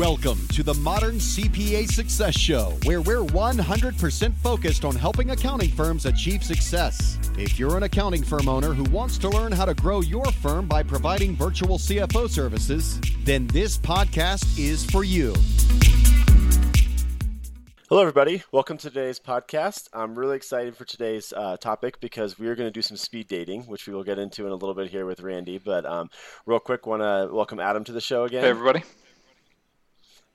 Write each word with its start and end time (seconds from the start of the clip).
Welcome 0.00 0.48
to 0.54 0.62
the 0.62 0.72
Modern 0.72 1.16
CPA 1.16 1.86
Success 1.86 2.34
Show, 2.34 2.74
where 2.84 3.02
we're 3.02 3.22
100% 3.22 4.34
focused 4.36 4.82
on 4.82 4.94
helping 4.94 5.32
accounting 5.32 5.68
firms 5.68 6.06
achieve 6.06 6.42
success. 6.42 7.18
If 7.36 7.58
you're 7.58 7.76
an 7.76 7.82
accounting 7.82 8.22
firm 8.22 8.48
owner 8.48 8.72
who 8.72 8.84
wants 8.84 9.18
to 9.18 9.28
learn 9.28 9.52
how 9.52 9.66
to 9.66 9.74
grow 9.74 10.00
your 10.00 10.24
firm 10.24 10.66
by 10.66 10.82
providing 10.82 11.36
virtual 11.36 11.76
CFO 11.76 12.30
services, 12.30 12.98
then 13.24 13.46
this 13.48 13.76
podcast 13.76 14.58
is 14.58 14.86
for 14.86 15.04
you. 15.04 15.34
Hello, 17.90 18.00
everybody. 18.00 18.42
Welcome 18.52 18.78
to 18.78 18.88
today's 18.88 19.20
podcast. 19.20 19.90
I'm 19.92 20.18
really 20.18 20.36
excited 20.36 20.78
for 20.78 20.86
today's 20.86 21.34
uh, 21.36 21.58
topic 21.58 22.00
because 22.00 22.38
we 22.38 22.48
are 22.48 22.54
going 22.54 22.68
to 22.68 22.72
do 22.72 22.80
some 22.80 22.96
speed 22.96 23.28
dating, 23.28 23.64
which 23.64 23.86
we 23.86 23.92
will 23.92 24.04
get 24.04 24.18
into 24.18 24.46
in 24.46 24.52
a 24.52 24.56
little 24.56 24.74
bit 24.74 24.90
here 24.90 25.04
with 25.04 25.20
Randy. 25.20 25.58
But 25.58 25.84
um, 25.84 26.08
real 26.46 26.58
quick, 26.58 26.86
want 26.86 27.02
to 27.02 27.28
welcome 27.30 27.60
Adam 27.60 27.84
to 27.84 27.92
the 27.92 28.00
show 28.00 28.24
again. 28.24 28.44
Hey, 28.44 28.48
everybody. 28.48 28.82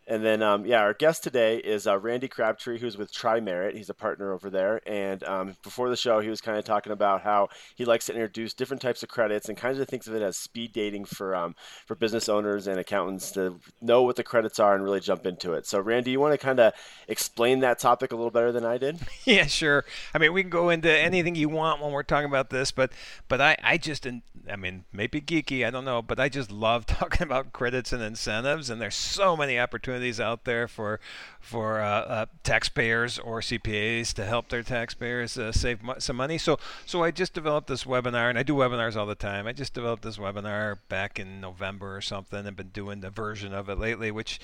And 0.08 0.24
then, 0.24 0.44
um, 0.44 0.66
yeah, 0.66 0.82
our 0.82 0.94
guest 0.94 1.24
today 1.24 1.58
is 1.58 1.88
uh, 1.88 1.98
Randy 1.98 2.28
Crabtree, 2.28 2.78
who's 2.78 2.96
with 2.96 3.12
Tri-Merit. 3.12 3.76
He's 3.76 3.90
a 3.90 3.96
partner 3.96 4.34
over 4.34 4.52
there. 4.52 4.80
And 4.88 5.24
um, 5.24 5.56
before 5.64 5.90
the 5.90 5.98
show, 5.98 6.20
he 6.20 6.30
was 6.30 6.42
kind 6.42 6.60
of 6.60 6.64
talking 6.64 6.92
about 6.92 7.24
how 7.24 7.50
he 7.76 7.86
likes 7.86 8.06
to 8.06 8.14
introduce 8.14 8.54
different 8.54 8.82
types 8.82 9.02
of 9.02 9.10
credits 9.10 9.50
and 9.50 9.58
kind 9.58 9.80
of 9.80 9.88
thinks 9.88 10.06
of 10.08 10.14
it 10.14 10.22
as 10.22 10.38
speed 10.38 10.74
dating 10.74 11.06
for 11.06 11.36
um, 11.36 11.56
for 11.88 11.96
business 11.96 12.30
owners 12.30 12.68
and 12.68 12.80
accountants 12.80 13.32
to 13.32 13.60
know 13.82 14.04
what 14.04 14.16
the 14.16 14.24
credits 14.24 14.60
are 14.60 14.76
and 14.76 14.84
really 14.84 15.00
jump 15.00 15.26
into 15.26 15.54
it. 15.54 15.66
So, 15.66 15.80
Randy, 15.80 16.12
you 16.12 16.20
want 16.20 16.34
to 16.34 16.46
kind 16.46 16.60
of 16.60 16.74
explain 17.08 17.62
that 17.62 17.80
topic 17.80 18.12
a 18.12 18.16
little 18.16 18.32
better 18.32 18.52
than 18.52 18.66
I 18.66 18.78
did? 18.78 19.00
Yeah, 19.26 19.48
sure. 19.48 19.86
I 20.14 20.20
mean, 20.20 20.34
we 20.34 20.44
can 20.44 20.52
go 20.52 20.70
into 20.70 20.92
anything 20.92 21.34
you 21.34 21.50
want 21.50 21.82
when 21.82 21.92
we're 21.92 22.04
talking 22.04 22.30
about 22.30 22.52
this, 22.52 22.72
but 22.72 22.92
but 23.28 23.42
I 23.42 23.58
I 23.64 23.78
just 23.78 24.06
I 24.06 24.56
mean 24.56 24.86
maybe 24.94 25.20
geeky, 25.20 25.66
I 25.66 25.72
don't 25.72 25.86
know, 25.86 26.04
but 26.04 26.20
I 26.20 26.30
just 26.30 26.52
love 26.52 26.86
talking 26.86 27.24
about 27.24 27.52
credits 27.52 27.92
and 27.92 28.04
incentives, 28.04 28.70
and 28.70 28.80
there's 28.80 28.94
so 28.94 29.36
many 29.36 29.58
opportunities 29.58 29.95
opportunities 29.96 30.20
out 30.20 30.44
there 30.44 30.68
for 30.68 31.00
for 31.40 31.80
uh, 31.80 31.86
uh, 31.86 32.26
taxpayers 32.44 33.20
or 33.20 33.40
CPAs 33.40 34.14
to 34.14 34.26
help 34.26 34.50
their 34.50 34.64
taxpayers 34.64 35.38
uh, 35.38 35.52
save 35.52 35.84
mo- 35.84 35.96
some 36.00 36.16
money. 36.16 36.38
So 36.38 36.58
so 36.86 37.04
I 37.04 37.12
just 37.12 37.34
developed 37.34 37.68
this 37.68 37.86
webinar, 37.86 38.30
and 38.30 38.38
I 38.38 38.44
do 38.44 38.56
webinars 38.56 38.96
all 38.96 39.06
the 39.06 39.16
time. 39.16 39.48
I 39.48 39.54
just 39.54 39.74
developed 39.74 40.04
this 40.04 40.18
webinar 40.18 40.78
back 40.90 41.20
in 41.20 41.40
November 41.40 41.96
or 41.96 42.02
something. 42.02 42.46
I've 42.46 42.56
been 42.56 42.70
doing 42.70 43.02
the 43.02 43.10
version 43.10 43.54
of 43.54 43.70
it 43.70 43.78
lately, 43.78 44.12
which 44.12 44.40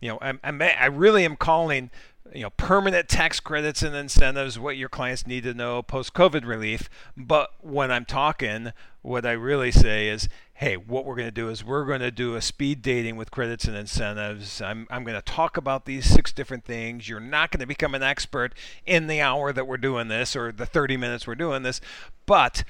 you 0.00 0.08
know 0.08 0.18
I'm, 0.20 0.40
I'm 0.44 0.62
I 0.62 0.86
really 0.86 1.24
am 1.24 1.36
calling 1.36 1.90
you 2.34 2.42
know 2.42 2.50
permanent 2.50 3.08
tax 3.08 3.40
credits 3.40 3.82
and 3.82 3.96
incentives 3.96 4.58
what 4.58 4.76
your 4.76 4.88
clients 4.88 5.26
need 5.26 5.42
to 5.42 5.54
know 5.54 5.82
post 5.82 6.14
covid 6.14 6.46
relief 6.46 6.88
but 7.16 7.50
when 7.60 7.90
i'm 7.90 8.04
talking 8.04 8.72
what 9.02 9.26
i 9.26 9.32
really 9.32 9.72
say 9.72 10.08
is 10.08 10.28
hey 10.62 10.76
what 10.76 11.04
we're 11.04 11.16
going 11.16 11.26
to 11.26 11.32
do 11.32 11.48
is 11.48 11.64
we're 11.64 11.84
going 11.84 12.00
to 12.00 12.12
do 12.12 12.36
a 12.36 12.40
speed 12.40 12.82
dating 12.82 13.16
with 13.16 13.32
credits 13.32 13.64
and 13.64 13.76
incentives. 13.76 14.62
I'm, 14.62 14.86
I'm 14.90 15.02
going 15.02 15.16
to 15.16 15.20
talk 15.20 15.56
about 15.56 15.86
these 15.86 16.06
six 16.06 16.32
different 16.32 16.64
things. 16.64 17.08
You're 17.08 17.18
not 17.18 17.50
going 17.50 17.58
to 17.58 17.66
become 17.66 17.96
an 17.96 18.04
expert 18.04 18.54
in 18.86 19.08
the 19.08 19.20
hour 19.20 19.52
that 19.52 19.66
we're 19.66 19.76
doing 19.76 20.06
this 20.06 20.36
or 20.36 20.52
the 20.52 20.64
30 20.64 20.96
minutes 20.96 21.26
we're 21.26 21.34
doing 21.34 21.64
this 21.64 21.80
but 22.26 22.62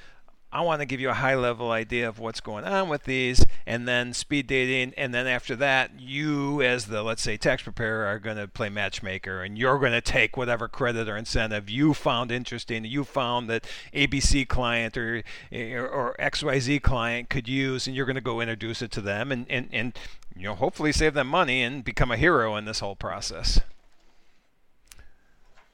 I 0.52 0.60
want 0.60 0.80
to 0.80 0.86
give 0.86 1.00
you 1.00 1.08
a 1.08 1.14
high 1.14 1.34
level 1.34 1.70
idea 1.70 2.06
of 2.06 2.18
what's 2.18 2.40
going 2.40 2.64
on 2.64 2.90
with 2.90 3.04
these, 3.04 3.42
and 3.66 3.88
then 3.88 4.12
speed 4.12 4.46
dating, 4.46 4.92
and 4.98 5.14
then 5.14 5.26
after 5.26 5.56
that, 5.56 5.98
you, 5.98 6.60
as 6.60 6.86
the 6.86 7.02
let's 7.02 7.22
say 7.22 7.38
tax 7.38 7.62
preparer, 7.62 8.04
are 8.04 8.18
going 8.18 8.36
to 8.36 8.46
play 8.46 8.68
matchmaker, 8.68 9.42
and 9.42 9.56
you're 9.56 9.78
going 9.78 9.92
to 9.92 10.02
take 10.02 10.36
whatever 10.36 10.68
credit 10.68 11.08
or 11.08 11.16
incentive 11.16 11.70
you 11.70 11.94
found 11.94 12.30
interesting, 12.30 12.84
you 12.84 13.02
found 13.02 13.48
that 13.48 13.64
ABC 13.94 14.46
client 14.46 14.96
or 14.98 15.22
or 15.50 16.14
XYZ 16.18 16.82
client 16.82 17.30
could 17.30 17.48
use, 17.48 17.86
and 17.86 17.96
you're 17.96 18.06
going 18.06 18.14
to 18.14 18.20
go 18.20 18.40
introduce 18.40 18.82
it 18.82 18.90
to 18.92 19.00
them, 19.00 19.32
and 19.32 19.46
and 19.48 19.68
and 19.72 19.98
you 20.36 20.44
know 20.44 20.54
hopefully 20.54 20.92
save 20.92 21.14
them 21.14 21.28
money 21.28 21.62
and 21.62 21.82
become 21.82 22.10
a 22.10 22.16
hero 22.18 22.56
in 22.56 22.66
this 22.66 22.80
whole 22.80 22.96
process. 22.96 23.60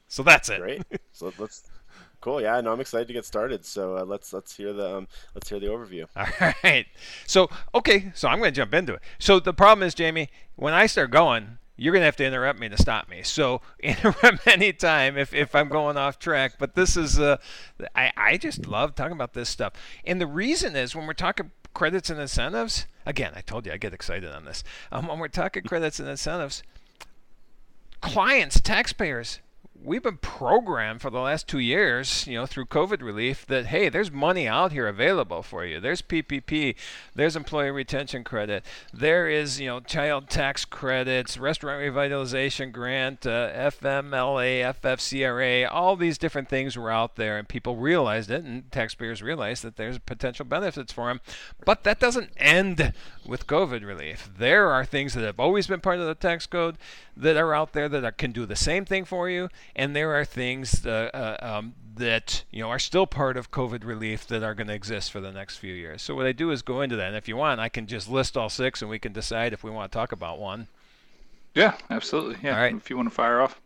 So 0.06 0.22
that's 0.22 0.48
it. 0.48 0.60
Great. 0.60 0.82
So 1.12 1.32
let's 1.36 1.64
Cool. 2.20 2.42
Yeah, 2.42 2.60
no, 2.60 2.72
I'm 2.72 2.80
excited 2.80 3.06
to 3.08 3.14
get 3.14 3.24
started. 3.24 3.64
So 3.64 3.96
uh, 3.96 4.04
let's 4.04 4.32
let's 4.32 4.56
hear 4.56 4.72
the 4.72 4.96
um, 4.98 5.08
let's 5.34 5.48
hear 5.48 5.60
the 5.60 5.66
overview. 5.66 6.06
All 6.16 6.52
right. 6.64 6.86
So 7.26 7.48
okay, 7.74 8.12
so 8.14 8.28
I'm 8.28 8.38
going 8.38 8.52
to 8.52 8.56
jump 8.56 8.74
into 8.74 8.94
it. 8.94 9.02
So 9.18 9.38
the 9.38 9.54
problem 9.54 9.86
is, 9.86 9.94
Jamie, 9.94 10.28
when 10.56 10.74
I 10.74 10.86
start 10.86 11.10
going, 11.10 11.58
you're 11.78 11.92
going 11.92 12.00
to 12.00 12.06
have 12.06 12.16
to 12.16 12.24
interrupt 12.24 12.58
me 12.58 12.68
to 12.68 12.76
stop 12.76 13.08
me. 13.08 13.22
So 13.22 13.62
interrupt 13.78 14.46
anytime 14.46 15.16
if, 15.16 15.32
if 15.32 15.54
I'm 15.54 15.68
going 15.68 15.96
off 15.96 16.18
track. 16.18 16.54
But 16.58 16.74
this 16.74 16.96
is, 16.96 17.18
uh, 17.18 17.36
I, 17.94 18.12
I 18.16 18.36
just 18.36 18.66
love 18.66 18.94
talking 18.94 19.12
about 19.12 19.32
this 19.32 19.48
stuff. 19.48 19.72
And 20.04 20.20
the 20.20 20.26
reason 20.26 20.74
is 20.74 20.94
when 20.94 21.06
we're 21.06 21.14
talking 21.14 21.52
credits 21.74 22.10
and 22.10 22.20
incentives, 22.20 22.86
again, 23.06 23.32
I 23.36 23.40
told 23.40 23.64
you 23.64 23.72
I 23.72 23.76
get 23.76 23.94
excited 23.94 24.30
on 24.30 24.44
this. 24.44 24.64
Um, 24.90 25.06
when 25.06 25.20
we're 25.20 25.28
talking 25.28 25.62
credits 25.62 26.00
and 26.00 26.08
incentives, 26.08 26.64
clients, 28.00 28.60
taxpayers, 28.60 29.38
we've 29.82 30.02
been 30.02 30.16
programmed 30.18 31.00
for 31.00 31.10
the 31.10 31.20
last 31.20 31.46
two 31.46 31.58
years, 31.58 32.26
you 32.26 32.34
know, 32.34 32.46
through 32.46 32.66
COVID 32.66 33.02
relief 33.02 33.46
that 33.46 33.66
hey, 33.66 33.88
there's 33.88 34.10
money 34.10 34.46
out 34.46 34.72
here 34.72 34.88
available 34.88 35.42
for 35.42 35.64
you. 35.64 35.80
There's 35.80 36.02
PPP, 36.02 36.74
there's 37.14 37.36
employee 37.36 37.70
retention 37.70 38.24
credit, 38.24 38.64
there 38.92 39.28
is 39.28 39.60
you 39.60 39.68
know 39.68 39.80
child 39.80 40.28
tax 40.28 40.64
credits, 40.64 41.38
restaurant 41.38 41.80
revitalization 41.80 42.72
grant, 42.72 43.26
uh, 43.26 43.50
FMLA, 43.52 44.74
FFCRA, 44.80 45.68
all 45.70 45.96
these 45.96 46.18
different 46.18 46.48
things 46.48 46.76
were 46.76 46.90
out 46.90 47.16
there, 47.16 47.38
and 47.38 47.48
people 47.48 47.76
realized 47.76 48.30
it, 48.30 48.44
and 48.44 48.70
taxpayers 48.72 49.22
realized 49.22 49.62
that 49.62 49.76
there's 49.76 49.98
potential 49.98 50.44
benefits 50.44 50.92
for 50.92 51.08
them. 51.08 51.20
But 51.64 51.84
that 51.84 52.00
doesn't 52.00 52.30
end 52.36 52.92
with 53.26 53.46
COVID 53.46 53.86
relief. 53.86 54.30
There 54.36 54.70
are 54.70 54.84
things 54.84 55.14
that 55.14 55.24
have 55.24 55.38
always 55.38 55.66
been 55.66 55.80
part 55.80 55.98
of 55.98 56.06
the 56.06 56.14
tax 56.14 56.46
code 56.46 56.76
that 57.16 57.36
are 57.36 57.54
out 57.54 57.72
there 57.72 57.88
that 57.88 58.04
are, 58.04 58.12
can 58.12 58.32
do 58.32 58.46
the 58.46 58.56
same 58.56 58.84
thing 58.84 59.04
for 59.04 59.28
you, 59.28 59.48
and 59.78 59.94
there 59.94 60.14
are 60.14 60.24
things 60.24 60.84
uh, 60.84 61.10
uh, 61.14 61.36
um, 61.40 61.74
that 61.96 62.44
you 62.50 62.60
know 62.60 62.68
are 62.68 62.78
still 62.78 63.06
part 63.06 63.36
of 63.36 63.50
COVID 63.50 63.84
relief 63.84 64.26
that 64.26 64.42
are 64.42 64.54
going 64.54 64.66
to 64.66 64.74
exist 64.74 65.12
for 65.12 65.20
the 65.20 65.32
next 65.32 65.56
few 65.56 65.72
years. 65.72 66.02
So 66.02 66.14
what 66.14 66.26
I 66.26 66.32
do 66.32 66.50
is 66.50 66.62
go 66.62 66.82
into 66.82 66.96
that, 66.96 67.06
and 67.06 67.16
if 67.16 67.28
you 67.28 67.36
want, 67.36 67.60
I 67.60 67.68
can 67.68 67.86
just 67.86 68.10
list 68.10 68.36
all 68.36 68.48
six, 68.48 68.82
and 68.82 68.90
we 68.90 68.98
can 68.98 69.12
decide 69.12 69.52
if 69.52 69.62
we 69.62 69.70
want 69.70 69.90
to 69.90 69.96
talk 69.96 70.12
about 70.12 70.38
one. 70.38 70.66
Yeah, 71.54 71.76
absolutely. 71.90 72.36
Yeah. 72.42 72.56
All 72.56 72.60
right. 72.60 72.74
If 72.74 72.90
you 72.90 72.96
want 72.96 73.08
to 73.08 73.14
fire 73.14 73.40
off. 73.40 73.60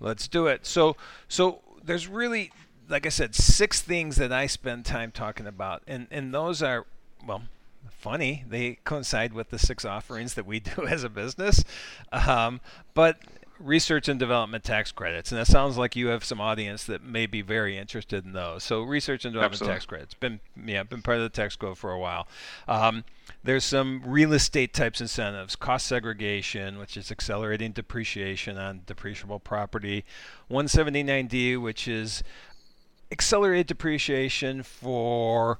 Let's 0.00 0.26
do 0.26 0.46
it. 0.46 0.66
So 0.66 0.96
so 1.28 1.60
there's 1.84 2.08
really 2.08 2.50
like 2.88 3.06
I 3.06 3.10
said, 3.10 3.34
six 3.34 3.80
things 3.80 4.16
that 4.16 4.32
I 4.32 4.46
spend 4.46 4.84
time 4.84 5.12
talking 5.12 5.46
about, 5.46 5.82
and 5.86 6.06
and 6.10 6.32
those 6.32 6.62
are 6.62 6.86
well, 7.26 7.42
funny. 7.90 8.44
They 8.48 8.78
coincide 8.84 9.32
with 9.32 9.50
the 9.50 9.58
six 9.58 9.84
offerings 9.84 10.34
that 10.34 10.46
we 10.46 10.60
do 10.76 10.86
as 10.86 11.04
a 11.04 11.08
business. 11.08 11.64
Um, 12.12 12.60
but 12.94 13.18
research 13.58 14.08
and 14.08 14.18
development 14.18 14.64
tax 14.64 14.92
credits, 14.92 15.30
and 15.32 15.40
that 15.40 15.46
sounds 15.46 15.76
like 15.76 15.96
you 15.96 16.08
have 16.08 16.24
some 16.24 16.40
audience 16.40 16.84
that 16.84 17.02
may 17.02 17.26
be 17.26 17.42
very 17.42 17.76
interested 17.76 18.24
in 18.24 18.32
those. 18.32 18.62
So 18.62 18.82
research 18.82 19.24
and 19.24 19.32
development 19.32 19.54
Absolutely. 19.54 19.74
tax 19.74 19.86
credits 19.86 20.14
been 20.14 20.40
yeah 20.64 20.82
been 20.82 21.02
part 21.02 21.18
of 21.18 21.22
the 21.22 21.28
tax 21.28 21.56
code 21.56 21.78
for 21.78 21.90
a 21.90 21.98
while. 21.98 22.26
Um, 22.68 23.04
there's 23.42 23.64
some 23.64 24.02
real 24.04 24.32
estate 24.32 24.72
types 24.72 25.00
incentives, 25.00 25.56
cost 25.56 25.86
segregation, 25.86 26.78
which 26.78 26.96
is 26.96 27.10
accelerating 27.10 27.72
depreciation 27.72 28.58
on 28.58 28.80
depreciable 28.86 29.42
property, 29.42 30.04
179D, 30.50 31.60
which 31.60 31.88
is 31.88 32.22
accelerated 33.10 33.66
depreciation 33.66 34.62
for 34.62 35.58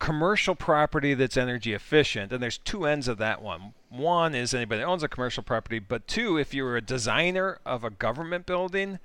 commercial 0.00 0.56
property 0.56 1.14
that's 1.14 1.36
energy 1.36 1.72
efficient, 1.72 2.32
and 2.32 2.42
there's 2.42 2.58
two 2.58 2.86
ends 2.86 3.06
of 3.06 3.18
that 3.18 3.40
one. 3.40 3.74
One 3.90 4.34
is 4.34 4.52
anybody 4.52 4.80
that 4.80 4.86
owns 4.86 5.04
a 5.04 5.08
commercial 5.08 5.44
property, 5.44 5.78
but 5.78 6.08
two, 6.08 6.36
if 6.36 6.52
you're 6.52 6.76
a 6.76 6.80
designer 6.80 7.60
of 7.64 7.84
a 7.84 7.90
government 7.90 8.46
building, 8.46 8.98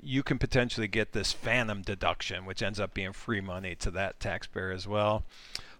you 0.00 0.22
can 0.22 0.38
potentially 0.38 0.86
get 0.86 1.12
this 1.12 1.32
phantom 1.32 1.82
deduction, 1.82 2.44
which 2.44 2.62
ends 2.62 2.78
up 2.78 2.94
being 2.94 3.12
free 3.12 3.40
money 3.40 3.74
to 3.76 3.90
that 3.92 4.20
taxpayer 4.20 4.70
as 4.70 4.86
well. 4.86 5.24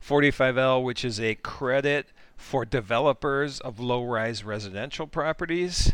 45L, 0.06 0.82
which 0.82 1.04
is 1.04 1.20
a 1.20 1.34
credit 1.36 2.08
for 2.36 2.64
developers 2.64 3.60
of 3.60 3.78
low 3.78 4.02
rise 4.02 4.44
residential 4.44 5.06
properties. 5.06 5.92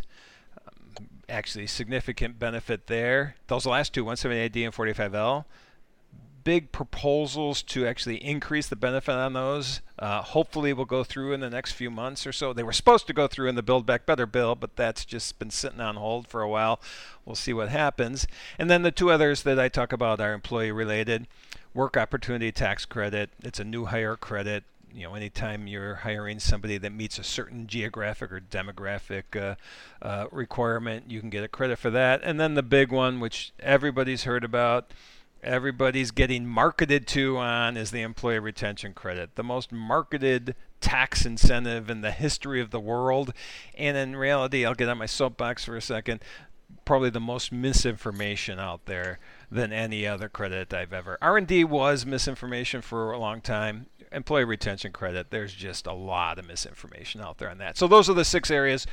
Um, 0.66 1.08
actually, 1.28 1.66
significant 1.66 2.38
benefit 2.38 2.86
there. 2.86 3.34
Those 3.48 3.66
last 3.66 3.92
two, 3.92 4.04
178D 4.04 4.64
and 4.64 4.74
45L, 4.74 5.44
big 6.44 6.72
proposals 6.72 7.62
to 7.62 7.86
actually 7.86 8.16
increase 8.24 8.68
the 8.68 8.76
benefit 8.76 9.14
on 9.14 9.32
those. 9.32 9.80
Uh, 9.98 10.22
hopefully, 10.22 10.72
will 10.72 10.84
go 10.84 11.04
through 11.04 11.32
in 11.32 11.40
the 11.40 11.50
next 11.50 11.72
few 11.72 11.90
months 11.90 12.26
or 12.26 12.32
so. 12.32 12.52
They 12.52 12.62
were 12.62 12.72
supposed 12.72 13.06
to 13.06 13.12
go 13.12 13.26
through 13.26 13.48
in 13.48 13.54
the 13.54 13.62
Build 13.62 13.86
Back 13.86 14.06
Better 14.06 14.26
bill, 14.26 14.54
but 14.54 14.76
that's 14.76 15.04
just 15.04 15.38
been 15.38 15.50
sitting 15.50 15.80
on 15.80 15.96
hold 15.96 16.26
for 16.28 16.42
a 16.42 16.48
while. 16.48 16.80
We'll 17.24 17.36
see 17.36 17.52
what 17.52 17.68
happens. 17.68 18.26
And 18.58 18.70
then 18.70 18.82
the 18.82 18.90
two 18.90 19.10
others 19.10 19.42
that 19.42 19.60
I 19.60 19.68
talk 19.68 19.92
about 19.92 20.20
are 20.20 20.32
employee 20.32 20.72
related. 20.72 21.26
Work 21.74 21.96
Opportunity 21.96 22.50
Tax 22.50 22.84
Credit. 22.84 23.30
It's 23.42 23.60
a 23.60 23.64
new 23.64 23.86
hire 23.86 24.16
credit 24.16 24.64
you 24.94 25.04
know, 25.04 25.14
anytime 25.14 25.66
you're 25.66 25.96
hiring 25.96 26.38
somebody 26.38 26.78
that 26.78 26.90
meets 26.90 27.18
a 27.18 27.24
certain 27.24 27.66
geographic 27.66 28.32
or 28.32 28.40
demographic 28.40 29.36
uh, 29.40 29.54
uh, 30.02 30.26
requirement, 30.30 31.04
you 31.08 31.20
can 31.20 31.30
get 31.30 31.44
a 31.44 31.48
credit 31.48 31.78
for 31.78 31.90
that. 31.90 32.20
And 32.22 32.40
then 32.40 32.54
the 32.54 32.62
big 32.62 32.90
one, 32.90 33.20
which 33.20 33.52
everybody's 33.60 34.24
heard 34.24 34.44
about, 34.44 34.90
everybody's 35.42 36.10
getting 36.10 36.46
marketed 36.46 37.06
to 37.08 37.38
on 37.38 37.76
is 37.76 37.90
the 37.90 38.02
employee 38.02 38.38
retention 38.38 38.92
credit. 38.92 39.36
The 39.36 39.42
most 39.42 39.72
marketed 39.72 40.54
tax 40.80 41.24
incentive 41.24 41.90
in 41.90 42.00
the 42.00 42.10
history 42.10 42.60
of 42.60 42.70
the 42.70 42.80
world. 42.80 43.32
And 43.76 43.96
in 43.96 44.16
reality, 44.16 44.64
I'll 44.64 44.74
get 44.74 44.88
on 44.88 44.98
my 44.98 45.06
soapbox 45.06 45.64
for 45.64 45.76
a 45.76 45.82
second. 45.82 46.22
Probably 46.84 47.10
the 47.10 47.20
most 47.20 47.52
misinformation 47.52 48.58
out 48.58 48.86
there 48.86 49.18
than 49.50 49.72
any 49.72 50.06
other 50.06 50.28
credit 50.28 50.72
I've 50.72 50.92
ever. 50.92 51.18
R&D 51.20 51.64
was 51.64 52.06
misinformation 52.06 52.82
for 52.82 53.12
a 53.12 53.18
long 53.18 53.40
time. 53.40 53.86
Employee 54.12 54.44
retention 54.44 54.92
credit, 54.92 55.30
there's 55.30 55.54
just 55.54 55.86
a 55.86 55.92
lot 55.92 56.38
of 56.38 56.46
misinformation 56.46 57.20
out 57.20 57.38
there 57.38 57.48
on 57.48 57.58
that. 57.58 57.76
So 57.76 57.86
those 57.86 58.10
are 58.10 58.14
the 58.14 58.24
six 58.24 58.50
areas 58.50 58.86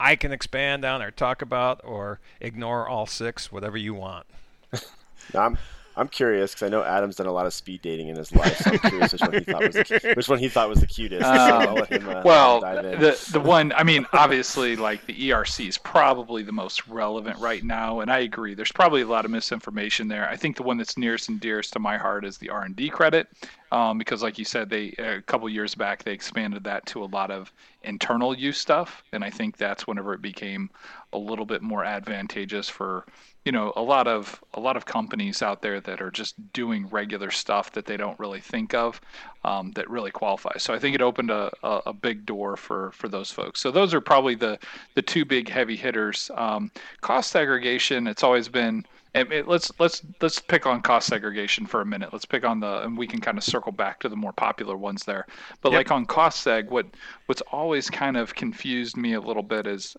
I 0.00 0.16
can 0.16 0.32
expand 0.32 0.84
on 0.84 1.02
or 1.02 1.10
talk 1.10 1.42
about 1.42 1.80
or 1.84 2.20
ignore 2.40 2.88
all 2.88 3.06
six, 3.06 3.52
whatever 3.52 3.76
you 3.76 3.94
want. 3.94 4.26
I'm 5.34 5.58
I'm 5.96 6.08
curious 6.08 6.52
because 6.52 6.66
I 6.66 6.68
know 6.70 6.82
Adam's 6.82 7.16
done 7.16 7.26
a 7.26 7.32
lot 7.32 7.46
of 7.46 7.52
speed 7.52 7.82
dating 7.82 8.08
in 8.08 8.16
his 8.16 8.34
life. 8.34 8.56
So 8.58 8.70
I'm 8.70 8.78
curious 8.78 9.12
which 9.12 9.20
one 9.20 9.32
he 9.32 9.40
thought 9.40 9.62
was 9.62 9.74
the, 9.74 10.12
which 10.16 10.28
one 10.28 10.38
he 10.38 10.48
thought 10.48 10.68
was 10.68 10.80
the 10.80 10.86
cutest. 10.86 11.24
Um, 11.24 11.84
him, 11.84 12.08
uh, 12.08 12.22
well, 12.24 12.60
the 12.60 13.28
the 13.32 13.40
one 13.40 13.72
I 13.72 13.82
mean, 13.82 14.06
obviously, 14.12 14.76
like 14.76 15.04
the 15.06 15.30
ERC 15.30 15.68
is 15.68 15.78
probably 15.78 16.42
the 16.42 16.52
most 16.52 16.86
relevant 16.88 17.38
right 17.38 17.62
now, 17.62 18.00
and 18.00 18.10
I 18.10 18.20
agree. 18.20 18.54
There's 18.54 18.72
probably 18.72 19.02
a 19.02 19.06
lot 19.06 19.24
of 19.24 19.30
misinformation 19.30 20.08
there. 20.08 20.28
I 20.28 20.36
think 20.36 20.56
the 20.56 20.62
one 20.62 20.78
that's 20.78 20.96
nearest 20.96 21.28
and 21.28 21.40
dearest 21.40 21.72
to 21.74 21.78
my 21.78 21.98
heart 21.98 22.24
is 22.24 22.38
the 22.38 22.50
R 22.50 22.62
and 22.62 22.74
D 22.74 22.88
credit, 22.88 23.28
um, 23.72 23.96
because 23.96 24.22
like 24.22 24.38
you 24.38 24.44
said, 24.44 24.68
they 24.68 24.90
a 24.98 25.22
couple 25.22 25.48
years 25.48 25.74
back 25.74 26.04
they 26.04 26.12
expanded 26.12 26.62
that 26.64 26.84
to 26.86 27.02
a 27.02 27.06
lot 27.06 27.30
of 27.30 27.50
internal 27.82 28.36
use 28.36 28.58
stuff, 28.58 29.02
and 29.12 29.24
I 29.24 29.30
think 29.30 29.56
that's 29.56 29.86
whenever 29.86 30.12
it 30.12 30.20
became 30.20 30.68
a 31.14 31.18
little 31.18 31.46
bit 31.46 31.62
more 31.62 31.82
advantageous 31.82 32.68
for 32.68 33.06
you 33.46 33.50
know 33.50 33.72
a 33.74 33.80
lot 33.80 34.06
of 34.06 34.44
a 34.52 34.60
lot 34.60 34.76
of 34.76 34.84
companies 34.84 35.40
out 35.40 35.62
there 35.62 35.80
that 35.80 36.02
are 36.02 36.10
just 36.10 36.34
doing 36.52 36.86
regular 36.88 37.30
stuff 37.30 37.72
that 37.72 37.86
they 37.86 37.96
don't 37.96 38.18
really 38.18 38.40
think 38.40 38.74
of 38.74 39.00
um, 39.42 39.72
that 39.72 39.88
really 39.88 40.10
qualify. 40.10 40.58
So 40.58 40.74
I 40.74 40.78
think 40.78 40.94
it 40.94 41.00
opened 41.00 41.30
a, 41.30 41.50
a, 41.62 41.80
a, 41.86 41.92
big 41.94 42.26
door 42.26 42.58
for 42.58 42.90
for 42.90 43.08
those 43.08 43.30
folks. 43.30 43.58
So 43.58 43.70
those 43.70 43.94
are 43.94 44.02
probably 44.02 44.34
the 44.34 44.58
the 44.96 45.02
two 45.02 45.24
big 45.24 45.48
heavy 45.48 45.76
hitters. 45.76 46.30
Um, 46.34 46.70
cost 47.00 47.30
segregation. 47.30 48.06
It's 48.06 48.22
always 48.22 48.50
been. 48.50 48.84
It, 49.14 49.46
let's 49.46 49.70
let's 49.78 50.02
let's 50.22 50.40
pick 50.40 50.64
on 50.64 50.80
cost 50.80 51.06
segregation 51.06 51.66
for 51.66 51.82
a 51.82 51.86
minute. 51.86 52.12
Let's 52.12 52.24
pick 52.24 52.44
on 52.44 52.60
the 52.60 52.82
and 52.82 52.96
we 52.96 53.06
can 53.06 53.20
kind 53.20 53.36
of 53.36 53.44
circle 53.44 53.72
back 53.72 54.00
to 54.00 54.08
the 54.08 54.16
more 54.16 54.32
popular 54.32 54.76
ones 54.76 55.04
there. 55.04 55.26
But 55.60 55.72
yep. 55.72 55.78
like 55.78 55.90
on 55.90 56.06
cost 56.06 56.46
seg, 56.46 56.70
what 56.70 56.86
what's 57.26 57.42
always 57.52 57.90
kind 57.90 58.16
of 58.16 58.34
confused 58.34 58.96
me 58.96 59.12
a 59.12 59.20
little 59.20 59.42
bit 59.42 59.66
is 59.66 59.96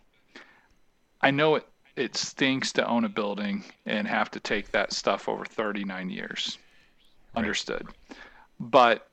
I 1.22 1.30
know 1.30 1.56
it 1.56 1.68
it 1.96 2.16
stinks 2.16 2.72
to 2.74 2.88
own 2.88 3.04
a 3.04 3.10
building 3.10 3.64
and 3.86 4.08
have 4.08 4.32
to 4.32 4.40
take 4.40 4.72
that 4.72 4.94
stuff 4.94 5.30
over 5.30 5.46
39 5.46 6.10
years. 6.10 6.58
Right. 7.36 7.42
Understood. 7.42 7.88
But, 8.60 9.08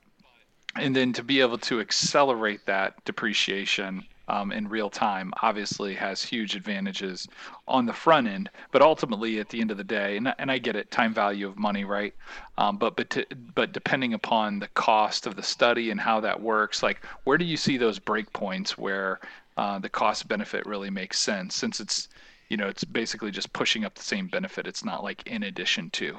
and 0.75 0.95
then 0.95 1.13
to 1.13 1.23
be 1.23 1.41
able 1.41 1.59
to 1.59 1.79
accelerate 1.79 2.65
that 2.65 3.03
depreciation 3.05 4.03
um, 4.31 4.53
in 4.53 4.69
real 4.69 4.89
time 4.89 5.33
obviously 5.41 5.93
has 5.93 6.23
huge 6.23 6.55
advantages 6.55 7.27
on 7.67 7.85
the 7.85 7.91
front 7.91 8.27
end. 8.27 8.49
But 8.71 8.81
ultimately, 8.81 9.39
at 9.39 9.49
the 9.49 9.59
end 9.59 9.71
of 9.71 9.77
the 9.77 9.83
day, 9.83 10.15
and, 10.15 10.33
and 10.39 10.49
I 10.49 10.57
get 10.57 10.77
it, 10.77 10.89
time 10.89 11.13
value 11.13 11.47
of 11.47 11.57
money, 11.57 11.83
right? 11.83 12.15
Um, 12.57 12.77
but 12.77 12.95
but 12.95 13.09
to, 13.09 13.25
but 13.53 13.73
depending 13.73 14.13
upon 14.13 14.59
the 14.59 14.69
cost 14.69 15.27
of 15.27 15.35
the 15.35 15.43
study 15.43 15.91
and 15.91 15.99
how 15.99 16.21
that 16.21 16.39
works, 16.39 16.81
like 16.81 17.05
where 17.25 17.37
do 17.37 17.43
you 17.43 17.57
see 17.57 17.75
those 17.75 17.99
breakpoints 17.99 18.71
where 18.71 19.19
uh, 19.57 19.79
the 19.79 19.89
cost 19.89 20.29
benefit 20.29 20.65
really 20.65 20.89
makes 20.89 21.19
sense? 21.19 21.53
Since 21.53 21.81
it's 21.81 22.07
you 22.47 22.55
know, 22.55 22.67
it's 22.67 22.85
basically 22.85 23.31
just 23.31 23.51
pushing 23.51 23.83
up 23.83 23.95
the 23.95 24.03
same 24.03 24.27
benefit. 24.27 24.65
It's 24.65 24.85
not 24.85 25.03
like 25.03 25.27
in 25.27 25.43
addition 25.43 25.89
to. 25.91 26.17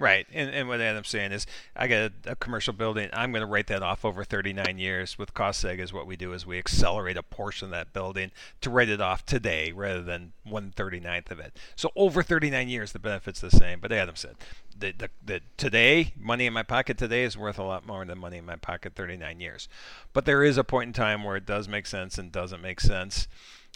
Right, 0.00 0.26
and, 0.32 0.48
and 0.48 0.66
what 0.66 0.80
Adam's 0.80 1.10
saying 1.10 1.32
is, 1.32 1.46
I 1.76 1.86
got 1.86 2.12
a, 2.24 2.32
a 2.32 2.36
commercial 2.36 2.72
building. 2.72 3.10
I'm 3.12 3.32
going 3.32 3.42
to 3.42 3.46
write 3.46 3.66
that 3.66 3.82
off 3.82 4.02
over 4.02 4.24
39 4.24 4.78
years. 4.78 5.18
With 5.18 5.34
cost 5.34 5.62
seg, 5.62 5.78
is 5.78 5.92
what 5.92 6.06
we 6.06 6.16
do 6.16 6.32
is 6.32 6.46
we 6.46 6.56
accelerate 6.56 7.18
a 7.18 7.22
portion 7.22 7.66
of 7.66 7.72
that 7.72 7.92
building 7.92 8.30
to 8.62 8.70
write 8.70 8.88
it 8.88 9.02
off 9.02 9.26
today 9.26 9.72
rather 9.72 10.00
than 10.00 10.32
139th 10.48 11.30
of 11.30 11.38
it. 11.38 11.54
So 11.76 11.90
over 11.96 12.22
39 12.22 12.70
years, 12.70 12.92
the 12.92 12.98
benefit's 12.98 13.42
the 13.42 13.50
same. 13.50 13.78
But 13.78 13.92
Adam 13.92 14.16
said, 14.16 14.36
the, 14.74 14.92
the, 14.92 15.10
the 15.22 15.40
today 15.58 16.14
money 16.18 16.46
in 16.46 16.54
my 16.54 16.62
pocket 16.62 16.96
today 16.96 17.24
is 17.24 17.36
worth 17.36 17.58
a 17.58 17.62
lot 17.62 17.86
more 17.86 18.02
than 18.06 18.18
money 18.18 18.38
in 18.38 18.46
my 18.46 18.56
pocket 18.56 18.94
39 18.94 19.38
years. 19.38 19.68
But 20.14 20.24
there 20.24 20.42
is 20.42 20.56
a 20.56 20.64
point 20.64 20.88
in 20.88 20.92
time 20.94 21.24
where 21.24 21.36
it 21.36 21.44
does 21.44 21.68
make 21.68 21.86
sense 21.86 22.16
and 22.16 22.32
doesn't 22.32 22.62
make 22.62 22.80
sense. 22.80 23.28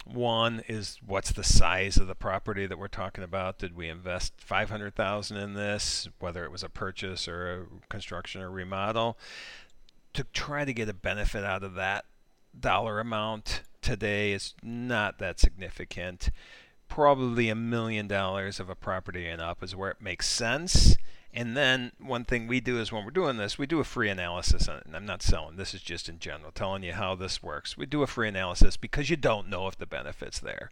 One 0.05 0.63
is 0.67 0.99
what's 1.05 1.31
the 1.31 1.43
size 1.43 1.97
of 1.97 2.07
the 2.07 2.15
property 2.15 2.67
that 2.67 2.77
we're 2.77 2.87
talking 2.87 3.23
about? 3.23 3.57
Did 3.57 3.75
we 3.75 3.89
invest 3.89 4.33
500,000 4.37 5.37
in 5.37 5.53
this, 5.53 6.07
whether 6.19 6.43
it 6.43 6.51
was 6.51 6.63
a 6.63 6.69
purchase 6.69 7.27
or 7.27 7.51
a 7.51 7.65
construction 7.89 8.41
or 8.41 8.51
remodel? 8.51 9.17
To 10.13 10.23
try 10.25 10.63
to 10.63 10.73
get 10.73 10.89
a 10.89 10.93
benefit 10.93 11.43
out 11.43 11.63
of 11.63 11.73
that 11.73 12.05
dollar 12.57 12.99
amount 12.99 13.63
today 13.81 14.31
is 14.31 14.53
not 14.63 15.17
that 15.19 15.39
significant. 15.39 16.29
Probably 16.87 17.49
a 17.49 17.55
million 17.55 18.07
dollars 18.07 18.59
of 18.59 18.69
a 18.69 18.75
property 18.75 19.27
and 19.27 19.41
up 19.41 19.63
is 19.63 19.75
where 19.75 19.91
it 19.91 20.01
makes 20.01 20.27
sense. 20.27 20.97
And 21.35 21.57
then 21.57 21.91
one 21.99 22.23
thing 22.23 22.47
we 22.47 22.61
do 22.61 22.79
is 22.79 22.93
when 22.93 23.03
we're 23.03 23.11
doing 23.11 23.35
this, 23.35 23.57
we 23.57 23.67
do 23.67 23.81
a 23.81 23.83
free 23.83 24.09
analysis 24.09 24.69
on 24.69 24.77
it. 24.77 24.85
And 24.85 24.95
I'm 24.95 25.05
not 25.05 25.21
selling, 25.21 25.57
this 25.57 25.73
is 25.73 25.81
just 25.81 26.07
in 26.07 26.17
general, 26.17 26.51
telling 26.53 26.81
you 26.81 26.93
how 26.93 27.13
this 27.13 27.43
works. 27.43 27.75
We 27.75 27.85
do 27.85 28.03
a 28.03 28.07
free 28.07 28.29
analysis 28.29 28.77
because 28.77 29.09
you 29.09 29.17
don't 29.17 29.49
know 29.49 29.67
if 29.67 29.77
the 29.77 29.85
benefit's 29.85 30.39
there. 30.39 30.71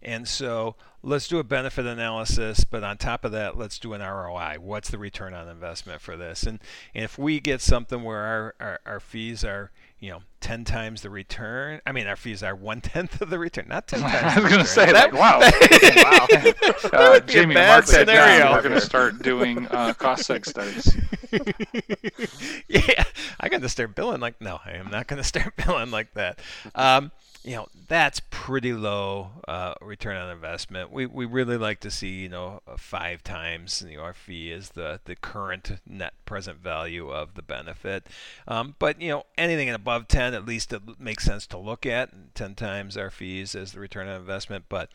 And 0.00 0.26
so 0.26 0.76
let's 1.02 1.28
do 1.28 1.38
a 1.38 1.44
benefit 1.44 1.84
analysis, 1.84 2.64
but 2.64 2.84
on 2.84 2.96
top 2.96 3.22
of 3.24 3.32
that, 3.32 3.58
let's 3.58 3.78
do 3.78 3.92
an 3.92 4.00
ROI. 4.00 4.56
What's 4.60 4.88
the 4.88 4.96
return 4.96 5.34
on 5.34 5.46
investment 5.46 6.00
for 6.00 6.16
this? 6.16 6.44
And, 6.44 6.60
and 6.94 7.04
if 7.04 7.18
we 7.18 7.38
get 7.38 7.60
something 7.60 8.02
where 8.02 8.20
our, 8.20 8.54
our, 8.60 8.80
our 8.86 9.00
fees 9.00 9.44
are 9.44 9.72
you 10.00 10.10
know, 10.10 10.20
10 10.40 10.64
times 10.64 11.02
the 11.02 11.10
return. 11.10 11.80
I 11.84 11.92
mean, 11.92 12.06
our 12.06 12.14
fees 12.14 12.42
are 12.42 12.54
one 12.54 12.80
tenth 12.80 13.20
of 13.20 13.30
the 13.30 13.38
return, 13.38 13.66
not 13.68 13.88
10 13.88 14.00
times. 14.00 14.36
I 14.36 14.40
was 14.40 14.50
going 14.50 14.64
to 14.64 14.70
say, 14.70 14.92
that, 14.92 15.12
like, 15.12 15.20
wow. 15.20 15.40
wow. 16.92 17.06
Uh, 17.06 17.10
would 17.12 17.26
be 17.26 17.32
Jamie, 17.32 17.54
bad 17.54 17.86
scenario. 17.86 18.52
We're 18.52 18.62
going 18.62 18.74
to 18.74 18.80
start 18.80 19.20
doing 19.22 19.66
uh, 19.68 19.94
cost 19.94 20.28
seg 20.28 20.46
studies. 20.46 20.96
yeah, 22.68 23.04
I 23.40 23.48
got 23.48 23.60
to 23.62 23.68
start 23.68 23.94
billing 23.94 24.20
like, 24.20 24.40
no, 24.40 24.60
I 24.64 24.72
am 24.72 24.90
not 24.90 25.08
going 25.08 25.20
to 25.20 25.28
start 25.28 25.54
billing 25.56 25.90
like 25.90 26.14
that. 26.14 26.38
Um, 26.74 27.10
you 27.48 27.56
know 27.56 27.66
that's 27.88 28.20
pretty 28.28 28.74
low 28.74 29.30
uh, 29.48 29.72
return 29.80 30.18
on 30.18 30.30
investment. 30.30 30.92
We 30.92 31.06
we 31.06 31.24
really 31.24 31.56
like 31.56 31.80
to 31.80 31.90
see 31.90 32.20
you 32.20 32.28
know 32.28 32.60
five 32.76 33.24
times 33.24 33.82
you 33.88 33.96
know, 33.96 34.02
our 34.02 34.12
fee 34.12 34.52
is 34.52 34.70
the 34.70 35.00
the 35.06 35.16
current 35.16 35.80
net 35.86 36.12
present 36.26 36.58
value 36.58 37.08
of 37.08 37.34
the 37.34 37.42
benefit. 37.42 38.06
Um, 38.46 38.74
but 38.78 39.00
you 39.00 39.08
know 39.08 39.24
anything 39.38 39.70
above 39.70 40.08
ten, 40.08 40.34
at 40.34 40.44
least 40.44 40.74
it 40.74 40.82
makes 41.00 41.24
sense 41.24 41.46
to 41.46 41.58
look 41.58 41.86
at. 41.86 42.34
Ten 42.34 42.54
times 42.54 42.98
our 42.98 43.10
fees 43.10 43.54
as 43.54 43.72
the 43.72 43.80
return 43.80 44.08
on 44.08 44.20
investment, 44.20 44.66
but 44.68 44.90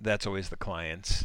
that's 0.00 0.28
always 0.28 0.48
the 0.48 0.56
client's 0.56 1.24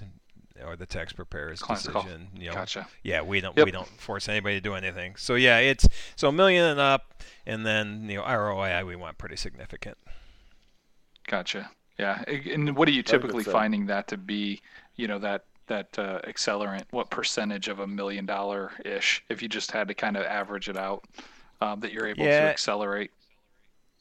or 0.65 0.75
the 0.75 0.87
tax 0.87 1.13
preparer's 1.13 1.61
Client's 1.61 1.85
decision. 1.85 2.29
You 2.35 2.49
know, 2.49 2.55
gotcha. 2.55 2.87
Yeah, 3.03 3.21
we 3.21 3.39
don't 3.39 3.55
yep. 3.55 3.65
we 3.65 3.71
don't 3.71 3.87
force 3.87 4.27
anybody 4.27 4.55
to 4.55 4.61
do 4.61 4.73
anything. 4.73 5.15
So 5.15 5.35
yeah, 5.35 5.59
it's 5.59 5.87
so 6.15 6.29
a 6.29 6.31
million 6.31 6.65
and 6.65 6.79
up, 6.79 7.21
and 7.45 7.67
then 7.67 8.09
you 8.09 8.17
know 8.17 8.25
ROI 8.25 8.83
we 8.83 8.95
want 8.95 9.19
pretty 9.19 9.35
significant. 9.35 9.99
Gotcha. 11.27 11.69
Yeah. 11.97 12.23
And 12.27 12.75
what 12.75 12.87
are 12.87 12.91
you 12.91 13.03
typically 13.03 13.43
finding 13.43 13.85
that 13.87 14.07
to 14.07 14.17
be? 14.17 14.61
You 14.95 15.07
know 15.07 15.19
that 15.19 15.45
that 15.67 15.97
uh, 15.97 16.19
accelerant. 16.27 16.83
What 16.91 17.09
percentage 17.09 17.67
of 17.67 17.79
a 17.79 17.87
million 17.87 18.25
dollar 18.25 18.71
ish, 18.83 19.23
if 19.29 19.41
you 19.41 19.47
just 19.47 19.71
had 19.71 19.87
to 19.87 19.93
kind 19.93 20.17
of 20.17 20.23
average 20.25 20.69
it 20.69 20.77
out, 20.77 21.05
um, 21.61 21.79
that 21.79 21.91
you're 21.91 22.07
able 22.07 22.23
yeah. 22.23 22.41
to 22.41 22.47
accelerate? 22.47 23.11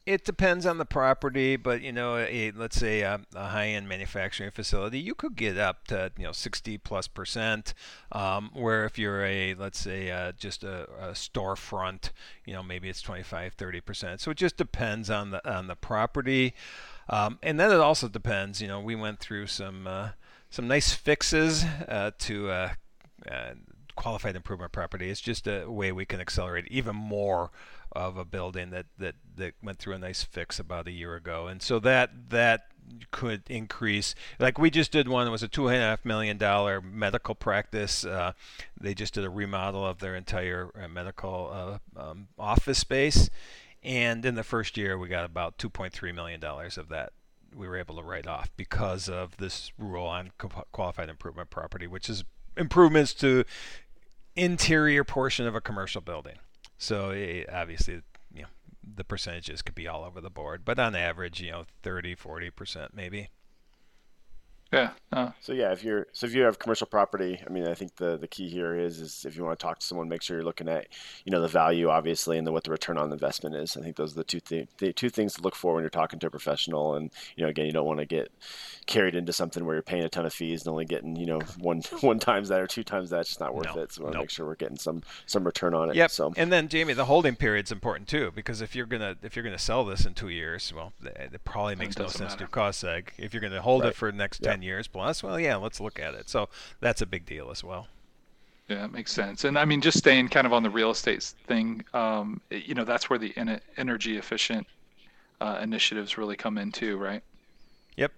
It 0.06 0.24
depends 0.24 0.64
on 0.66 0.78
the 0.78 0.86
property, 0.86 1.56
but 1.56 1.82
you 1.82 1.92
know, 1.92 2.16
a, 2.16 2.50
let's 2.52 2.76
say 2.76 3.02
a, 3.02 3.20
a, 3.34 3.48
high-end 3.48 3.88
manufacturing 3.88 4.50
facility, 4.50 4.98
you 4.98 5.14
could 5.14 5.36
get 5.36 5.58
up 5.58 5.86
to 5.88 6.10
you 6.16 6.24
know 6.24 6.32
60 6.32 6.78
plus 6.78 7.06
percent. 7.06 7.74
Um, 8.10 8.50
where 8.54 8.84
if 8.86 8.98
you're 8.98 9.24
a 9.24 9.54
let's 9.54 9.78
say 9.78 10.10
uh, 10.10 10.32
just 10.32 10.64
a, 10.64 10.84
a, 10.98 11.12
storefront, 11.12 12.10
you 12.44 12.54
know, 12.54 12.62
maybe 12.62 12.88
it's 12.88 13.02
25, 13.02 13.52
30 13.54 13.80
percent. 13.82 14.20
So 14.20 14.30
it 14.30 14.36
just 14.38 14.56
depends 14.56 15.10
on 15.10 15.30
the 15.30 15.48
on 15.48 15.66
the 15.66 15.76
property. 15.76 16.54
Um, 17.08 17.38
and 17.42 17.60
then 17.60 17.70
it 17.70 17.80
also 17.80 18.08
depends. 18.08 18.62
You 18.62 18.68
know, 18.68 18.80
we 18.80 18.94
went 18.94 19.20
through 19.20 19.48
some 19.48 19.86
uh, 19.86 20.10
some 20.48 20.66
nice 20.66 20.92
fixes 20.92 21.64
uh, 21.88 22.12
to 22.20 22.50
uh, 22.50 22.70
uh, 23.30 23.50
qualified 24.00 24.34
improvement 24.34 24.72
property. 24.72 25.10
It's 25.10 25.20
just 25.20 25.46
a 25.46 25.70
way 25.70 25.92
we 25.92 26.06
can 26.06 26.20
accelerate 26.20 26.66
even 26.70 26.96
more 26.96 27.50
of 27.92 28.16
a 28.16 28.24
building 28.24 28.70
that, 28.70 28.86
that, 28.96 29.14
that 29.36 29.52
went 29.62 29.78
through 29.78 29.92
a 29.92 29.98
nice 29.98 30.24
fix 30.24 30.58
about 30.58 30.88
a 30.88 30.90
year 30.90 31.16
ago. 31.16 31.48
And 31.48 31.60
so 31.60 31.78
that 31.80 32.30
that 32.30 32.68
could 33.10 33.42
increase. 33.50 34.14
Like 34.38 34.58
we 34.58 34.70
just 34.70 34.90
did 34.90 35.06
one. 35.06 35.26
It 35.26 35.30
was 35.30 35.42
a 35.42 35.48
two 35.48 35.68
and 35.68 35.76
a 35.76 35.80
half 35.80 36.04
million 36.06 36.38
dollar 36.38 36.80
medical 36.80 37.34
practice. 37.34 38.06
Uh, 38.06 38.32
they 38.80 38.94
just 38.94 39.12
did 39.12 39.24
a 39.24 39.30
remodel 39.30 39.86
of 39.86 39.98
their 39.98 40.16
entire 40.16 40.70
uh, 40.82 40.88
medical 40.88 41.78
uh, 41.96 42.00
um, 42.00 42.28
office 42.38 42.78
space, 42.78 43.28
and 43.82 44.24
in 44.24 44.34
the 44.34 44.42
first 44.42 44.78
year, 44.78 44.96
we 44.96 45.08
got 45.08 45.26
about 45.26 45.58
2.3 45.58 46.14
million 46.14 46.40
dollars 46.40 46.78
of 46.78 46.88
that 46.88 47.12
we 47.54 47.68
were 47.68 47.76
able 47.76 47.96
to 47.96 48.02
write 48.02 48.26
off 48.26 48.50
because 48.56 49.08
of 49.08 49.36
this 49.36 49.72
rule 49.76 50.06
on 50.06 50.30
qualified 50.72 51.08
improvement 51.08 51.50
property, 51.50 51.86
which 51.86 52.08
is 52.08 52.24
improvements 52.56 53.14
to 53.14 53.44
interior 54.40 55.04
portion 55.04 55.46
of 55.46 55.54
a 55.54 55.60
commercial 55.60 56.00
building. 56.00 56.36
So 56.78 57.10
it, 57.10 57.48
obviously, 57.52 58.02
you 58.34 58.42
know, 58.42 58.48
the 58.82 59.04
percentages 59.04 59.62
could 59.62 59.74
be 59.74 59.86
all 59.86 60.04
over 60.04 60.20
the 60.20 60.30
board, 60.30 60.64
but 60.64 60.78
on 60.78 60.94
average, 60.94 61.40
you 61.40 61.50
know, 61.50 61.64
30, 61.82 62.14
40 62.14 62.50
percent 62.50 62.94
maybe. 62.94 63.28
Yeah. 64.72 64.90
Uh, 65.12 65.30
so 65.40 65.52
yeah, 65.52 65.72
if 65.72 65.82
you're 65.82 66.06
so 66.12 66.26
if 66.26 66.34
you 66.34 66.42
have 66.42 66.60
commercial 66.60 66.86
property, 66.86 67.40
I 67.44 67.50
mean, 67.50 67.66
I 67.66 67.74
think 67.74 67.96
the 67.96 68.16
the 68.16 68.28
key 68.28 68.48
here 68.48 68.78
is 68.78 69.00
is 69.00 69.24
if 69.26 69.36
you 69.36 69.44
want 69.44 69.58
to 69.58 69.62
talk 69.62 69.80
to 69.80 69.86
someone, 69.86 70.08
make 70.08 70.22
sure 70.22 70.36
you're 70.36 70.44
looking 70.44 70.68
at 70.68 70.86
you 71.24 71.32
know 71.32 71.40
the 71.40 71.48
value 71.48 71.88
obviously 71.88 72.38
and 72.38 72.46
the, 72.46 72.52
what 72.52 72.62
the 72.62 72.70
return 72.70 72.96
on 72.96 73.12
investment 73.12 73.56
is. 73.56 73.76
I 73.76 73.80
think 73.80 73.96
those 73.96 74.12
are 74.12 74.16
the 74.16 74.24
two 74.24 74.38
th- 74.38 74.68
the 74.78 74.92
two 74.92 75.10
things 75.10 75.34
to 75.34 75.42
look 75.42 75.56
for 75.56 75.74
when 75.74 75.82
you're 75.82 75.90
talking 75.90 76.20
to 76.20 76.28
a 76.28 76.30
professional. 76.30 76.94
And 76.94 77.10
you 77.34 77.42
know, 77.42 77.50
again, 77.50 77.66
you 77.66 77.72
don't 77.72 77.86
want 77.86 77.98
to 77.98 78.06
get 78.06 78.30
carried 78.86 79.16
into 79.16 79.32
something 79.32 79.64
where 79.64 79.74
you're 79.74 79.82
paying 79.82 80.04
a 80.04 80.08
ton 80.08 80.24
of 80.24 80.32
fees 80.32 80.62
and 80.62 80.70
only 80.70 80.84
getting 80.84 81.16
you 81.16 81.26
know 81.26 81.40
one 81.58 81.80
one 82.00 82.20
times 82.20 82.48
that 82.50 82.60
or 82.60 82.68
two 82.68 82.84
times 82.84 83.10
that. 83.10 83.20
It's 83.20 83.30
just 83.30 83.40
not 83.40 83.54
worth 83.54 83.74
no, 83.74 83.82
it. 83.82 83.92
So 83.92 84.02
we 84.02 84.04
want 84.04 84.12
to 84.12 84.18
nope. 84.18 84.22
make 84.22 84.30
sure 84.30 84.46
we're 84.46 84.54
getting 84.54 84.78
some 84.78 85.02
some 85.26 85.42
return 85.42 85.74
on 85.74 85.90
it. 85.90 85.96
Yep. 85.96 86.10
So 86.12 86.32
and 86.36 86.52
then 86.52 86.68
Jamie, 86.68 86.92
the 86.92 87.06
holding 87.06 87.34
period's 87.34 87.72
important 87.72 88.06
too 88.06 88.30
because 88.36 88.60
if 88.60 88.76
you're 88.76 88.86
gonna 88.86 89.16
if 89.24 89.34
you're 89.34 89.44
gonna 89.44 89.58
sell 89.58 89.84
this 89.84 90.06
in 90.06 90.14
two 90.14 90.28
years, 90.28 90.72
well, 90.72 90.92
it 91.02 91.42
probably 91.42 91.74
makes 91.74 91.98
no 91.98 92.06
sense 92.06 92.34
matter. 92.34 92.44
to 92.44 92.50
cost 92.50 92.84
seg. 92.84 93.08
If 93.18 93.34
you're 93.34 93.40
gonna 93.40 93.60
hold 93.60 93.82
right. 93.82 93.90
it 93.90 93.96
for 93.96 94.12
the 94.12 94.16
next 94.16 94.42
yep. 94.44 94.59
Ten 94.60 94.66
years 94.66 94.86
plus, 94.86 95.22
well 95.22 95.38
yeah, 95.38 95.56
let's 95.56 95.80
look 95.80 95.98
at 95.98 96.14
it. 96.14 96.28
So 96.28 96.48
that's 96.80 97.00
a 97.00 97.06
big 97.06 97.26
deal 97.26 97.50
as 97.50 97.64
well. 97.64 97.88
Yeah, 98.68 98.84
it 98.84 98.92
makes 98.92 99.12
sense. 99.12 99.44
And 99.44 99.58
I 99.58 99.64
mean, 99.64 99.80
just 99.80 99.98
staying 99.98 100.28
kind 100.28 100.46
of 100.46 100.52
on 100.52 100.62
the 100.62 100.70
real 100.70 100.90
estate 100.90 101.22
thing, 101.46 101.84
um, 101.92 102.40
you 102.50 102.74
know, 102.74 102.84
that's 102.84 103.10
where 103.10 103.18
the 103.18 103.34
energy 103.76 104.16
efficient 104.16 104.66
uh, 105.40 105.58
initiatives 105.60 106.16
really 106.16 106.36
come 106.36 106.56
in 106.56 106.70
too, 106.70 106.96
right? 106.96 107.22
Yep. 107.96 108.12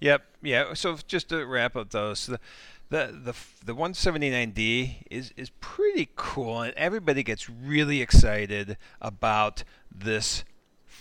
Yep. 0.00 0.22
Yeah. 0.42 0.74
So 0.74 0.96
just 1.06 1.28
to 1.28 1.44
wrap 1.44 1.76
up 1.76 1.90
those, 1.90 2.26
the 2.26 2.40
the 2.88 3.12
the, 3.24 3.34
the 3.64 3.74
179D 3.74 5.04
is 5.10 5.32
is 5.36 5.50
pretty 5.60 6.08
cool, 6.16 6.62
and 6.62 6.74
everybody 6.74 7.22
gets 7.22 7.48
really 7.48 8.00
excited 8.02 8.76
about 9.00 9.62
this 9.94 10.44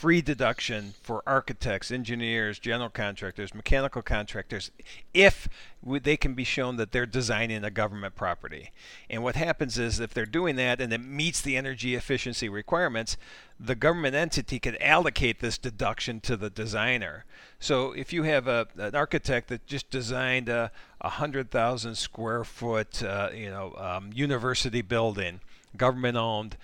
free 0.06 0.22
deduction 0.22 0.94
for 1.02 1.24
architects, 1.26 1.90
engineers, 1.90 2.60
general 2.60 2.92
contractors, 2.92 3.56
mechanical 3.56 4.04
contractors, 4.04 4.70
if 5.16 5.50
they 5.84 6.16
can 6.16 6.36
be 6.36 6.44
shown 6.44 6.76
that 6.76 6.92
they're 6.92 7.08
designing 7.08 7.64
a 7.64 7.72
government 7.72 8.14
property. 8.14 8.70
And 9.10 9.24
what 9.24 9.36
happens 9.36 9.80
is 9.80 10.00
if 10.00 10.14
they're 10.14 10.28
doing 10.28 10.58
that 10.58 10.80
and 10.80 10.94
it 10.94 11.00
meets 11.00 11.42
the 11.42 11.58
energy 11.58 11.96
efficiency 11.96 12.48
requirements, 12.48 13.18
the 13.60 13.74
government 13.74 14.14
entity 14.14 14.60
can 14.60 14.80
allocate 14.80 15.40
this 15.40 15.58
deduction 15.58 16.20
to 16.20 16.38
the 16.38 16.52
designer. 16.52 17.26
So 17.60 17.92
if 17.94 18.14
you 18.14 18.22
have 18.22 18.48
a, 18.48 18.68
an 18.78 18.94
architect 18.94 19.48
that 19.48 19.66
just 19.66 19.90
designed 19.90 20.50
a, 20.50 20.72
a 21.02 21.08
100,000 21.08 21.96
square 21.96 22.44
foot, 22.44 23.02
uh, 23.02 23.30
you 23.34 23.50
know, 23.50 23.74
um, 23.76 24.12
university 24.14 24.84
building, 24.84 25.40
government 25.76 26.16
owned, 26.16 26.58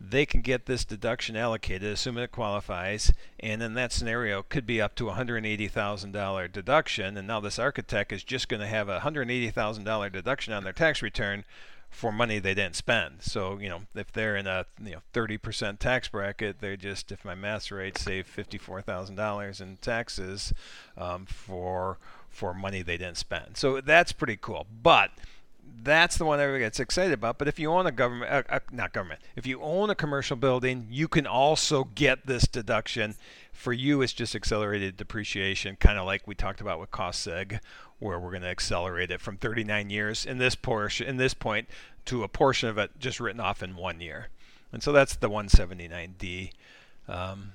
they 0.00 0.24
can 0.24 0.40
get 0.40 0.64
this 0.64 0.84
deduction 0.84 1.36
allocated, 1.36 1.92
assuming 1.92 2.24
it 2.24 2.32
qualifies, 2.32 3.12
and 3.38 3.62
in 3.62 3.74
that 3.74 3.92
scenario 3.92 4.42
could 4.42 4.66
be 4.66 4.80
up 4.80 4.94
to 4.94 5.04
$180,000 5.04 6.52
deduction. 6.52 7.16
And 7.18 7.28
now 7.28 7.40
this 7.40 7.58
architect 7.58 8.10
is 8.12 8.24
just 8.24 8.48
going 8.48 8.60
to 8.60 8.66
have 8.66 8.88
a 8.88 9.00
$180,000 9.00 10.12
deduction 10.12 10.54
on 10.54 10.64
their 10.64 10.72
tax 10.72 11.02
return 11.02 11.44
for 11.90 12.12
money 12.12 12.38
they 12.38 12.54
didn't 12.54 12.76
spend. 12.76 13.16
So 13.20 13.58
you 13.58 13.68
know 13.68 13.82
if 13.94 14.12
they're 14.12 14.36
in 14.36 14.46
a 14.46 14.64
you 14.82 14.92
know 14.92 15.00
30% 15.12 15.78
tax 15.78 16.08
bracket, 16.08 16.60
they 16.60 16.76
just, 16.76 17.12
if 17.12 17.24
my 17.24 17.34
math's 17.34 17.70
right, 17.70 17.98
save 17.98 18.26
$54,000 18.34 19.60
in 19.60 19.76
taxes 19.78 20.54
um, 20.96 21.26
for 21.26 21.98
for 22.30 22.54
money 22.54 22.82
they 22.82 22.96
didn't 22.96 23.18
spend. 23.18 23.56
So 23.56 23.80
that's 23.80 24.12
pretty 24.12 24.38
cool. 24.40 24.66
But 24.82 25.10
that's 25.82 26.16
the 26.16 26.24
one 26.24 26.40
everybody 26.40 26.64
gets 26.64 26.80
excited 26.80 27.12
about. 27.12 27.38
But 27.38 27.48
if 27.48 27.58
you 27.58 27.70
own 27.70 27.86
a 27.86 27.92
government, 27.92 28.30
uh, 28.30 28.42
uh, 28.48 28.60
not 28.72 28.92
government, 28.92 29.20
if 29.36 29.46
you 29.46 29.60
own 29.60 29.90
a 29.90 29.94
commercial 29.94 30.36
building, 30.36 30.86
you 30.90 31.08
can 31.08 31.26
also 31.26 31.84
get 31.94 32.26
this 32.26 32.46
deduction. 32.46 33.14
For 33.52 33.72
you, 33.72 34.00
it's 34.02 34.12
just 34.12 34.34
accelerated 34.34 34.96
depreciation, 34.96 35.76
kind 35.76 35.98
of 35.98 36.06
like 36.06 36.26
we 36.26 36.34
talked 36.34 36.60
about 36.60 36.80
with 36.80 36.90
cost 36.90 37.26
seg, 37.26 37.60
where 37.98 38.18
we're 38.18 38.30
going 38.30 38.42
to 38.42 38.48
accelerate 38.48 39.10
it 39.10 39.20
from 39.20 39.36
39 39.36 39.90
years 39.90 40.24
in 40.24 40.38
this 40.38 40.54
portion, 40.54 41.06
in 41.06 41.18
this 41.18 41.34
point, 41.34 41.68
to 42.06 42.22
a 42.22 42.28
portion 42.28 42.68
of 42.68 42.78
it 42.78 42.92
just 42.98 43.20
written 43.20 43.40
off 43.40 43.62
in 43.62 43.76
one 43.76 44.00
year. 44.00 44.28
And 44.72 44.82
so 44.82 44.92
that's 44.92 45.16
the 45.16 45.28
179D. 45.28 46.52
Um, 47.08 47.52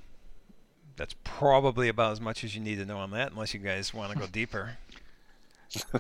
that's 0.96 1.16
probably 1.24 1.90
about 1.90 2.12
as 2.12 2.22
much 2.22 2.44
as 2.44 2.56
you 2.56 2.62
need 2.62 2.78
to 2.78 2.86
know 2.86 2.98
on 2.98 3.12
that, 3.12 3.32
unless 3.32 3.54
you 3.54 3.60
guys 3.60 3.94
want 3.94 4.14
to 4.14 4.20
go 4.20 4.28
deeper. 4.28 4.78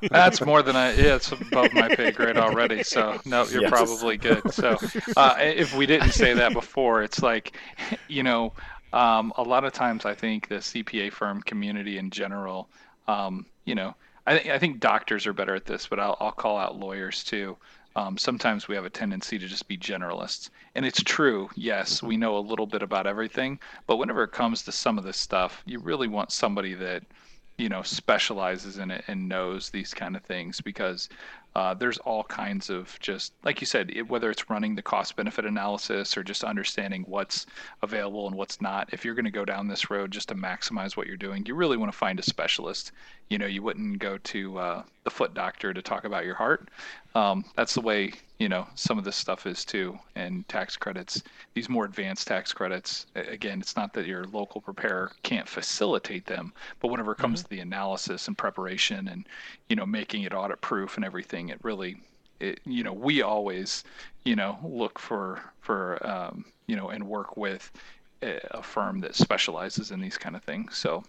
That's 0.09 0.41
more 0.41 0.61
than 0.61 0.75
I. 0.75 0.93
Yeah, 0.93 1.15
it's 1.15 1.31
above 1.31 1.73
my 1.73 1.93
pay 1.93 2.11
grade 2.11 2.37
already. 2.37 2.83
So 2.83 3.19
no, 3.25 3.45
you're 3.45 3.63
yes. 3.63 3.71
probably 3.71 4.17
good. 4.17 4.53
So 4.53 4.77
uh, 5.17 5.35
if 5.39 5.75
we 5.75 5.85
didn't 5.85 6.11
say 6.11 6.33
that 6.33 6.53
before, 6.53 7.03
it's 7.03 7.21
like, 7.21 7.57
you 8.07 8.23
know, 8.23 8.53
um, 8.93 9.33
a 9.37 9.43
lot 9.43 9.65
of 9.65 9.73
times 9.73 10.05
I 10.05 10.13
think 10.13 10.47
the 10.47 10.55
CPA 10.55 11.11
firm 11.11 11.41
community 11.41 11.97
in 11.97 12.09
general, 12.09 12.69
um, 13.07 13.45
you 13.65 13.75
know, 13.75 13.95
I, 14.25 14.37
th- 14.37 14.49
I 14.49 14.57
think 14.57 14.79
doctors 14.79 15.27
are 15.27 15.33
better 15.33 15.55
at 15.55 15.65
this, 15.65 15.87
but 15.87 15.99
I'll, 15.99 16.17
I'll 16.19 16.31
call 16.31 16.57
out 16.57 16.79
lawyers 16.79 17.23
too. 17.23 17.57
Um, 17.97 18.17
sometimes 18.17 18.67
we 18.67 18.75
have 18.75 18.85
a 18.85 18.89
tendency 18.89 19.39
to 19.39 19.47
just 19.47 19.67
be 19.67 19.77
generalists. 19.77 20.49
And 20.75 20.85
it's 20.85 21.01
true, 21.01 21.49
yes, 21.55 22.03
we 22.03 22.17
know 22.17 22.37
a 22.37 22.39
little 22.39 22.65
bit 22.65 22.81
about 22.81 23.07
everything, 23.07 23.59
but 23.87 23.97
whenever 23.97 24.23
it 24.23 24.33
comes 24.33 24.63
to 24.63 24.71
some 24.71 24.97
of 24.97 25.05
this 25.05 25.17
stuff, 25.17 25.63
you 25.65 25.79
really 25.79 26.09
want 26.09 26.31
somebody 26.31 26.73
that 26.73 27.03
you 27.57 27.69
know 27.69 27.81
specializes 27.81 28.77
in 28.77 28.91
it 28.91 29.03
and 29.07 29.29
knows 29.29 29.69
these 29.69 29.93
kind 29.93 30.15
of 30.15 30.23
things 30.23 30.59
because 30.61 31.09
uh, 31.55 31.73
there's 31.73 31.97
all 31.99 32.23
kinds 32.25 32.69
of 32.69 32.97
just 32.99 33.31
like 33.45 33.61
you 33.61 33.67
said 33.67 33.89
it, 33.95 34.09
whether 34.09 34.29
it's 34.29 34.49
running 34.49 34.75
the 34.75 34.81
cost 34.81 35.15
benefit 35.15 35.45
analysis 35.45 36.17
or 36.17 36.23
just 36.23 36.43
understanding 36.43 37.05
what's 37.07 37.45
available 37.81 38.27
and 38.27 38.35
what's 38.35 38.59
not 38.59 38.89
if 38.91 39.05
you're 39.05 39.15
going 39.15 39.23
to 39.25 39.31
go 39.31 39.45
down 39.45 39.67
this 39.67 39.89
road 39.89 40.11
just 40.11 40.27
to 40.27 40.35
maximize 40.35 40.97
what 40.97 41.07
you're 41.07 41.15
doing 41.15 41.45
you 41.45 41.55
really 41.55 41.77
want 41.77 41.91
to 41.91 41.97
find 41.97 42.19
a 42.19 42.23
specialist. 42.23 42.91
You 43.29 43.37
know 43.37 43.47
you 43.47 43.63
wouldn't 43.63 43.99
go 43.99 44.17
to 44.17 44.57
uh, 44.57 44.83
the 45.03 45.09
foot 45.09 45.33
doctor 45.33 45.73
to 45.73 45.81
talk 45.81 46.03
about 46.03 46.25
your 46.25 46.35
heart. 46.35 46.69
Um, 47.15 47.45
that's 47.55 47.73
the 47.73 47.81
way 47.81 48.11
you 48.39 48.49
know 48.49 48.67
some 48.75 48.97
of 48.97 49.03
this 49.03 49.15
stuff 49.15 49.45
is 49.45 49.63
too 49.63 49.97
and 50.15 50.47
tax 50.47 50.75
credits 50.75 51.23
these 51.53 51.69
more 51.69 51.85
advanced 51.85 52.27
tax 52.27 52.51
credits 52.51 53.05
again 53.15 53.59
it's 53.59 53.75
not 53.75 53.93
that 53.93 54.05
your 54.05 54.25
local 54.25 54.59
preparer 54.59 55.11
can't 55.23 55.47
facilitate 55.47 56.25
them 56.25 56.53
but 56.79 56.89
whenever 56.89 57.13
it 57.13 57.17
comes 57.17 57.39
mm-hmm. 57.39 57.49
to 57.49 57.55
the 57.55 57.61
analysis 57.61 58.27
and 58.27 58.37
preparation 58.37 59.07
and 59.07 59.27
you 59.69 59.75
know 59.75 59.85
making 59.85 60.23
it 60.23 60.33
audit 60.33 60.59
proof 60.61 60.97
and 60.97 61.05
everything 61.05 61.49
it 61.49 61.59
really 61.63 61.97
it, 62.39 62.59
you 62.65 62.83
know 62.83 62.93
we 62.93 63.21
always 63.21 63.83
you 64.25 64.35
know 64.35 64.57
look 64.63 64.99
for 64.99 65.39
for 65.61 66.05
um, 66.05 66.45
you 66.67 66.75
know 66.75 66.89
and 66.89 67.05
work 67.05 67.37
with 67.37 67.71
a, 68.21 68.39
a 68.51 68.61
firm 68.61 68.99
that 68.99 69.15
specializes 69.15 69.91
in 69.91 70.01
these 70.01 70.17
kind 70.17 70.35
of 70.35 70.43
things 70.43 70.75
so 70.75 71.03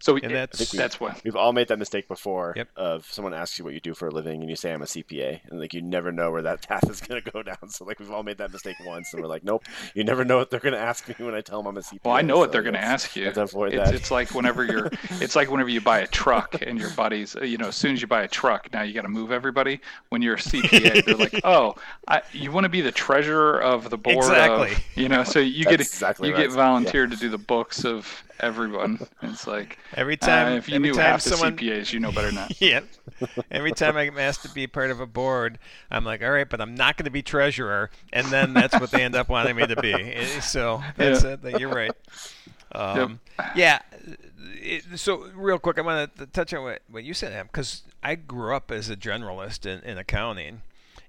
so 0.00 0.16
and 0.16 0.34
that's 0.34 0.72
we, 0.72 0.78
that's 0.78 1.00
what 1.00 1.22
we've 1.24 1.36
all 1.36 1.52
made 1.52 1.68
that 1.68 1.78
mistake 1.78 2.06
before. 2.08 2.52
Yep. 2.56 2.68
Of 2.76 3.06
someone 3.10 3.34
asks 3.34 3.58
you 3.58 3.64
what 3.64 3.74
you 3.74 3.80
do 3.80 3.94
for 3.94 4.08
a 4.08 4.10
living, 4.10 4.40
and 4.40 4.50
you 4.50 4.56
say 4.56 4.72
I'm 4.72 4.82
a 4.82 4.86
CPA, 4.86 5.40
and 5.50 5.60
like 5.60 5.72
you 5.72 5.82
never 5.82 6.12
know 6.12 6.30
where 6.30 6.42
that 6.42 6.62
path 6.68 6.88
is 6.90 7.00
going 7.00 7.22
to 7.22 7.30
go 7.30 7.42
down. 7.42 7.68
So 7.68 7.84
like 7.84 7.98
we've 7.98 8.10
all 8.10 8.22
made 8.22 8.38
that 8.38 8.52
mistake 8.52 8.76
once, 8.84 9.12
and 9.12 9.22
we're 9.22 9.28
like, 9.28 9.44
nope, 9.44 9.64
you 9.94 10.04
never 10.04 10.24
know 10.24 10.36
what 10.36 10.50
they're 10.50 10.60
going 10.60 10.74
to 10.74 10.80
ask 10.80 11.08
me 11.08 11.14
when 11.18 11.34
I 11.34 11.40
tell 11.40 11.62
them 11.62 11.68
I'm 11.68 11.76
a 11.78 11.80
CPA. 11.80 12.00
Well, 12.04 12.14
I 12.14 12.22
know 12.22 12.34
so 12.34 12.40
what 12.40 12.52
they're 12.52 12.62
going 12.62 12.74
to 12.74 12.82
ask 12.82 13.16
you. 13.16 13.26
It's, 13.26 13.38
it's, 13.38 14.10
like 14.10 14.34
whenever 14.34 14.64
you're, 14.64 14.90
it's 15.20 15.34
like 15.34 15.50
whenever 15.50 15.70
you 15.70 15.80
buy 15.80 16.00
a 16.00 16.06
truck 16.06 16.60
and 16.60 16.78
your 16.78 16.90
buddies, 16.90 17.36
uh, 17.36 17.44
you 17.44 17.56
know, 17.56 17.68
as 17.68 17.76
soon 17.76 17.92
as 17.94 18.00
you 18.00 18.06
buy 18.06 18.22
a 18.22 18.28
truck, 18.28 18.72
now 18.72 18.82
you 18.82 18.92
got 18.92 19.02
to 19.02 19.08
move 19.08 19.32
everybody. 19.32 19.80
When 20.10 20.22
you're 20.22 20.34
a 20.34 20.38
CPA, 20.38 21.04
they're 21.04 21.14
like, 21.14 21.40
oh, 21.44 21.76
I, 22.08 22.22
you 22.32 22.52
want 22.52 22.64
to 22.64 22.68
be 22.68 22.80
the 22.80 22.92
treasurer 22.92 23.60
of 23.60 23.90
the 23.90 23.98
board 23.98 24.18
exactly. 24.18 24.72
of, 24.72 24.84
you 24.94 25.08
know, 25.08 25.24
so 25.24 25.38
you 25.38 25.64
get 25.64 25.80
exactly 25.80 26.28
you 26.28 26.34
right. 26.34 26.48
get 26.48 26.52
volunteered 26.52 27.10
yeah. 27.10 27.16
to 27.16 27.20
do 27.20 27.28
the 27.28 27.38
books 27.38 27.84
of 27.84 28.22
everyone. 28.40 28.98
It's 29.22 29.46
like 29.46 29.78
every 29.94 30.16
time 30.16 30.52
uh, 30.52 30.56
if 30.56 30.68
you 30.68 30.76
every 30.76 30.88
knew 30.88 30.94
time 30.94 31.04
half 31.04 31.20
someone, 31.20 31.56
the 31.56 31.68
CPAs, 31.68 31.92
you 31.92 32.00
know 32.00 32.12
better 32.12 32.32
not. 32.32 32.60
yeah. 32.60 32.80
Every 33.50 33.72
time 33.72 33.96
I'm 33.96 34.18
asked 34.18 34.42
to 34.42 34.50
be 34.50 34.66
part 34.66 34.90
of 34.90 35.00
a 35.00 35.06
board, 35.06 35.58
I'm 35.90 36.04
like, 36.04 36.22
all 36.22 36.30
right, 36.30 36.48
but 36.48 36.60
I'm 36.60 36.74
not 36.74 36.96
going 36.96 37.04
to 37.04 37.10
be 37.10 37.22
treasurer, 37.22 37.90
and 38.12 38.26
then 38.28 38.52
that's 38.52 38.78
what 38.78 38.90
they 38.90 39.02
end 39.02 39.14
up 39.14 39.28
wanting 39.28 39.56
me 39.56 39.66
to 39.66 39.80
be. 39.80 39.92
Eh, 39.92 40.40
so 40.40 40.82
that's 40.96 41.24
yeah. 41.24 41.36
it. 41.42 41.60
You're 41.60 41.74
right. 41.74 41.92
Um, 42.72 43.20
yep. 43.38 43.56
Yeah. 43.56 43.78
It, 44.60 44.98
so 44.98 45.28
real 45.34 45.58
quick, 45.58 45.78
I 45.78 45.82
want 45.82 46.16
to 46.16 46.26
touch 46.26 46.52
on 46.52 46.62
what, 46.62 46.82
what 46.90 47.04
you 47.04 47.14
said, 47.14 47.46
because 47.46 47.82
I 48.02 48.14
grew 48.14 48.54
up 48.54 48.70
as 48.70 48.90
a 48.90 48.96
generalist 48.96 49.66
in, 49.66 49.80
in 49.88 49.98
accounting, 49.98 50.62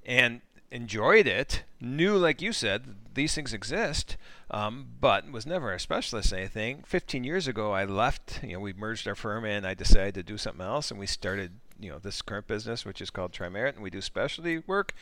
and 0.06 0.42
enjoyed 0.72 1.28
it. 1.28 1.64
Knew, 1.80 2.18
like 2.18 2.42
you 2.42 2.52
said, 2.52 2.96
these 3.14 3.36
things 3.36 3.54
exist 3.54 4.18
um, 4.50 4.88
but 5.00 5.30
was 5.32 5.46
never 5.46 5.74
a 5.74 5.80
specialist 5.80 6.32
in 6.32 6.40
anything. 6.40 6.84
15 6.86 7.24
years 7.24 7.48
ago, 7.48 7.74
I 7.74 7.86
left. 7.86 8.40
You 8.44 8.54
know, 8.54 8.60
we 8.60 8.74
merged 8.74 9.08
our 9.08 9.16
firm 9.16 9.46
and 9.46 9.68
I 9.68 9.74
decided 9.74 10.14
to 10.16 10.24
do 10.24 10.38
something 10.38 10.66
else, 10.66 10.90
and 10.90 11.00
we 11.00 11.08
started, 11.08 11.60
you 11.80 11.90
know, 11.90 12.00
this 12.00 12.22
current 12.22 12.48
business, 12.48 12.86
which 12.86 13.02
is 13.02 13.10
called 13.10 13.34
Tri-Merit, 13.34 13.76
and 13.76 13.84
we 13.84 13.90
do 13.90 14.02
specialty 14.02 14.60
work. 14.60 14.94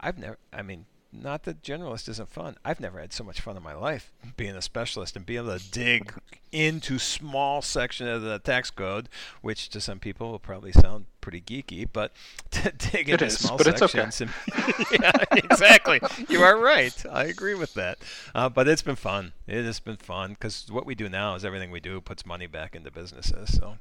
I've 0.00 0.18
never, 0.18 0.38
I 0.52 0.62
mean, 0.62 0.86
not 1.12 1.42
that 1.42 1.62
generalist 1.62 2.08
isn't 2.08 2.30
fun. 2.30 2.56
I've 2.64 2.78
never 2.78 3.00
had 3.00 3.12
so 3.12 3.24
much 3.24 3.40
fun 3.40 3.56
in 3.56 3.62
my 3.64 3.74
life 3.74 4.12
being 4.36 4.54
a 4.54 4.62
specialist 4.62 5.16
and 5.16 5.26
being 5.26 5.40
able 5.40 5.58
to 5.58 5.70
dig 5.70 6.12
into 6.52 7.00
small 7.00 7.60
section 7.60 8.06
of 8.06 8.22
the 8.22 8.38
tax 8.38 8.70
code, 8.70 9.08
which 9.40 9.68
to 9.70 9.80
some 9.80 9.98
people 9.98 10.30
will 10.30 10.38
probably 10.38 10.72
sound 10.72 11.06
pretty 11.30 11.62
geeky, 11.62 11.88
but 11.90 12.12
to 12.50 12.72
dig 12.72 13.08
it 13.08 13.12
into 13.12 13.26
is, 13.26 13.38
small 13.38 13.56
but 13.56 13.78
sections. 13.78 14.20
It's 14.20 14.32
okay. 14.52 14.96
And, 14.96 15.02
yeah, 15.02 15.24
exactly. 15.32 16.00
You 16.28 16.42
are 16.42 16.56
right. 16.58 17.04
I 17.10 17.24
agree 17.24 17.54
with 17.54 17.74
that. 17.74 17.98
Uh, 18.34 18.48
but 18.48 18.68
it's 18.68 18.82
been 18.82 18.96
fun. 18.96 19.32
It 19.46 19.64
has 19.64 19.80
been 19.80 19.96
fun 19.96 20.30
because 20.30 20.66
what 20.70 20.86
we 20.86 20.94
do 20.94 21.08
now 21.08 21.34
is 21.34 21.44
everything 21.44 21.70
we 21.70 21.80
do 21.80 22.00
puts 22.00 22.26
money 22.26 22.46
back 22.46 22.74
into 22.74 22.90
businesses. 22.90 23.56
So 23.56 23.76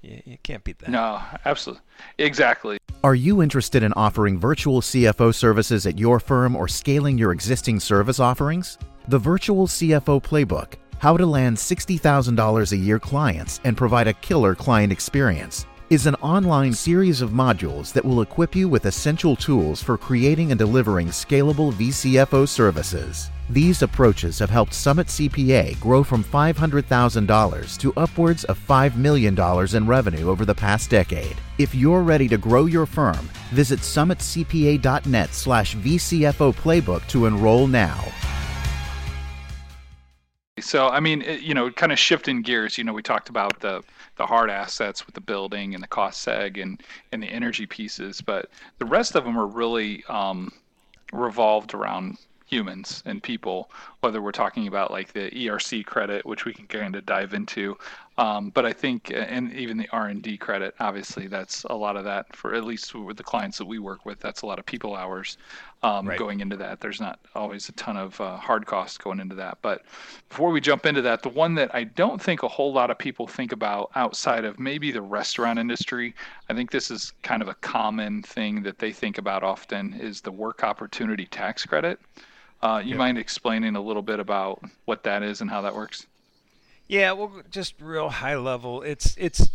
you, 0.00 0.22
you 0.24 0.38
can't 0.42 0.62
beat 0.62 0.78
that. 0.80 0.90
No, 0.90 1.20
absolutely. 1.44 1.82
Exactly. 2.18 2.78
Are 3.02 3.14
you 3.14 3.42
interested 3.42 3.82
in 3.82 3.92
offering 3.94 4.38
virtual 4.38 4.80
CFO 4.80 5.34
services 5.34 5.86
at 5.86 5.98
your 5.98 6.20
firm 6.20 6.56
or 6.56 6.68
scaling 6.68 7.18
your 7.18 7.32
existing 7.32 7.80
service 7.80 8.20
offerings? 8.20 8.78
The 9.08 9.18
Virtual 9.18 9.66
CFO 9.66 10.22
Playbook 10.22 10.74
How 10.98 11.16
to 11.16 11.26
Land 11.26 11.56
$60,000 11.56 12.72
a 12.72 12.76
Year 12.76 12.98
Clients 12.98 13.60
and 13.64 13.76
Provide 13.76 14.08
a 14.08 14.14
Killer 14.14 14.54
Client 14.54 14.92
Experience 14.92 15.66
is 15.88 16.06
an 16.06 16.16
online 16.16 16.72
series 16.72 17.20
of 17.20 17.30
modules 17.30 17.92
that 17.92 18.04
will 18.04 18.20
equip 18.20 18.56
you 18.56 18.68
with 18.68 18.86
essential 18.86 19.36
tools 19.36 19.80
for 19.80 19.96
creating 19.96 20.50
and 20.50 20.58
delivering 20.58 21.06
scalable 21.08 21.72
VCFO 21.72 22.48
services. 22.48 23.30
These 23.50 23.82
approaches 23.82 24.40
have 24.40 24.50
helped 24.50 24.74
Summit 24.74 25.06
CPA 25.06 25.78
grow 25.78 26.02
from 26.02 26.24
$500,000 26.24 27.78
to 27.78 27.92
upwards 27.96 28.42
of 28.44 28.58
$5 28.58 28.96
million 28.96 29.38
in 29.76 29.86
revenue 29.86 30.28
over 30.28 30.44
the 30.44 30.54
past 30.54 30.90
decade. 30.90 31.36
If 31.58 31.72
you're 31.72 32.02
ready 32.02 32.26
to 32.28 32.36
grow 32.36 32.66
your 32.66 32.86
firm, 32.86 33.30
visit 33.52 33.78
summitcpa.net 33.78 35.32
slash 35.32 35.76
VCFO 35.76 36.52
playbook 36.56 37.06
to 37.06 37.26
enroll 37.26 37.68
now. 37.68 38.04
So, 40.58 40.88
I 40.88 41.00
mean, 41.00 41.22
you 41.40 41.54
know, 41.54 41.70
kind 41.70 41.92
of 41.92 41.98
shifting 41.98 42.40
gears, 42.42 42.78
you 42.78 42.82
know, 42.82 42.94
we 42.94 43.02
talked 43.02 43.28
about 43.28 43.60
the, 43.60 43.84
the 44.16 44.26
hard 44.26 44.50
assets 44.50 45.06
with 45.06 45.14
the 45.14 45.20
building 45.20 45.74
and 45.74 45.82
the 45.82 45.88
cost 45.88 46.26
seg 46.26 46.60
and, 46.60 46.82
and 47.12 47.22
the 47.22 47.28
energy 47.28 47.66
pieces, 47.66 48.20
but 48.20 48.50
the 48.78 48.86
rest 48.86 49.14
of 49.14 49.24
them 49.24 49.38
are 49.38 49.46
really 49.46 50.04
um, 50.08 50.52
revolved 51.12 51.74
around 51.74 52.18
humans 52.46 53.02
and 53.06 53.22
people, 53.22 53.70
whether 54.00 54.22
we're 54.22 54.32
talking 54.32 54.68
about 54.68 54.90
like 54.90 55.12
the 55.12 55.30
ERC 55.30 55.84
credit, 55.84 56.24
which 56.24 56.44
we 56.44 56.54
can 56.54 56.66
kind 56.66 56.96
of 56.96 57.04
dive 57.04 57.34
into. 57.34 57.76
Um, 58.18 58.48
but 58.48 58.64
I 58.64 58.72
think, 58.72 59.12
and 59.14 59.52
even 59.52 59.76
the 59.76 59.88
R&D 59.92 60.38
credit, 60.38 60.74
obviously, 60.80 61.26
that's 61.26 61.64
a 61.64 61.74
lot 61.74 61.96
of 61.96 62.04
that 62.04 62.34
for 62.34 62.54
at 62.54 62.64
least 62.64 62.94
with 62.94 63.18
the 63.18 63.22
clients 63.22 63.58
that 63.58 63.66
we 63.66 63.78
work 63.78 64.06
with. 64.06 64.20
That's 64.20 64.40
a 64.40 64.46
lot 64.46 64.58
of 64.58 64.64
people 64.64 64.96
hours 64.96 65.36
um, 65.82 66.08
right. 66.08 66.18
going 66.18 66.40
into 66.40 66.56
that. 66.56 66.80
There's 66.80 67.00
not 67.00 67.20
always 67.34 67.68
a 67.68 67.72
ton 67.72 67.98
of 67.98 68.18
uh, 68.18 68.38
hard 68.38 68.64
costs 68.64 68.96
going 68.96 69.20
into 69.20 69.34
that. 69.34 69.58
But 69.60 69.82
before 70.30 70.50
we 70.50 70.62
jump 70.62 70.86
into 70.86 71.02
that, 71.02 71.22
the 71.22 71.28
one 71.28 71.54
that 71.56 71.74
I 71.74 71.84
don't 71.84 72.20
think 72.20 72.42
a 72.42 72.48
whole 72.48 72.72
lot 72.72 72.90
of 72.90 72.98
people 72.98 73.26
think 73.26 73.52
about 73.52 73.90
outside 73.94 74.46
of 74.46 74.58
maybe 74.58 74.90
the 74.90 75.02
restaurant 75.02 75.58
industry, 75.58 76.14
I 76.48 76.54
think 76.54 76.70
this 76.70 76.90
is 76.90 77.12
kind 77.22 77.42
of 77.42 77.48
a 77.48 77.54
common 77.56 78.22
thing 78.22 78.62
that 78.62 78.78
they 78.78 78.92
think 78.92 79.18
about 79.18 79.42
often, 79.42 79.92
is 79.92 80.22
the 80.22 80.32
work 80.32 80.64
opportunity 80.64 81.26
tax 81.26 81.66
credit. 81.66 82.00
Uh, 82.62 82.80
you 82.82 82.90
yep. 82.90 82.98
mind 82.98 83.18
explaining 83.18 83.76
a 83.76 83.80
little 83.80 84.00
bit 84.00 84.20
about 84.20 84.62
what 84.86 85.02
that 85.02 85.22
is 85.22 85.42
and 85.42 85.50
how 85.50 85.60
that 85.60 85.74
works? 85.74 86.06
Yeah, 86.88 87.12
well, 87.12 87.42
just 87.50 87.74
real 87.80 88.10
high 88.10 88.36
level. 88.36 88.82
It's 88.82 89.16
it's 89.18 89.50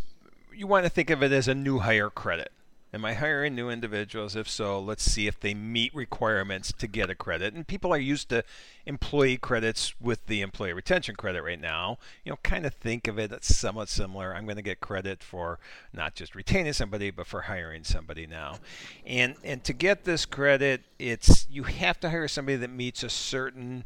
you 0.53 0.67
want 0.67 0.85
to 0.85 0.89
think 0.89 1.09
of 1.09 1.23
it 1.23 1.31
as 1.31 1.47
a 1.47 1.55
new 1.55 1.79
hire 1.79 2.09
credit. 2.09 2.51
Am 2.93 3.05
I 3.05 3.13
hiring 3.13 3.55
new 3.55 3.69
individuals? 3.69 4.35
If 4.35 4.49
so, 4.49 4.77
let's 4.77 5.09
see 5.09 5.25
if 5.25 5.39
they 5.39 5.53
meet 5.53 5.95
requirements 5.95 6.73
to 6.73 6.87
get 6.87 7.09
a 7.09 7.15
credit. 7.15 7.53
And 7.53 7.65
people 7.65 7.93
are 7.93 7.97
used 7.97 8.27
to 8.29 8.43
employee 8.85 9.37
credits 9.37 9.93
with 10.01 10.25
the 10.25 10.41
employee 10.41 10.73
retention 10.73 11.15
credit 11.15 11.41
right 11.41 11.59
now. 11.59 11.99
You 12.25 12.33
know, 12.33 12.39
kind 12.43 12.65
of 12.65 12.73
think 12.73 13.07
of 13.07 13.17
it 13.17 13.31
as 13.31 13.45
somewhat 13.45 13.87
similar. 13.87 14.35
I'm 14.35 14.43
going 14.43 14.57
to 14.57 14.61
get 14.61 14.81
credit 14.81 15.23
for 15.23 15.57
not 15.93 16.15
just 16.15 16.35
retaining 16.35 16.73
somebody, 16.73 17.11
but 17.11 17.27
for 17.27 17.43
hiring 17.43 17.85
somebody 17.85 18.27
now. 18.27 18.57
And 19.05 19.35
and 19.41 19.63
to 19.63 19.71
get 19.71 20.03
this 20.03 20.25
credit, 20.25 20.81
it's 20.99 21.47
you 21.49 21.63
have 21.63 21.97
to 22.01 22.09
hire 22.09 22.27
somebody 22.27 22.57
that 22.57 22.71
meets 22.71 23.03
a 23.03 23.09
certain 23.09 23.85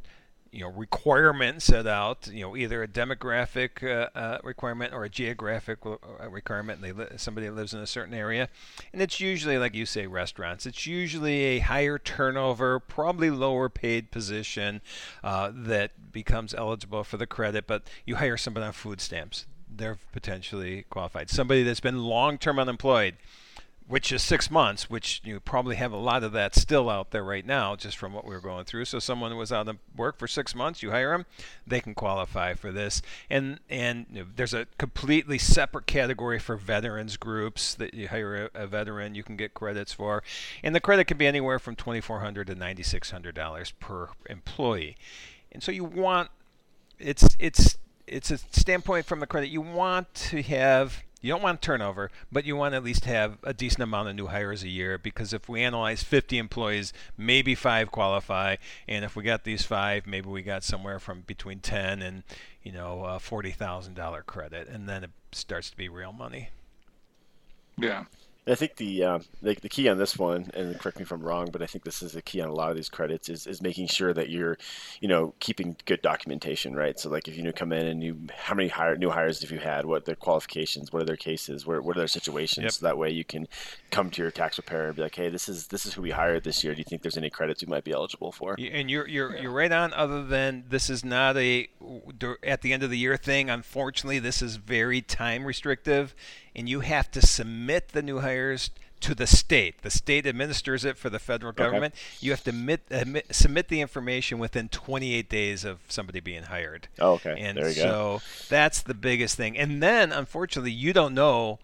you 0.55 0.61
know 0.61 0.69
requirement 0.69 1.61
set 1.61 1.85
out 1.85 2.27
you 2.31 2.41
know 2.41 2.55
either 2.55 2.81
a 2.81 2.87
demographic 2.87 3.83
uh, 3.83 4.07
uh, 4.17 4.37
requirement 4.41 4.93
or 4.93 5.03
a 5.03 5.09
geographic 5.09 5.79
uh, 5.85 5.97
requirement. 6.29 6.81
They 6.81 6.93
li- 6.93 7.07
somebody 7.17 7.49
lives 7.49 7.73
in 7.73 7.81
a 7.81 7.87
certain 7.87 8.13
area. 8.13 8.47
And 8.93 9.01
it's 9.01 9.19
usually 9.19 9.57
like 9.57 9.75
you 9.75 9.85
say 9.85 10.07
restaurants. 10.07 10.65
It's 10.65 10.87
usually 10.87 11.43
a 11.43 11.59
higher 11.59 11.99
turnover 11.99 12.79
probably 12.79 13.29
lower 13.29 13.67
paid 13.67 14.11
position 14.11 14.81
uh, 15.23 15.51
that 15.53 16.13
becomes 16.13 16.53
eligible 16.53 17.03
for 17.03 17.17
the 17.17 17.27
credit 17.27 17.67
but 17.67 17.83
you 18.05 18.15
hire 18.15 18.37
somebody 18.37 18.65
on 18.65 18.71
food 18.71 19.01
stamps. 19.01 19.45
They're 19.69 19.97
potentially 20.13 20.85
qualified. 20.89 21.29
Somebody 21.29 21.63
that's 21.63 21.81
been 21.81 21.99
long 21.99 22.37
term 22.37 22.59
unemployed 22.59 23.17
which 23.87 24.11
is 24.11 24.23
six 24.23 24.49
months, 24.49 24.89
which 24.89 25.21
you 25.23 25.39
probably 25.39 25.75
have 25.75 25.91
a 25.91 25.97
lot 25.97 26.23
of 26.23 26.31
that 26.31 26.55
still 26.55 26.89
out 26.89 27.11
there 27.11 27.23
right 27.23 27.45
now, 27.45 27.75
just 27.75 27.97
from 27.97 28.13
what 28.13 28.25
we 28.25 28.33
were 28.33 28.41
going 28.41 28.65
through. 28.65 28.85
So 28.85 28.97
someone 28.97 29.37
was 29.37 29.51
out 29.51 29.67
of 29.67 29.77
work 29.95 30.17
for 30.17 30.27
six 30.27 30.55
months, 30.55 30.81
you 30.81 30.89
hire 30.89 31.11
them, 31.11 31.25
they 31.67 31.79
can 31.79 31.93
qualify 31.93 32.55
for 32.55 32.71
this. 32.71 33.03
And 33.29 33.59
and 33.69 34.05
there's 34.35 34.53
a 34.55 34.65
completely 34.79 35.37
separate 35.37 35.85
category 35.85 36.39
for 36.39 36.55
veterans 36.55 37.15
groups 37.15 37.75
that 37.75 37.93
you 37.93 38.07
hire 38.07 38.49
a, 38.55 38.63
a, 38.63 38.67
veteran, 38.67 39.13
you 39.13 39.23
can 39.23 39.35
get 39.35 39.53
credits 39.53 39.93
for, 39.93 40.23
and 40.63 40.73
the 40.73 40.79
credit 40.79 41.05
can 41.05 41.17
be 41.17 41.27
anywhere 41.27 41.59
from 41.59 41.75
$2,400 41.75 42.47
to 42.47 42.55
$9,600 42.55 43.73
per 43.79 44.09
employee. 44.29 44.97
And 45.51 45.61
so 45.61 45.71
you 45.71 45.83
want 45.83 46.31
it's 46.99 47.35
it's 47.39 47.77
it's 48.07 48.31
a 48.31 48.37
standpoint 48.37 49.05
from 49.05 49.19
the 49.19 49.27
credit 49.27 49.49
you 49.49 49.61
want 49.61 50.13
to 50.13 50.41
have 50.43 51.03
you 51.25 51.31
don't 51.31 51.41
want 51.41 51.59
turnover, 51.59 52.11
but 52.31 52.45
you 52.45 52.55
want 52.55 52.73
to 52.73 52.77
at 52.77 52.83
least 52.83 53.05
have 53.05 53.39
a 53.41 53.51
decent 53.51 53.81
amount 53.81 54.07
of 54.07 54.15
new 54.15 54.27
hires 54.27 54.61
a 54.61 54.67
year 54.67 54.99
because 54.99 55.33
if 55.33 55.49
we 55.49 55.63
analyze 55.63 56.03
50 56.03 56.37
employees, 56.37 56.93
maybe 57.17 57.55
five 57.55 57.89
qualify, 57.91 58.57
and 58.87 59.03
if 59.03 59.15
we 59.15 59.23
got 59.23 59.43
these 59.43 59.63
five, 59.63 60.05
maybe 60.05 60.29
we 60.29 60.43
got 60.43 60.63
somewhere 60.63 60.99
from 60.99 61.21
between 61.21 61.61
10 61.61 62.03
and 62.03 62.21
you 62.61 62.71
know 62.71 63.01
uh, 63.01 63.17
$40,000 63.17 64.25
credit, 64.27 64.67
and 64.67 64.87
then 64.87 65.03
it 65.03 65.09
starts 65.31 65.71
to 65.71 65.75
be 65.75 65.89
real 65.89 66.13
money. 66.13 66.49
Yeah. 67.75 68.03
I 68.47 68.55
think 68.55 68.75
the, 68.75 69.03
uh, 69.03 69.19
the, 69.41 69.55
the 69.55 69.69
key 69.69 69.89
on 69.89 69.97
this 69.97 70.17
one, 70.17 70.51
and 70.53 70.77
correct 70.79 70.97
me 70.97 71.03
if 71.03 71.11
I'm 71.11 71.23
wrong, 71.23 71.49
but 71.51 71.61
I 71.61 71.65
think 71.65 71.83
this 71.83 72.03
is 72.03 72.11
the 72.11 72.21
key 72.21 72.41
on 72.41 72.49
a 72.49 72.53
lot 72.53 72.69
of 72.69 72.75
these 72.75 72.89
credits 72.89 73.29
is, 73.29 73.47
is 73.47 73.61
making 73.61 73.87
sure 73.87 74.13
that 74.13 74.29
you're, 74.29 74.57
you 74.99 75.07
know, 75.07 75.33
keeping 75.39 75.75
good 75.85 76.01
documentation, 76.01 76.75
right? 76.75 76.99
So 76.99 77.09
like 77.09 77.27
if 77.27 77.37
you 77.37 77.51
come 77.53 77.71
in 77.71 77.87
and 77.87 78.03
you, 78.03 78.17
how 78.37 78.53
many 78.53 78.69
hire, 78.69 78.95
new 78.97 79.09
hires 79.09 79.41
have 79.41 79.51
you 79.51 79.59
had? 79.59 79.85
What 79.85 80.05
their 80.05 80.15
qualifications? 80.15 80.93
What 80.93 81.01
are 81.01 81.05
their 81.05 81.17
cases? 81.17 81.65
What, 81.65 81.83
what 81.83 81.95
are 81.97 81.99
their 81.99 82.07
situations? 82.07 82.63
Yep. 82.63 82.71
So 82.71 82.85
that 82.85 82.97
way 82.97 83.09
you 83.09 83.23
can 83.23 83.47
come 83.91 84.09
to 84.11 84.21
your 84.21 84.31
tax 84.31 84.55
preparer 84.55 84.87
and 84.87 84.95
be 84.95 85.01
like, 85.01 85.15
hey, 85.15 85.29
this 85.29 85.49
is 85.49 85.67
this 85.67 85.85
is 85.85 85.93
who 85.93 86.01
we 86.01 86.11
hired 86.11 86.43
this 86.43 86.63
year. 86.63 86.73
Do 86.73 86.79
you 86.79 86.85
think 86.85 87.01
there's 87.01 87.17
any 87.17 87.29
credits 87.29 87.61
you 87.61 87.67
might 87.67 87.83
be 87.83 87.91
eligible 87.91 88.31
for? 88.31 88.55
And 88.59 88.89
you're 88.89 89.07
you're 89.07 89.37
you're 89.37 89.51
right 89.51 89.71
on. 89.71 89.93
Other 89.93 90.23
than 90.23 90.65
this 90.69 90.89
is 90.89 91.05
not 91.05 91.37
a 91.37 91.69
at 92.43 92.61
the 92.61 92.73
end 92.73 92.83
of 92.83 92.89
the 92.89 92.97
year 92.97 93.17
thing. 93.17 93.49
Unfortunately, 93.49 94.19
this 94.19 94.41
is 94.41 94.57
very 94.57 95.01
time 95.01 95.45
restrictive 95.45 96.15
and 96.55 96.69
you 96.69 96.79
have 96.81 97.11
to 97.11 97.21
submit 97.21 97.89
the 97.89 98.01
new 98.01 98.19
hires 98.19 98.69
to 99.01 99.13
the 99.13 99.27
state. 99.27 99.81
The 99.81 99.91
state 99.91 100.25
administers 100.25 100.85
it 100.85 100.97
for 100.97 101.09
the 101.09 101.19
federal 101.19 101.51
government. 101.51 101.93
Okay. 101.93 102.25
You 102.25 102.31
have 102.31 102.43
to 102.45 102.49
admit, 102.49 102.81
admit, 102.89 103.27
submit 103.29 103.67
the 103.67 103.81
information 103.81 104.39
within 104.39 104.69
28 104.69 105.29
days 105.29 105.63
of 105.63 105.79
somebody 105.87 106.19
being 106.19 106.43
hired. 106.43 106.87
Oh, 106.99 107.13
okay. 107.13 107.35
And 107.37 107.57
there 107.57 107.67
you 107.67 107.73
so 107.73 107.81
go. 107.81 108.21
that's 108.49 108.81
the 108.81 108.93
biggest 108.93 109.35
thing. 109.35 109.57
And 109.57 109.83
then, 109.83 110.11
unfortunately, 110.11 110.71
you 110.71 110.93
don't 110.93 111.13
know 111.13 111.59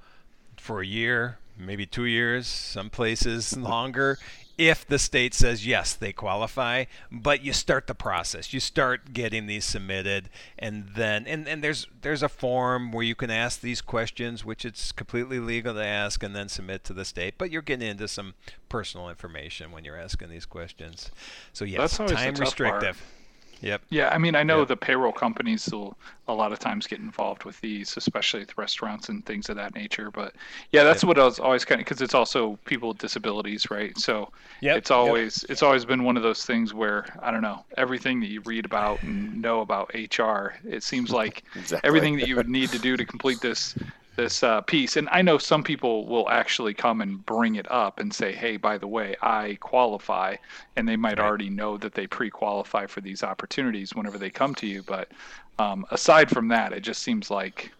for 0.58 0.82
a 0.82 0.86
year, 0.86 1.38
maybe 1.58 1.86
two 1.86 2.06
years, 2.06 2.48
some 2.48 2.90
places 2.90 3.58
longer, 3.58 4.20
if 4.62 4.86
the 4.86 5.00
state 5.00 5.34
says 5.34 5.66
yes, 5.66 5.96
they 5.96 6.14
qualify. 6.14 6.86
But 7.12 7.44
you 7.44 7.52
start 7.52 7.88
the 7.88 7.96
process. 7.96 8.54
You 8.54 8.60
start 8.60 9.12
getting 9.12 9.48
these 9.48 9.66
submitted, 9.66 10.30
and 10.60 10.90
then 10.96 11.26
and, 11.26 11.48
and 11.48 11.64
there's 11.64 11.88
there's 12.02 12.22
a 12.22 12.30
form 12.30 12.92
where 12.92 13.04
you 13.04 13.16
can 13.16 13.32
ask 13.32 13.62
these 13.62 13.82
questions, 13.82 14.46
which 14.46 14.64
it's 14.64 14.92
completely 14.92 15.40
legal 15.40 15.74
to 15.74 15.84
ask, 15.84 16.22
and 16.22 16.36
then 16.36 16.48
submit 16.48 16.84
to 16.84 16.94
the 16.94 17.06
state. 17.06 17.36
But 17.40 17.50
you're 17.50 17.64
getting 17.64 17.88
into 17.88 18.08
some 18.08 18.36
personal 18.70 19.10
information 19.10 19.72
when 19.72 19.84
you're 19.84 19.98
asking 19.98 20.30
these 20.30 20.46
questions. 20.46 21.10
So 21.54 21.66
yes, 21.66 21.98
time 21.98 22.36
restrictive. 22.36 22.98
Part. 22.98 23.21
Yep. 23.62 23.82
Yeah, 23.90 24.10
I 24.10 24.18
mean, 24.18 24.36
I 24.36 24.44
know 24.44 24.60
yep. 24.60 24.70
the 24.70 24.78
payroll 24.78 25.12
companies 25.12 25.70
will 25.72 25.96
a 26.28 26.34
lot 26.34 26.52
of 26.52 26.60
times 26.60 26.88
get 26.88 27.00
involved 27.00 27.44
with 27.44 27.60
these, 27.62 27.96
especially 27.96 28.42
with 28.42 28.58
restaurants 28.58 29.10
and 29.10 29.26
things 29.26 29.50
of 29.50 29.56
that 29.58 29.76
nature. 29.76 30.10
But 30.10 30.34
yeah, 30.72 30.84
that's 30.84 31.04
yep. 31.04 31.08
what 31.08 31.20
I 31.20 31.26
was 31.26 31.40
always 31.40 31.64
kind 31.64 31.80
of 31.80 31.86
because 31.86 32.02
it's 32.02 32.16
also 32.16 32.58
people 32.66 32.90
with 32.90 32.98
disabilities, 32.98 33.70
right? 33.70 33.98
So 33.98 34.30
yep. 34.62 34.78
it's 34.78 34.92
always 34.92 35.46
it's 35.48 35.62
always 35.62 35.86
been 35.86 36.04
one 36.04 36.18
of 36.18 36.24
those 36.24 36.44
things 36.44 36.74
where 36.74 37.06
I 37.22 37.32
don't 37.32 37.42
know 37.42 37.64
everything 37.78 38.20
that 38.22 38.30
you 38.30 38.42
read 38.42 38.66
about 38.66 39.04
and 39.04 39.42
know 39.42 39.62
about 39.62 39.92
HR. 39.94 40.56
It 40.68 40.84
seems 40.84 41.12
like 41.22 41.44
exactly. 41.56 41.88
everything 41.88 42.18
that 42.18 42.28
you 42.28 42.36
would 42.36 42.50
need 42.50 42.70
to 42.70 42.80
do 42.80 42.98
to 42.98 43.06
complete 43.06 43.42
this 43.42 43.76
this 44.16 44.44
uh, 44.44 44.62
piece, 44.62 44.98
and 44.98 45.08
I 45.12 45.22
know 45.22 45.38
some 45.38 45.64
people 45.64 46.06
will 46.06 46.30
actually 46.30 46.74
come 46.74 47.02
and 47.02 47.26
bring 47.26 47.56
it 47.56 47.70
up 47.72 48.00
and 48.00 48.14
say, 48.14 48.34
"Hey, 48.34 48.58
by 48.58 48.78
the 48.78 48.88
way, 48.88 49.16
I 49.22 49.58
qualify," 49.62 50.36
and 50.76 50.88
they 50.88 50.98
might 50.98 51.18
right. 51.18 51.28
already 51.28 51.50
know 51.50 51.78
that 51.78 51.94
they 51.94 52.08
pre-qualify 52.08 52.88
for 52.88 53.02
these 53.02 53.24
opportunities 53.24 53.96
whenever 53.96 54.18
they 54.18 54.30
come 54.30 54.54
to 54.56 54.68
you. 54.68 54.84
But 54.84 55.12
um, 55.60 55.86
aside 55.92 56.30
from 56.30 56.50
that, 56.50 56.74
it 56.74 56.82
just 56.82 57.04
seems 57.04 57.32
like 57.32 57.72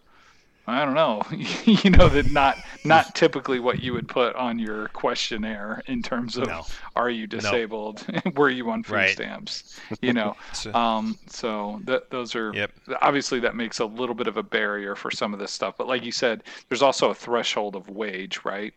I 0.66 0.84
don't 0.84 0.94
know, 0.94 1.22
you 1.64 1.90
know, 1.90 2.08
that 2.08 2.30
not 2.30 2.56
not 2.84 3.16
typically 3.16 3.58
what 3.58 3.82
you 3.82 3.92
would 3.94 4.06
put 4.06 4.36
on 4.36 4.60
your 4.60 4.88
questionnaire 4.88 5.82
in 5.86 6.02
terms 6.02 6.36
of 6.36 6.46
no. 6.46 6.64
are 6.94 7.10
you 7.10 7.26
disabled, 7.26 8.06
no. 8.08 8.32
were 8.36 8.48
you 8.48 8.70
on 8.70 8.84
food 8.84 8.94
right. 8.94 9.10
stamps, 9.10 9.80
you 10.00 10.12
know. 10.12 10.36
um, 10.72 11.18
so 11.26 11.80
that 11.84 12.10
those 12.10 12.36
are 12.36 12.54
yep. 12.54 12.70
obviously 13.00 13.40
that 13.40 13.56
makes 13.56 13.80
a 13.80 13.84
little 13.84 14.14
bit 14.14 14.28
of 14.28 14.36
a 14.36 14.42
barrier 14.42 14.94
for 14.94 15.10
some 15.10 15.34
of 15.34 15.40
this 15.40 15.50
stuff. 15.50 15.74
But 15.76 15.88
like 15.88 16.04
you 16.04 16.12
said, 16.12 16.44
there's 16.68 16.82
also 16.82 17.10
a 17.10 17.14
threshold 17.14 17.74
of 17.74 17.88
wage, 17.88 18.40
right? 18.44 18.72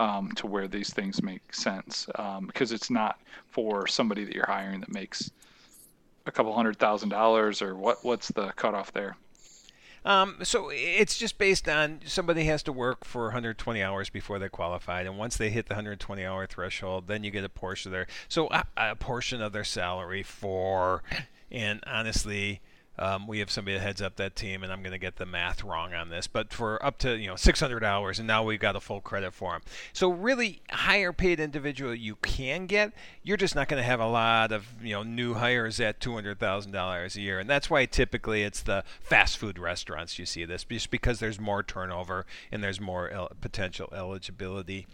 Um, 0.00 0.30
to 0.36 0.46
where 0.46 0.68
these 0.68 0.92
things 0.92 1.24
make 1.24 1.52
sense 1.52 2.06
um, 2.16 2.46
because 2.46 2.70
it's 2.70 2.88
not 2.88 3.18
for 3.46 3.88
somebody 3.88 4.24
that 4.24 4.32
you're 4.32 4.46
hiring 4.46 4.78
that 4.78 4.92
makes 4.92 5.28
a 6.26 6.30
couple 6.30 6.54
hundred 6.54 6.78
thousand 6.78 7.08
dollars 7.08 7.62
or 7.62 7.74
what 7.74 8.04
what's 8.04 8.28
the 8.28 8.52
cutoff 8.52 8.92
there 8.92 9.16
um, 10.08 10.38
so 10.42 10.70
it's 10.72 11.18
just 11.18 11.36
based 11.36 11.68
on 11.68 12.00
somebody 12.06 12.44
has 12.44 12.62
to 12.62 12.72
work 12.72 13.04
for 13.04 13.24
120 13.24 13.82
hours 13.82 14.08
before 14.08 14.38
they're 14.38 14.48
qualified, 14.48 15.06
and 15.06 15.18
once 15.18 15.36
they 15.36 15.50
hit 15.50 15.66
the 15.66 15.74
120 15.74 16.24
hour 16.24 16.46
threshold, 16.46 17.08
then 17.08 17.22
you 17.24 17.30
get 17.30 17.44
a 17.44 17.48
portion 17.50 17.90
of 17.90 17.92
their 17.92 18.06
so 18.26 18.48
a, 18.48 18.64
a 18.78 18.96
portion 18.96 19.42
of 19.42 19.52
their 19.52 19.64
salary 19.64 20.22
for, 20.22 21.02
and 21.52 21.84
honestly, 21.86 22.62
um, 22.98 23.26
we 23.26 23.38
have 23.38 23.50
somebody 23.50 23.76
that 23.76 23.82
heads 23.82 24.02
up 24.02 24.16
that 24.16 24.36
team, 24.36 24.62
and 24.62 24.72
I'm 24.72 24.82
going 24.82 24.92
to 24.92 24.98
get 24.98 25.16
the 25.16 25.26
math 25.26 25.62
wrong 25.62 25.94
on 25.94 26.08
this, 26.08 26.26
but 26.26 26.52
for 26.52 26.84
up 26.84 26.98
to 26.98 27.16
you 27.16 27.28
know 27.28 27.36
600 27.36 27.84
hours, 27.84 28.18
and 28.18 28.26
now 28.26 28.42
we've 28.42 28.60
got 28.60 28.76
a 28.76 28.80
full 28.80 29.00
credit 29.00 29.32
for 29.32 29.52
them. 29.52 29.62
So 29.92 30.10
really, 30.10 30.60
higher 30.70 31.12
paid 31.12 31.40
individual 31.40 31.94
you 31.94 32.16
can 32.16 32.66
get, 32.66 32.92
you're 33.22 33.36
just 33.36 33.54
not 33.54 33.68
going 33.68 33.80
to 33.80 33.86
have 33.86 34.00
a 34.00 34.08
lot 34.08 34.52
of 34.52 34.66
you 34.82 34.94
know 34.94 35.02
new 35.02 35.34
hires 35.34 35.80
at 35.80 36.00
$200,000 36.00 37.16
a 37.16 37.20
year, 37.20 37.38
and 37.38 37.48
that's 37.48 37.70
why 37.70 37.86
typically 37.86 38.42
it's 38.42 38.62
the 38.62 38.84
fast 39.00 39.38
food 39.38 39.58
restaurants 39.58 40.18
you 40.18 40.26
see 40.26 40.44
this, 40.44 40.64
just 40.64 40.90
because 40.90 41.20
there's 41.20 41.40
more 41.40 41.62
turnover 41.62 42.26
and 42.50 42.62
there's 42.62 42.80
more 42.80 43.10
el- 43.10 43.30
potential 43.40 43.88
eligibility 43.92 44.86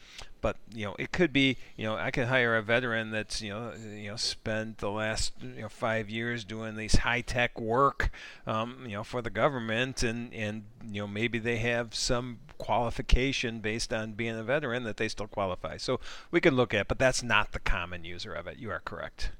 but 0.44 0.58
you 0.74 0.84
know 0.84 0.94
it 0.98 1.10
could 1.10 1.32
be 1.32 1.56
you 1.74 1.86
know 1.86 1.96
I 1.96 2.10
could 2.10 2.26
hire 2.26 2.54
a 2.54 2.60
veteran 2.60 3.10
that's 3.10 3.40
you 3.40 3.48
know 3.48 3.72
you 3.96 4.10
know 4.10 4.16
spent 4.16 4.76
the 4.76 4.90
last 4.90 5.32
you 5.40 5.62
know 5.62 5.70
five 5.70 6.10
years 6.10 6.44
doing 6.44 6.76
these 6.76 6.96
high 6.96 7.22
tech 7.22 7.58
work 7.58 8.10
um, 8.46 8.80
you 8.84 8.92
know 8.92 9.04
for 9.04 9.22
the 9.22 9.30
government 9.30 10.02
and 10.02 10.34
and 10.34 10.64
you 10.86 11.00
know 11.00 11.06
maybe 11.06 11.38
they 11.38 11.56
have 11.56 11.94
some 11.94 12.40
qualification 12.58 13.60
based 13.60 13.90
on 13.90 14.12
being 14.12 14.36
a 14.36 14.42
veteran 14.42 14.84
that 14.84 14.98
they 14.98 15.08
still 15.08 15.28
qualify. 15.28 15.78
So 15.78 15.98
we 16.30 16.42
could 16.42 16.52
look 16.52 16.74
at 16.74 16.88
but 16.88 16.98
that's 16.98 17.22
not 17.22 17.52
the 17.52 17.58
common 17.58 18.04
user 18.04 18.34
of 18.34 18.46
it. 18.46 18.58
You 18.58 18.70
are 18.70 18.82
correct. 18.84 19.30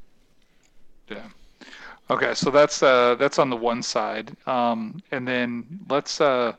Yeah. 1.11 1.29
Okay 2.09 2.33
so 2.33 2.51
that's 2.51 2.83
uh 2.83 3.15
that's 3.17 3.39
on 3.39 3.51
the 3.51 3.57
one 3.57 3.83
side. 3.83 4.35
Um, 4.47 5.03
and 5.11 5.29
then 5.29 5.81
let's 5.91 6.19
uh 6.23 6.55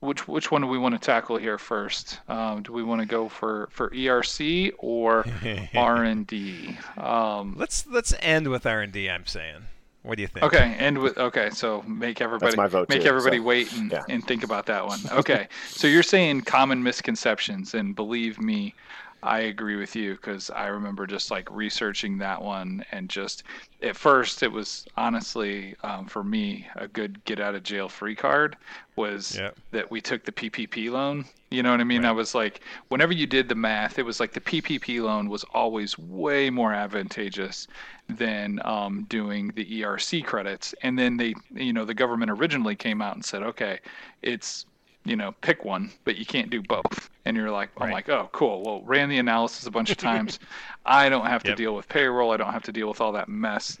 which 0.00 0.26
which 0.26 0.50
one 0.50 0.62
do 0.62 0.66
we 0.66 0.78
want 0.78 0.94
to 0.94 0.98
tackle 0.98 1.36
here 1.36 1.58
first? 1.58 2.20
Um, 2.28 2.62
do 2.62 2.72
we 2.72 2.82
want 2.82 3.00
to 3.00 3.06
go 3.06 3.28
for, 3.28 3.68
for 3.70 3.90
ERC 3.90 4.72
or 4.78 5.26
R 5.74 6.04
and 6.04 6.26
D? 6.26 6.76
Um, 6.96 7.54
let's 7.58 7.86
let's 7.86 8.14
end 8.20 8.48
with 8.48 8.66
R 8.66 8.80
and 8.80 8.92
D. 8.92 9.08
I'm 9.08 9.26
saying. 9.26 9.62
What 10.02 10.16
do 10.16 10.22
you 10.22 10.28
think? 10.28 10.46
Okay, 10.46 10.74
end 10.78 10.96
with 10.96 11.18
okay. 11.18 11.50
So 11.50 11.82
make 11.82 12.22
everybody 12.22 12.56
vote, 12.56 12.88
make 12.88 13.02
too, 13.02 13.08
everybody 13.08 13.36
so, 13.36 13.42
wait 13.42 13.72
and, 13.74 13.92
yeah. 13.92 14.02
and 14.08 14.26
think 14.26 14.42
about 14.42 14.64
that 14.66 14.86
one. 14.86 14.98
Okay, 15.10 15.46
so 15.68 15.86
you're 15.86 16.02
saying 16.02 16.42
common 16.42 16.82
misconceptions, 16.82 17.74
and 17.74 17.94
believe 17.94 18.40
me, 18.40 18.74
I 19.22 19.40
agree 19.40 19.76
with 19.76 19.94
you 19.94 20.14
because 20.14 20.50
I 20.50 20.66
remember 20.66 21.06
just 21.06 21.30
like 21.30 21.50
researching 21.50 22.18
that 22.18 22.40
one 22.40 22.84
and 22.92 23.08
just 23.08 23.42
at 23.82 23.96
first 23.96 24.42
it 24.42 24.50
was 24.50 24.86
honestly 24.96 25.74
um, 25.82 26.06
for 26.06 26.24
me 26.24 26.66
a 26.76 26.88
good 26.88 27.22
get 27.24 27.40
out 27.40 27.54
of 27.54 27.62
jail 27.62 27.88
free 27.88 28.14
card 28.14 28.56
was 28.96 29.36
yep. 29.36 29.56
that 29.70 29.90
we 29.90 30.00
took 30.00 30.24
the 30.24 30.32
PPP 30.32 30.90
loan. 30.90 31.24
You 31.50 31.62
know 31.62 31.70
what 31.70 31.80
I 31.80 31.84
mean? 31.84 32.02
Right. 32.02 32.10
I 32.10 32.12
was 32.12 32.34
like, 32.34 32.60
whenever 32.88 33.12
you 33.12 33.26
did 33.26 33.48
the 33.48 33.54
math, 33.54 33.98
it 33.98 34.04
was 34.04 34.20
like 34.20 34.32
the 34.32 34.40
PPP 34.40 35.02
loan 35.02 35.28
was 35.28 35.44
always 35.52 35.98
way 35.98 36.50
more 36.50 36.72
advantageous 36.72 37.66
than 38.08 38.60
um, 38.64 39.04
doing 39.08 39.52
the 39.54 39.82
ERC 39.82 40.24
credits. 40.24 40.74
And 40.82 40.98
then 40.98 41.16
they, 41.16 41.34
you 41.52 41.72
know, 41.72 41.84
the 41.84 41.94
government 41.94 42.30
originally 42.30 42.76
came 42.76 43.02
out 43.02 43.14
and 43.14 43.24
said, 43.24 43.42
okay, 43.42 43.80
it's 44.22 44.66
you 45.04 45.16
know, 45.16 45.32
pick 45.40 45.64
one, 45.64 45.90
but 46.04 46.16
you 46.16 46.26
can't 46.26 46.50
do 46.50 46.62
both. 46.62 47.10
And 47.24 47.36
you're 47.36 47.50
like, 47.50 47.70
I'm 47.78 47.90
like, 47.90 48.08
oh, 48.08 48.28
cool. 48.32 48.62
Well, 48.62 48.82
ran 48.82 49.08
the 49.08 49.18
analysis 49.18 49.66
a 49.66 49.70
bunch 49.70 49.90
of 49.90 49.96
times. 50.10 50.38
I 50.84 51.08
don't 51.08 51.26
have 51.26 51.42
to 51.44 51.50
yep. 51.50 51.56
deal 51.56 51.74
with 51.74 51.88
payroll. 51.88 52.32
I 52.32 52.36
don't 52.36 52.52
have 52.52 52.64
to 52.64 52.72
deal 52.72 52.88
with 52.88 53.00
all 53.00 53.12
that 53.12 53.28
mess. 53.28 53.78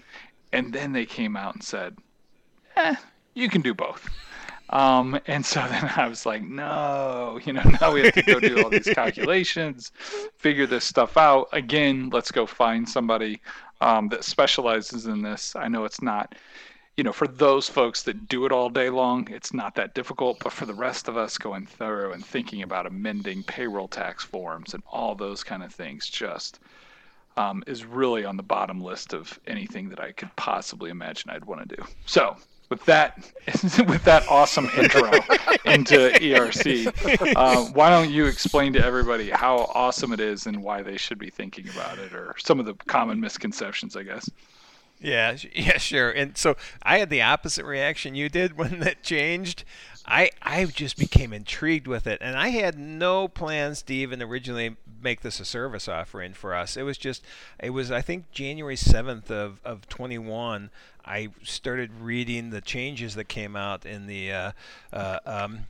And 0.52 0.72
then 0.72 0.92
they 0.92 1.06
came 1.06 1.36
out 1.36 1.54
and 1.54 1.62
said, 1.62 1.96
eh, 2.76 2.94
you 3.34 3.48
can 3.48 3.60
do 3.60 3.74
both. 3.74 4.08
Um, 4.70 5.18
and 5.26 5.44
so 5.44 5.60
then 5.68 5.90
I 5.96 6.06
was 6.08 6.24
like, 6.24 6.42
no, 6.42 7.40
you 7.44 7.52
know, 7.52 7.62
now 7.80 7.92
we 7.92 8.02
have 8.02 8.14
to 8.14 8.22
go 8.22 8.40
do 8.40 8.62
all 8.62 8.70
these 8.70 8.88
calculations, 8.94 9.92
figure 10.36 10.66
this 10.66 10.84
stuff 10.84 11.16
out. 11.16 11.48
Again, 11.52 12.10
let's 12.12 12.30
go 12.30 12.46
find 12.46 12.88
somebody 12.88 13.40
um, 13.80 14.08
that 14.08 14.24
specializes 14.24 15.06
in 15.06 15.22
this. 15.22 15.54
I 15.56 15.68
know 15.68 15.84
it's 15.84 16.02
not 16.02 16.34
you 17.00 17.04
know, 17.04 17.14
for 17.14 17.26
those 17.26 17.66
folks 17.66 18.02
that 18.02 18.28
do 18.28 18.44
it 18.44 18.52
all 18.52 18.68
day 18.68 18.90
long, 18.90 19.26
it's 19.30 19.54
not 19.54 19.74
that 19.76 19.94
difficult. 19.94 20.38
But 20.44 20.52
for 20.52 20.66
the 20.66 20.74
rest 20.74 21.08
of 21.08 21.16
us 21.16 21.38
going 21.38 21.64
through 21.64 22.12
and 22.12 22.22
thinking 22.22 22.60
about 22.60 22.84
amending 22.84 23.42
payroll 23.42 23.88
tax 23.88 24.22
forms 24.22 24.74
and 24.74 24.82
all 24.86 25.14
those 25.14 25.42
kind 25.42 25.62
of 25.62 25.72
things, 25.72 26.10
just 26.10 26.60
um, 27.38 27.64
is 27.66 27.86
really 27.86 28.26
on 28.26 28.36
the 28.36 28.42
bottom 28.42 28.82
list 28.82 29.14
of 29.14 29.40
anything 29.46 29.88
that 29.88 29.98
I 29.98 30.12
could 30.12 30.28
possibly 30.36 30.90
imagine 30.90 31.30
I'd 31.30 31.46
want 31.46 31.66
to 31.66 31.76
do. 31.76 31.82
So 32.04 32.36
with 32.68 32.84
that 32.84 33.16
with 33.88 34.04
that 34.04 34.28
awesome 34.28 34.68
intro 34.76 35.10
into 35.64 36.10
ERC, 36.20 37.34
uh, 37.34 37.64
why 37.72 37.88
don't 37.88 38.10
you 38.10 38.26
explain 38.26 38.74
to 38.74 38.84
everybody 38.84 39.30
how 39.30 39.70
awesome 39.74 40.12
it 40.12 40.20
is 40.20 40.44
and 40.44 40.62
why 40.62 40.82
they 40.82 40.98
should 40.98 41.18
be 41.18 41.30
thinking 41.30 41.66
about 41.70 41.98
it, 41.98 42.12
or 42.12 42.34
some 42.36 42.60
of 42.60 42.66
the 42.66 42.74
common 42.74 43.22
misconceptions, 43.22 43.96
I 43.96 44.02
guess. 44.02 44.28
Yeah, 45.00 45.36
yeah, 45.54 45.78
sure. 45.78 46.10
And 46.10 46.36
so 46.36 46.56
I 46.82 46.98
had 46.98 47.10
the 47.10 47.22
opposite 47.22 47.64
reaction 47.64 48.14
you 48.14 48.28
did 48.28 48.56
when 48.56 48.80
that 48.80 49.02
changed. 49.02 49.64
I 50.06 50.30
I 50.42 50.64
just 50.64 50.96
became 50.98 51.32
intrigued 51.32 51.86
with 51.86 52.06
it, 52.06 52.18
and 52.20 52.36
I 52.36 52.48
had 52.48 52.78
no 52.78 53.28
plans 53.28 53.82
to 53.82 53.94
even 53.94 54.22
originally 54.22 54.76
make 55.02 55.20
this 55.20 55.38
a 55.40 55.44
service 55.44 55.88
offering 55.88 56.32
for 56.32 56.54
us. 56.54 56.76
It 56.76 56.82
was 56.82 56.98
just, 56.98 57.22
it 57.62 57.70
was 57.70 57.90
I 57.92 58.00
think 58.00 58.30
January 58.32 58.76
seventh 58.76 59.30
of 59.30 59.60
of 59.64 59.88
twenty 59.88 60.18
one. 60.18 60.70
I 61.04 61.28
started 61.42 61.90
reading 62.00 62.50
the 62.50 62.60
changes 62.60 63.14
that 63.14 63.24
came 63.24 63.56
out 63.56 63.86
in 63.86 64.06
the 64.06 64.32
uh, 64.32 64.52
uh, 64.92 65.18
um, 65.24 65.66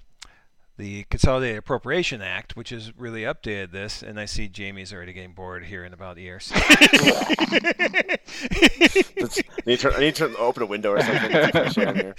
the 0.80 1.04
Consolidated 1.04 1.58
Appropriation 1.58 2.22
Act, 2.22 2.56
which 2.56 2.70
has 2.70 2.96
really 2.96 3.22
updated 3.22 3.70
this, 3.70 4.02
and 4.02 4.18
I 4.18 4.24
see 4.24 4.48
Jamie's 4.48 4.92
already 4.92 5.12
getting 5.12 5.32
bored 5.32 5.64
hearing 5.64 5.92
about 5.92 6.16
ERC. 6.16 6.50
I, 9.60 9.62
need 9.66 9.80
to, 9.80 9.94
I 9.94 10.00
need 10.00 10.14
to 10.16 10.36
open 10.38 10.62
a 10.62 10.66
window 10.66 10.92
or 10.92 11.02
something. 11.02 11.32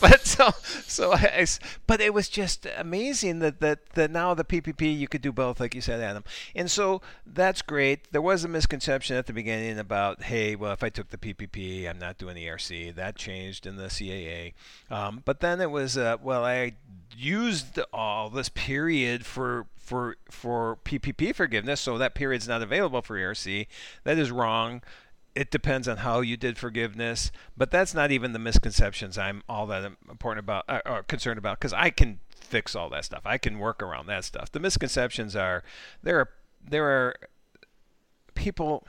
but 0.00 0.26
so, 0.26 0.50
so 0.86 1.12
I, 1.12 1.46
but 1.86 2.00
it 2.00 2.12
was 2.12 2.28
just 2.28 2.66
amazing 2.76 3.38
that, 3.38 3.60
that 3.60 3.78
that 3.94 4.10
now 4.10 4.34
the 4.34 4.44
PPP 4.44 4.96
you 4.96 5.08
could 5.08 5.22
do 5.22 5.32
both, 5.32 5.60
like 5.60 5.74
you 5.74 5.80
said, 5.80 6.00
Adam. 6.00 6.24
And 6.54 6.70
so 6.70 7.00
that's 7.24 7.62
great. 7.62 8.12
There 8.12 8.22
was 8.22 8.44
a 8.44 8.48
misconception 8.48 9.16
at 9.16 9.26
the 9.26 9.32
beginning 9.32 9.78
about, 9.78 10.24
hey, 10.24 10.56
well, 10.56 10.72
if 10.72 10.82
I 10.82 10.88
took 10.88 11.10
the 11.10 11.18
PPP, 11.18 11.88
I'm 11.88 11.98
not 11.98 12.18
doing 12.18 12.34
the 12.34 12.46
ERC. 12.46 12.94
That 12.94 13.16
changed 13.16 13.66
in 13.66 13.76
the 13.76 13.86
CAA. 13.86 14.54
Um, 14.90 15.22
but 15.24 15.40
then 15.40 15.60
it 15.60 15.70
was, 15.70 15.96
uh, 15.96 16.16
well, 16.22 16.44
I 16.44 16.74
used 17.36 17.80
all 17.92 18.30
this 18.30 18.48
period 18.48 19.24
for 19.26 19.66
for 19.76 20.16
for 20.30 20.78
PPP 20.84 21.34
forgiveness, 21.34 21.80
so 21.80 21.98
that 21.98 22.14
period's 22.14 22.48
not 22.48 22.62
available 22.62 23.02
for 23.02 23.16
ERC. 23.16 23.66
That 24.04 24.18
is 24.18 24.30
wrong. 24.30 24.82
It 25.34 25.50
depends 25.50 25.86
on 25.86 25.98
how 25.98 26.20
you 26.20 26.36
did 26.36 26.56
forgiveness, 26.56 27.30
but 27.56 27.70
that's 27.70 27.92
not 27.92 28.10
even 28.10 28.32
the 28.32 28.38
misconceptions 28.38 29.18
I'm 29.18 29.42
all 29.48 29.66
that 29.66 29.84
important 30.08 30.44
about 30.44 30.64
uh, 30.68 30.80
or 30.86 31.02
concerned 31.02 31.38
about 31.38 31.58
because 31.58 31.74
I 31.74 31.90
can 31.90 32.20
fix 32.34 32.74
all 32.74 32.88
that 32.90 33.04
stuff. 33.04 33.22
I 33.24 33.38
can 33.38 33.58
work 33.58 33.82
around 33.82 34.06
that 34.06 34.24
stuff. 34.24 34.50
The 34.50 34.60
misconceptions 34.60 35.36
are 35.36 35.62
there 36.02 36.18
are 36.20 36.30
there 36.68 36.86
are 36.86 37.16
people 38.34 38.86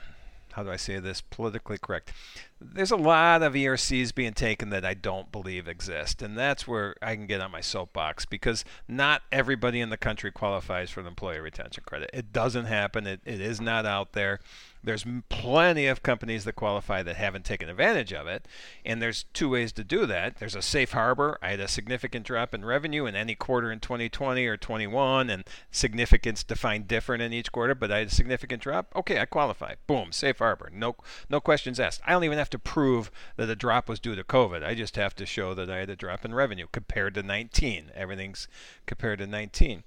how 0.58 0.64
do 0.64 0.70
I 0.72 0.76
say 0.76 0.98
this 0.98 1.20
politically 1.20 1.78
correct? 1.78 2.12
there's 2.60 2.90
a 2.90 2.96
lot 2.96 3.42
of 3.42 3.54
ERCs 3.54 4.14
being 4.14 4.32
taken 4.32 4.70
that 4.70 4.84
I 4.84 4.94
don't 4.94 5.30
believe 5.30 5.68
exist. 5.68 6.22
And 6.22 6.36
that's 6.36 6.66
where 6.66 6.96
I 7.00 7.14
can 7.14 7.26
get 7.26 7.40
on 7.40 7.50
my 7.50 7.60
soapbox 7.60 8.26
because 8.26 8.64
not 8.88 9.22
everybody 9.30 9.80
in 9.80 9.90
the 9.90 9.96
country 9.96 10.32
qualifies 10.32 10.90
for 10.90 11.02
the 11.02 11.08
employee 11.08 11.40
retention 11.40 11.84
credit. 11.86 12.10
It 12.12 12.32
doesn't 12.32 12.66
happen, 12.66 13.06
it, 13.06 13.20
it 13.24 13.40
is 13.40 13.60
not 13.60 13.86
out 13.86 14.12
there. 14.12 14.40
There's 14.82 15.04
plenty 15.28 15.86
of 15.86 16.02
companies 16.02 16.44
that 16.44 16.54
qualify 16.54 17.02
that 17.02 17.16
haven't 17.16 17.44
taken 17.44 17.68
advantage 17.68 18.12
of 18.12 18.26
it, 18.26 18.46
and 18.84 19.02
there's 19.02 19.24
two 19.32 19.48
ways 19.48 19.72
to 19.72 19.84
do 19.84 20.06
that. 20.06 20.36
There's 20.36 20.54
a 20.54 20.62
safe 20.62 20.92
harbor. 20.92 21.38
I 21.42 21.50
had 21.50 21.60
a 21.60 21.68
significant 21.68 22.24
drop 22.24 22.54
in 22.54 22.64
revenue 22.64 23.06
in 23.06 23.16
any 23.16 23.34
quarter 23.34 23.72
in 23.72 23.80
2020 23.80 24.46
or 24.46 24.56
21, 24.56 25.30
and 25.30 25.44
significance 25.70 26.44
defined 26.44 26.88
different 26.88 27.22
in 27.22 27.32
each 27.32 27.52
quarter, 27.52 27.74
but 27.74 27.90
I 27.90 27.98
had 27.98 28.08
a 28.08 28.12
significant 28.12 28.62
drop. 28.62 28.92
Okay, 28.94 29.20
I 29.20 29.24
qualify. 29.24 29.74
Boom, 29.86 30.12
safe 30.12 30.38
harbor. 30.38 30.70
No, 30.72 30.96
no 31.28 31.40
questions 31.40 31.80
asked. 31.80 32.00
I 32.06 32.12
don't 32.12 32.24
even 32.24 32.38
have 32.38 32.50
to 32.50 32.58
prove 32.58 33.10
that 33.36 33.46
the 33.46 33.56
drop 33.56 33.88
was 33.88 34.00
due 34.00 34.14
to 34.14 34.24
COVID. 34.24 34.64
I 34.64 34.74
just 34.74 34.96
have 34.96 35.14
to 35.16 35.26
show 35.26 35.54
that 35.54 35.70
I 35.70 35.78
had 35.78 35.90
a 35.90 35.96
drop 35.96 36.24
in 36.24 36.34
revenue 36.34 36.66
compared 36.72 37.14
to 37.14 37.22
19. 37.22 37.90
Everything's 37.94 38.48
compared 38.86 39.18
to 39.18 39.26
19. 39.26 39.82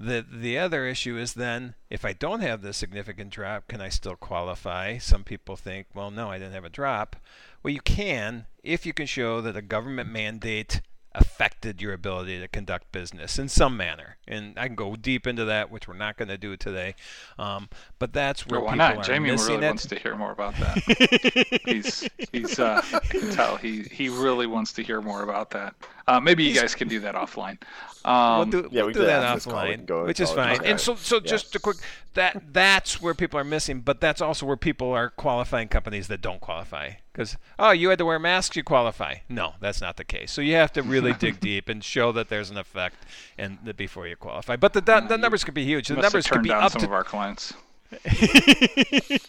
The 0.00 0.24
the 0.30 0.56
other 0.56 0.86
issue 0.86 1.18
is 1.18 1.34
then 1.34 1.74
if 1.90 2.04
I 2.04 2.12
don't 2.12 2.38
have 2.38 2.62
the 2.62 2.72
significant 2.72 3.30
drop, 3.30 3.66
can 3.66 3.80
I 3.80 3.88
still 3.88 4.14
qualify? 4.14 4.98
Some 4.98 5.24
people 5.24 5.56
think, 5.56 5.88
well, 5.92 6.12
no, 6.12 6.30
I 6.30 6.38
didn't 6.38 6.54
have 6.54 6.64
a 6.64 6.70
drop. 6.70 7.16
Well, 7.64 7.74
you 7.74 7.80
can 7.80 8.46
if 8.62 8.86
you 8.86 8.92
can 8.92 9.06
show 9.06 9.40
that 9.40 9.56
a 9.56 9.62
government 9.62 10.08
mandate 10.08 10.82
affected 11.18 11.82
your 11.82 11.92
ability 11.92 12.40
to 12.40 12.48
conduct 12.48 12.90
business 12.92 13.38
in 13.38 13.48
some 13.48 13.76
manner. 13.76 14.16
And 14.26 14.58
I 14.58 14.66
can 14.66 14.76
go 14.76 14.96
deep 14.96 15.26
into 15.26 15.44
that, 15.46 15.70
which 15.70 15.86
we're 15.88 15.96
not 15.96 16.16
going 16.16 16.28
to 16.28 16.38
do 16.38 16.56
today. 16.56 16.94
Um, 17.38 17.68
but 17.98 18.12
that's 18.12 18.46
where 18.46 18.60
well, 18.60 18.66
why 18.68 18.72
people 18.74 18.88
not? 18.88 18.98
are 18.98 19.02
Jamie 19.02 19.30
missing 19.30 19.54
really 19.54 19.66
it. 19.66 19.68
wants 19.68 19.86
to 19.86 19.98
hear 19.98 20.16
more 20.16 20.32
about 20.32 20.54
that. 20.56 21.60
he's 21.64 22.08
he's 22.32 22.58
uh, 22.58 22.82
I 22.92 22.98
can 23.00 23.30
tell 23.30 23.56
he 23.56 23.82
he 23.82 24.08
really 24.08 24.46
wants 24.46 24.72
to 24.74 24.82
hear 24.82 25.00
more 25.00 25.22
about 25.22 25.50
that. 25.50 25.74
Uh, 26.06 26.18
maybe 26.20 26.42
you 26.44 26.54
guys 26.54 26.74
can 26.74 26.88
do 26.88 27.00
that 27.00 27.14
offline. 27.14 27.58
Um, 28.04 28.50
we'll 28.50 28.62
do, 28.62 28.68
yeah, 28.70 28.80
we'll 28.82 28.86
we 28.88 28.92
do 28.94 29.00
that 29.00 29.22
after 29.22 29.36
this 29.36 29.44
call, 29.44 29.64
we 29.64 29.76
offline, 29.76 30.06
which 30.06 30.20
is 30.20 30.30
fine. 30.30 30.56
okay. 30.56 30.70
And 30.70 30.80
so, 30.80 30.94
so 30.94 31.16
Yeah. 31.16 31.22
just 31.22 31.54
a 31.54 31.58
quick 31.58 31.76
that 32.18 32.52
that's 32.52 33.00
where 33.00 33.14
people 33.14 33.38
are 33.38 33.44
missing, 33.44 33.80
but 33.80 34.00
that's 34.00 34.20
also 34.20 34.44
where 34.44 34.56
people 34.56 34.92
are 34.92 35.10
qualifying 35.10 35.68
companies 35.68 36.08
that 36.08 36.20
don't 36.20 36.40
qualify. 36.40 36.94
Because 37.12 37.36
oh, 37.58 37.70
you 37.70 37.88
had 37.90 37.98
to 37.98 38.04
wear 38.04 38.18
masks, 38.18 38.56
you 38.56 38.64
qualify. 38.64 39.16
No, 39.28 39.54
that's 39.60 39.80
not 39.80 39.96
the 39.96 40.04
case. 40.04 40.32
So 40.32 40.40
you 40.40 40.54
have 40.54 40.72
to 40.72 40.82
really 40.82 41.12
dig 41.12 41.40
deep 41.48 41.68
and 41.68 41.82
show 41.82 42.10
that 42.12 42.28
there's 42.28 42.50
an 42.50 42.58
effect, 42.58 42.96
and 43.38 43.58
that 43.64 43.76
before 43.76 44.06
you 44.08 44.16
qualify. 44.16 44.56
But 44.56 44.72
the 44.72 44.80
the, 44.80 45.00
the 45.00 45.16
numbers 45.16 45.44
could 45.44 45.54
be 45.54 45.64
huge. 45.64 45.88
The 45.88 45.96
numbers 45.96 46.26
could 46.26 46.42
be 46.42 46.48
down 46.48 46.64
up 46.64 46.72
some 46.72 46.80
to 46.80 46.86
of 46.86 46.92
our 46.92 47.04
clients. 47.04 47.54
the, 48.02 49.22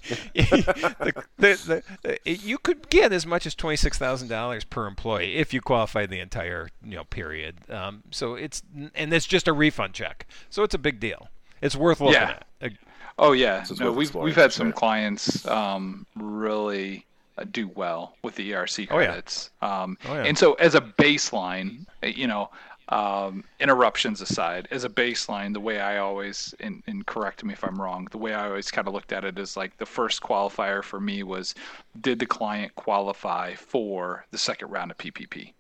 the, 1.38 1.84
the, 2.02 2.20
you 2.26 2.58
could 2.58 2.90
get 2.90 3.14
as 3.14 3.26
much 3.26 3.46
as 3.46 3.56
twenty 3.56 3.78
six 3.78 3.98
thousand 3.98 4.28
dollars 4.28 4.66
per 4.66 4.86
employee 4.86 5.38
if 5.38 5.54
you 5.54 5.62
qualify 5.62 6.06
the 6.06 6.20
entire 6.20 6.70
you 6.84 6.96
know 6.96 7.06
period. 7.06 7.56
Um, 7.70 8.04
so 8.12 8.34
it's 8.36 8.62
and 8.96 9.14
it's 9.14 9.28
just 9.28 9.48
a 9.48 9.54
refund 9.54 9.94
check, 9.94 10.28
so 10.50 10.64
it's 10.64 10.74
a 10.74 10.80
big 10.80 11.00
deal. 11.00 11.30
It's 11.62 11.76
worth 11.76 12.02
looking 12.02 12.14
Yeah. 12.22 12.38
at. 12.62 12.72
Oh 13.18 13.34
yeah, 13.34 13.64
So 13.64 13.76
no, 13.76 13.92
we've 13.92 14.08
exploring, 14.08 14.26
we've 14.26 14.36
had 14.36 14.54
some 14.54 14.72
clients 14.72 15.46
um, 15.46 16.06
really 16.16 17.06
uh, 17.38 17.44
do 17.52 17.68
well 17.76 18.16
with 18.24 18.36
the 18.36 18.52
ERC 18.52 18.88
credits. 18.88 19.50
Oh, 19.62 19.68
yeah. 19.68 19.82
Um, 19.84 19.98
Oh, 20.08 20.14
yeah. 20.16 20.24
And 20.24 20.38
so 20.38 20.54
as 20.54 20.74
a 20.76 20.80
baseline, 20.82 21.86
uh, 22.02 22.08
you 22.08 22.28
know, 22.28 22.50
um, 22.88 23.44
interruptions 23.60 24.22
aside, 24.22 24.70
as 24.72 24.86
a 24.86 24.90
baseline, 24.90 25.52
the 25.54 25.60
way 25.60 25.82
I 25.82 25.98
always 25.98 26.56
and, 26.62 26.82
and 26.88 27.06
correct 27.06 27.44
me 27.44 27.54
if 27.54 27.64
I'm 27.64 27.80
wrong, 27.80 28.08
the 28.10 28.18
way 28.18 28.34
I 28.34 28.48
always 28.48 28.72
kind 28.72 28.88
of 28.88 28.94
looked 28.94 29.12
at 29.12 29.26
it 29.26 29.38
is 29.38 29.58
like 29.58 29.78
the 29.78 29.86
first 29.86 30.22
qualifier 30.22 30.82
for 30.82 31.00
me 31.02 31.22
was, 31.24 31.54
did 32.00 32.20
the 32.20 32.26
client 32.26 32.74
qualify 32.76 33.54
for 33.56 34.26
the 34.32 34.38
second 34.38 34.70
round 34.72 34.92
of 34.92 34.98
PPP? 34.98 35.54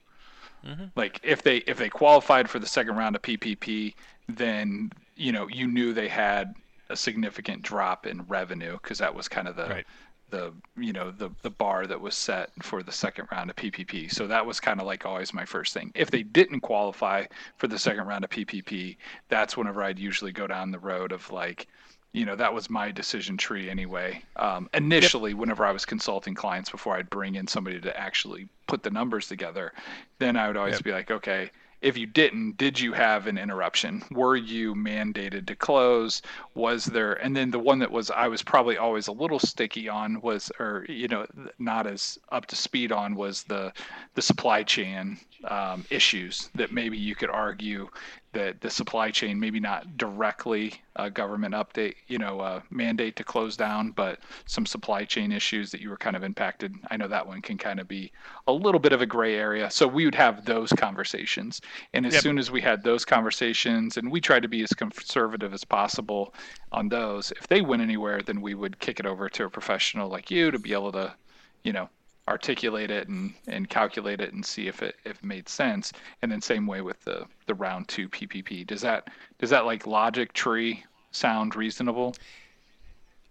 like 0.97 1.21
if 1.23 1.41
they 1.43 1.57
if 1.67 1.77
they 1.77 1.87
qualified 1.89 2.49
for 2.49 2.59
the 2.59 2.67
second 2.67 2.95
round 2.97 3.15
of 3.15 3.21
PPP, 3.21 3.93
then 4.27 4.91
you 5.19 5.31
know 5.31 5.47
you 5.47 5.67
knew 5.67 5.93
they 5.93 6.09
had 6.09 6.55
a 6.89 6.95
significant 6.95 7.61
drop 7.63 8.07
in 8.07 8.23
revenue 8.23 8.73
because 8.73 8.99
that 8.99 9.13
was 9.15 9.27
kind 9.27 9.47
of 9.47 9.55
the 9.55 9.75
Right. 9.75 9.85
the 10.29 10.53
you 10.77 10.93
know 10.93 11.11
the 11.11 11.31
the 11.41 11.49
bar 11.49 11.87
that 11.87 12.01
was 12.01 12.15
set 12.15 12.51
for 12.61 12.83
the 12.83 12.91
second 12.91 13.27
round 13.31 13.49
of 13.49 13.55
PPP. 13.55 14.09
So 14.09 14.27
that 14.27 14.45
was 14.45 14.59
kind 14.59 14.79
of 14.79 14.85
like 14.87 15.05
always 15.05 15.33
my 15.33 15.45
first 15.45 15.73
thing. 15.73 15.91
If 15.95 16.11
they 16.11 16.23
didn't 16.23 16.61
qualify 16.61 17.25
for 17.57 17.67
the 17.67 17.79
second 17.79 18.05
round 18.07 18.23
of 18.23 18.29
PPP, 18.29 18.97
that's 19.29 19.57
whenever 19.57 19.83
I'd 19.83 19.99
usually 19.99 20.31
go 20.31 20.47
down 20.47 20.71
the 20.71 20.79
road 20.79 21.11
of 21.11 21.29
like 21.31 21.67
you 22.13 22.25
know 22.25 22.35
that 22.35 22.53
was 22.53 22.69
my 22.69 22.91
decision 22.91 23.37
tree 23.37 23.69
anyway 23.69 24.23
um, 24.37 24.67
initially 24.73 25.35
whenever 25.35 25.63
i 25.65 25.71
was 25.71 25.85
consulting 25.85 26.33
clients 26.33 26.69
before 26.71 26.95
i'd 26.95 27.09
bring 27.11 27.35
in 27.35 27.45
somebody 27.45 27.79
to 27.79 27.95
actually 27.99 28.49
put 28.67 28.81
the 28.81 28.89
numbers 28.89 29.27
together 29.27 29.71
then 30.17 30.35
i 30.35 30.47
would 30.47 30.57
always 30.57 30.79
Yep. 30.79 30.81
be 30.81 30.91
like 30.91 31.11
okay 31.11 31.51
if 31.81 31.97
you 31.97 32.05
didn't 32.05 32.57
did 32.57 32.79
you 32.79 32.93
have 32.93 33.27
an 33.27 33.37
interruption? 33.37 34.03
Were 34.11 34.35
you 34.35 34.75
mandated 34.75 35.47
to 35.47 35.55
close? 35.55 36.21
Was 36.53 36.85
there 36.85 37.13
and 37.13 37.35
then 37.35 37.51
the 37.51 37.59
one 37.59 37.79
that 37.79 37.91
was 37.91 38.11
i 38.11 38.27
was 38.27 38.43
probably 38.43 38.77
always 38.77 39.07
a 39.07 39.11
little 39.11 39.39
sticky 39.39 39.87
on 39.87 40.19
was 40.21 40.51
or 40.59 40.85
you 40.89 41.07
know 41.07 41.25
not 41.57 41.87
as 41.87 42.17
up 42.31 42.45
to 42.47 42.55
speed 42.55 42.91
on 42.91 43.15
was 43.15 43.43
the 43.43 43.71
the 44.15 44.21
supply 44.21 44.63
chain 44.63 45.17
um, 45.45 45.85
issues 45.89 46.49
that 46.55 46.71
maybe 46.71 46.97
you 46.97 47.15
could 47.15 47.29
argue 47.29 47.87
that 48.33 48.61
the 48.61 48.69
supply 48.69 49.09
chain 49.11 49.39
maybe 49.39 49.59
not 49.59 49.97
directly 49.97 50.73
a 50.95 51.09
government 51.09 51.53
update 51.55 51.95
you 52.07 52.17
know 52.17 52.39
uh, 52.39 52.61
mandate 52.69 53.15
to 53.15 53.23
close 53.23 53.57
down 53.57 53.91
but 53.91 54.19
some 54.45 54.65
supply 54.65 55.03
chain 55.03 55.31
issues 55.31 55.71
that 55.71 55.81
you 55.81 55.89
were 55.89 55.97
kind 55.97 56.15
of 56.15 56.23
impacted. 56.23 56.73
I 56.91 56.97
know 56.97 57.07
that 57.07 57.25
one 57.27 57.41
can 57.41 57.57
kind 57.57 57.79
of 57.79 57.87
be 57.87 58.11
a 58.47 58.51
little 58.53 58.79
bit 58.79 58.93
of 58.93 59.01
a 59.01 59.05
gray 59.05 59.35
area. 59.35 59.69
So 59.71 59.87
we 59.87 60.05
would 60.05 60.15
have 60.15 60.45
those 60.45 60.71
conversations. 60.73 61.61
And 61.93 62.05
as 62.05 62.15
Yep. 62.15 62.17
soon 62.17 62.37
as 62.37 62.51
we 62.51 62.61
had 62.61 62.83
those 62.83 63.05
conversations 63.05 63.97
and 63.97 64.11
we 64.11 64.21
tried 64.21 64.41
to 64.43 64.47
be 64.49 64.63
as 64.63 64.73
conservative 64.73 65.53
as 65.53 65.63
possible 65.63 66.33
on 66.71 66.89
those 66.89 67.31
if 67.31 67.47
they 67.47 67.61
went 67.61 67.81
anywhere 67.81 68.21
then 68.21 68.41
we 68.41 68.53
would 68.53 68.79
kick 68.79 68.99
it 68.99 69.05
over 69.05 69.29
to 69.29 69.45
a 69.45 69.49
professional 69.49 70.09
like 70.09 70.29
you 70.31 70.51
to 70.51 70.59
be 70.59 70.73
able 70.73 70.91
to 70.91 71.15
you 71.63 71.73
know 71.73 71.89
articulate 72.29 72.91
it 72.91 73.07
and, 73.07 73.33
and 73.47 73.69
calculate 73.69 74.21
it 74.21 74.31
and 74.33 74.45
see 74.45 74.67
if 74.67 74.83
it 74.83 74.95
if 75.03 75.17
it 75.17 75.23
made 75.23 75.49
sense 75.49 75.91
and 76.21 76.31
then 76.31 76.39
same 76.39 76.67
way 76.67 76.81
with 76.81 77.01
the 77.03 77.25
the 77.47 77.55
round 77.55 77.87
two 77.87 78.07
ppp 78.07 78.65
does 78.65 78.81
that 78.81 79.09
does 79.39 79.49
that 79.49 79.65
like 79.65 79.87
logic 79.87 80.31
tree 80.33 80.83
sound 81.11 81.55
reasonable 81.55 82.13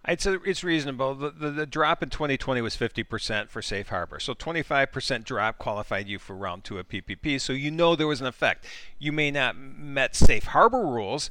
It's 0.07 0.25
a, 0.25 0.41
it's 0.43 0.63
reasonable. 0.63 1.13
The, 1.13 1.29
the, 1.29 1.51
the 1.51 1.65
drop 1.65 2.01
in 2.01 2.09
2020 2.09 2.61
was 2.61 2.75
50% 2.75 3.49
for 3.49 3.61
safe 3.61 3.89
harbor. 3.89 4.19
So 4.19 4.33
25% 4.33 5.25
drop 5.25 5.57
qualified 5.57 6.07
you 6.07 6.19
for 6.19 6.35
round 6.35 6.63
two 6.63 6.79
of 6.79 6.87
PPP. 6.87 7.39
So 7.39 7.51
you 7.51 7.69
know 7.69 7.97
there 7.97 8.07
was 8.07 8.21
an 8.21 8.27
effect. 8.27 8.65
You 8.97 9.11
may 9.11 9.29
not 9.29 9.57
met 9.57 10.15
safe 10.15 10.45
harbor 10.45 10.85
rules, 10.85 11.29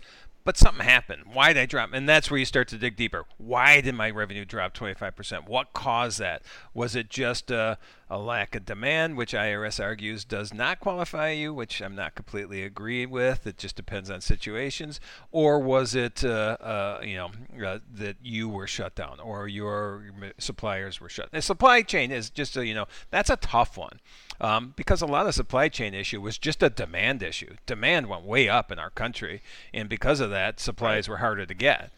but 0.49 0.57
something 0.57 0.87
happened. 0.87 1.25
Why 1.31 1.53
did 1.53 1.61
I 1.61 1.67
drop? 1.67 1.91
And 1.93 2.09
that's 2.09 2.31
where 2.31 2.39
you 2.39 2.47
start 2.47 2.69
to 2.69 2.79
dig 2.79 2.97
deeper. 2.97 3.27
Why 3.37 3.83
did 3.83 3.95
my 3.95 4.09
revenue 4.09 4.47
drop 4.47 4.73
25%? 4.73 5.47
What 5.47 5.75
caused 5.75 6.19
that? 6.21 6.41
Was 6.73 6.97
it 6.97 7.11
just 7.11 7.51
a, 7.51 7.77
a 8.11 8.19
lack 8.19 8.55
of 8.55 8.65
demand, 8.65 9.17
which 9.17 9.33
IRS 9.33 9.83
argues 9.83 10.25
does 10.25 10.55
not 10.55 10.81
qualify 10.81 11.31
you, 11.31 11.53
which 11.53 11.81
I'm 11.81 11.95
not 11.95 12.15
completely 12.15 12.63
agree 12.63 13.05
with. 13.07 13.47
It 13.47 13.59
just 13.59 13.77
depends 13.77 14.11
on 14.11 14.21
situations. 14.21 15.01
Or 15.31 15.59
was 15.59 15.95
it, 15.95 16.25
uh, 16.25 16.57
uh, 16.61 17.01
you 17.03 17.17
know, 17.17 17.31
uh, 17.65 17.79
that 17.95 18.17
you 18.23 18.49
were 18.49 18.67
shut 18.67 18.95
down 18.95 19.21
or 19.21 19.47
your 19.47 20.05
suppliers 20.39 21.01
were 21.01 21.09
shut? 21.09 21.31
The 21.33 21.43
supply 21.43 21.83
chain 21.83 22.11
is 22.11 22.31
just, 22.31 22.57
a, 22.57 22.67
you 22.67 22.75
know, 22.75 22.87
that's 23.11 23.31
a 23.31 23.37
tough 23.37 23.77
one 23.77 24.01
um, 24.41 24.73
because 24.77 25.03
a 25.03 25.07
lot 25.07 25.27
of 25.27 25.35
supply 25.35 25.69
chain 25.69 25.95
issue 25.95 26.21
was 26.21 26.39
just 26.39 26.63
a 26.63 26.71
demand 26.71 27.23
issue. 27.23 27.57
Demand 27.67 28.09
went 28.09 28.25
way 28.25 28.49
up 28.49 28.71
in 28.73 28.79
our 28.79 28.91
country, 28.91 29.43
and 29.75 29.89
because 29.89 30.21
of 30.21 30.31
that, 30.31 30.61
supplies 30.61 31.09
were 31.09 31.19
harder 31.19 31.45
to 31.45 31.55
get. 31.55 31.91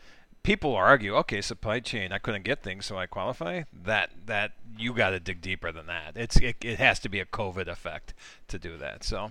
People 0.42 0.74
argue, 0.74 1.16
okay, 1.16 1.40
supply 1.42 1.80
chain, 1.80 2.12
I 2.12 2.18
couldn't 2.18 2.44
get 2.44 2.62
things, 2.62 2.86
so 2.86 2.96
I 2.96 3.06
qualify. 3.06 3.64
That 3.84 4.10
that 4.26 4.52
you 4.78 4.94
got 4.94 5.10
to 5.10 5.20
dig 5.20 5.42
deeper 5.42 5.70
than 5.70 5.86
that. 5.86 6.16
It's 6.16 6.36
it, 6.38 6.56
it 6.64 6.78
has 6.78 6.98
to 7.00 7.08
be 7.08 7.20
a 7.20 7.26
COVID 7.26 7.68
effect 7.68 8.14
to 8.48 8.58
do 8.58 8.78
that. 8.78 9.04
So, 9.04 9.30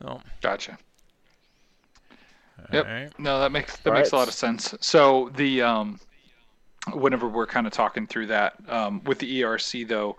well, 0.00 0.22
gotcha 0.40 0.78
Yep. 2.72 2.86
alright. 2.86 3.18
No, 3.18 3.40
that 3.40 3.52
makes 3.52 3.76
that 3.78 3.90
All 3.90 3.96
makes 3.96 4.12
a 4.12 4.16
lot 4.16 4.28
of 4.28 4.34
sense. 4.34 4.74
So 4.80 5.30
the 5.36 5.62
um, 5.62 6.00
whenever 6.92 7.28
we're 7.28 7.46
kind 7.46 7.66
of 7.66 7.72
talking 7.72 8.06
through 8.06 8.26
that 8.28 8.54
um, 8.68 9.02
with 9.04 9.18
the 9.18 9.42
ERC 9.42 9.86
though, 9.86 10.16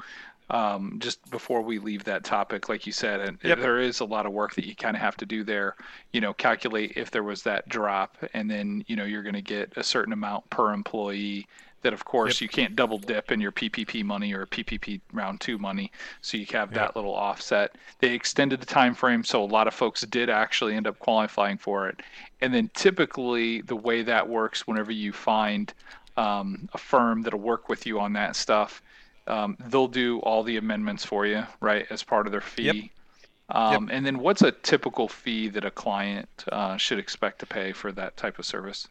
um, 0.50 0.98
just 1.00 1.30
before 1.30 1.62
we 1.62 1.80
leave 1.80 2.04
that 2.06 2.24
topic, 2.24 2.70
like 2.70 2.86
you 2.86 2.92
said, 2.94 3.20
and 3.20 3.40
Yep. 3.44 3.60
there 3.60 3.80
is 3.80 4.00
a 4.00 4.06
lot 4.06 4.26
of 4.26 4.32
work 4.32 4.56
that 4.56 4.66
you 4.66 4.76
kind 4.76 4.96
of 4.96 5.02
have 5.02 5.18
to 5.18 5.26
do 5.26 5.44
there. 5.44 5.76
You 6.14 6.22
know, 6.22 6.34
calculate 6.34 6.94
if 6.96 7.12
there 7.12 7.24
was 7.24 7.44
that 7.44 7.68
drop, 7.70 8.18
and 8.34 8.50
then 8.50 8.84
you 8.88 8.96
know 8.96 9.06
you're 9.06 9.24
going 9.24 9.36
to 9.36 9.42
get 9.42 9.74
a 9.76 9.84
certain 9.84 10.14
amount 10.14 10.50
per 10.50 10.74
employee. 10.74 11.48
That 11.84 11.94
of 11.94 12.06
course 12.06 12.40
Yep. 12.40 12.42
you 12.42 12.50
can't 12.50 12.76
double 12.76 12.98
dip 12.98 13.32
in 13.32 13.40
your 13.40 13.52
PPP 13.52 14.04
money 14.04 14.34
or 14.34 14.46
PPP 14.48 15.02
round 15.14 15.40
two 15.42 15.58
money, 15.60 15.92
so 16.22 16.38
you 16.38 16.46
have 16.52 16.74
that 16.74 16.96
Yep. 16.96 16.96
little 16.96 17.14
offset. 17.14 17.76
They 18.00 18.14
extended 18.14 18.60
the 18.60 18.66
time 18.66 18.96
frame, 18.96 19.24
so 19.24 19.44
a 19.44 19.46
lot 19.46 19.68
of 19.68 19.74
folks 19.74 20.02
did 20.02 20.30
actually 20.30 20.76
end 20.76 20.88
up 20.88 20.98
qualifying 21.00 21.58
for 21.58 21.88
it. 21.88 22.02
And 22.42 22.54
then 22.54 22.70
typically 22.74 23.62
the 23.62 23.76
way 23.76 24.02
that 24.04 24.28
works, 24.28 24.66
whenever 24.68 24.92
you 24.92 25.14
find 25.14 25.74
um, 26.18 26.68
a 26.74 26.78
firm 26.78 27.22
that'll 27.22 27.40
work 27.40 27.70
with 27.70 27.86
you 27.86 28.00
on 28.00 28.14
that 28.14 28.36
stuff, 28.36 28.82
Um, 29.28 29.58
they'll 29.68 29.88
do 29.88 30.20
all 30.20 30.44
the 30.44 30.58
amendments 30.58 31.06
for 31.06 31.26
you, 31.26 31.44
right, 31.60 31.86
as 31.90 32.04
part 32.04 32.26
of 32.28 32.32
their 32.32 32.42
fee. 32.42 32.64
Yep. 32.64 32.86
Um, 33.50 33.90
And 33.92 34.06
then 34.06 34.20
what's 34.20 34.42
a 34.42 34.52
typical 34.52 35.08
fee 35.08 35.48
that 35.50 35.64
a 35.64 35.72
client 35.72 36.46
uh, 36.52 36.78
should 36.78 37.00
expect 37.00 37.40
to 37.40 37.46
pay 37.46 37.72
for 37.74 37.92
that 37.94 38.18
type 38.18 38.40
of 38.40 38.46
service? 38.46 38.88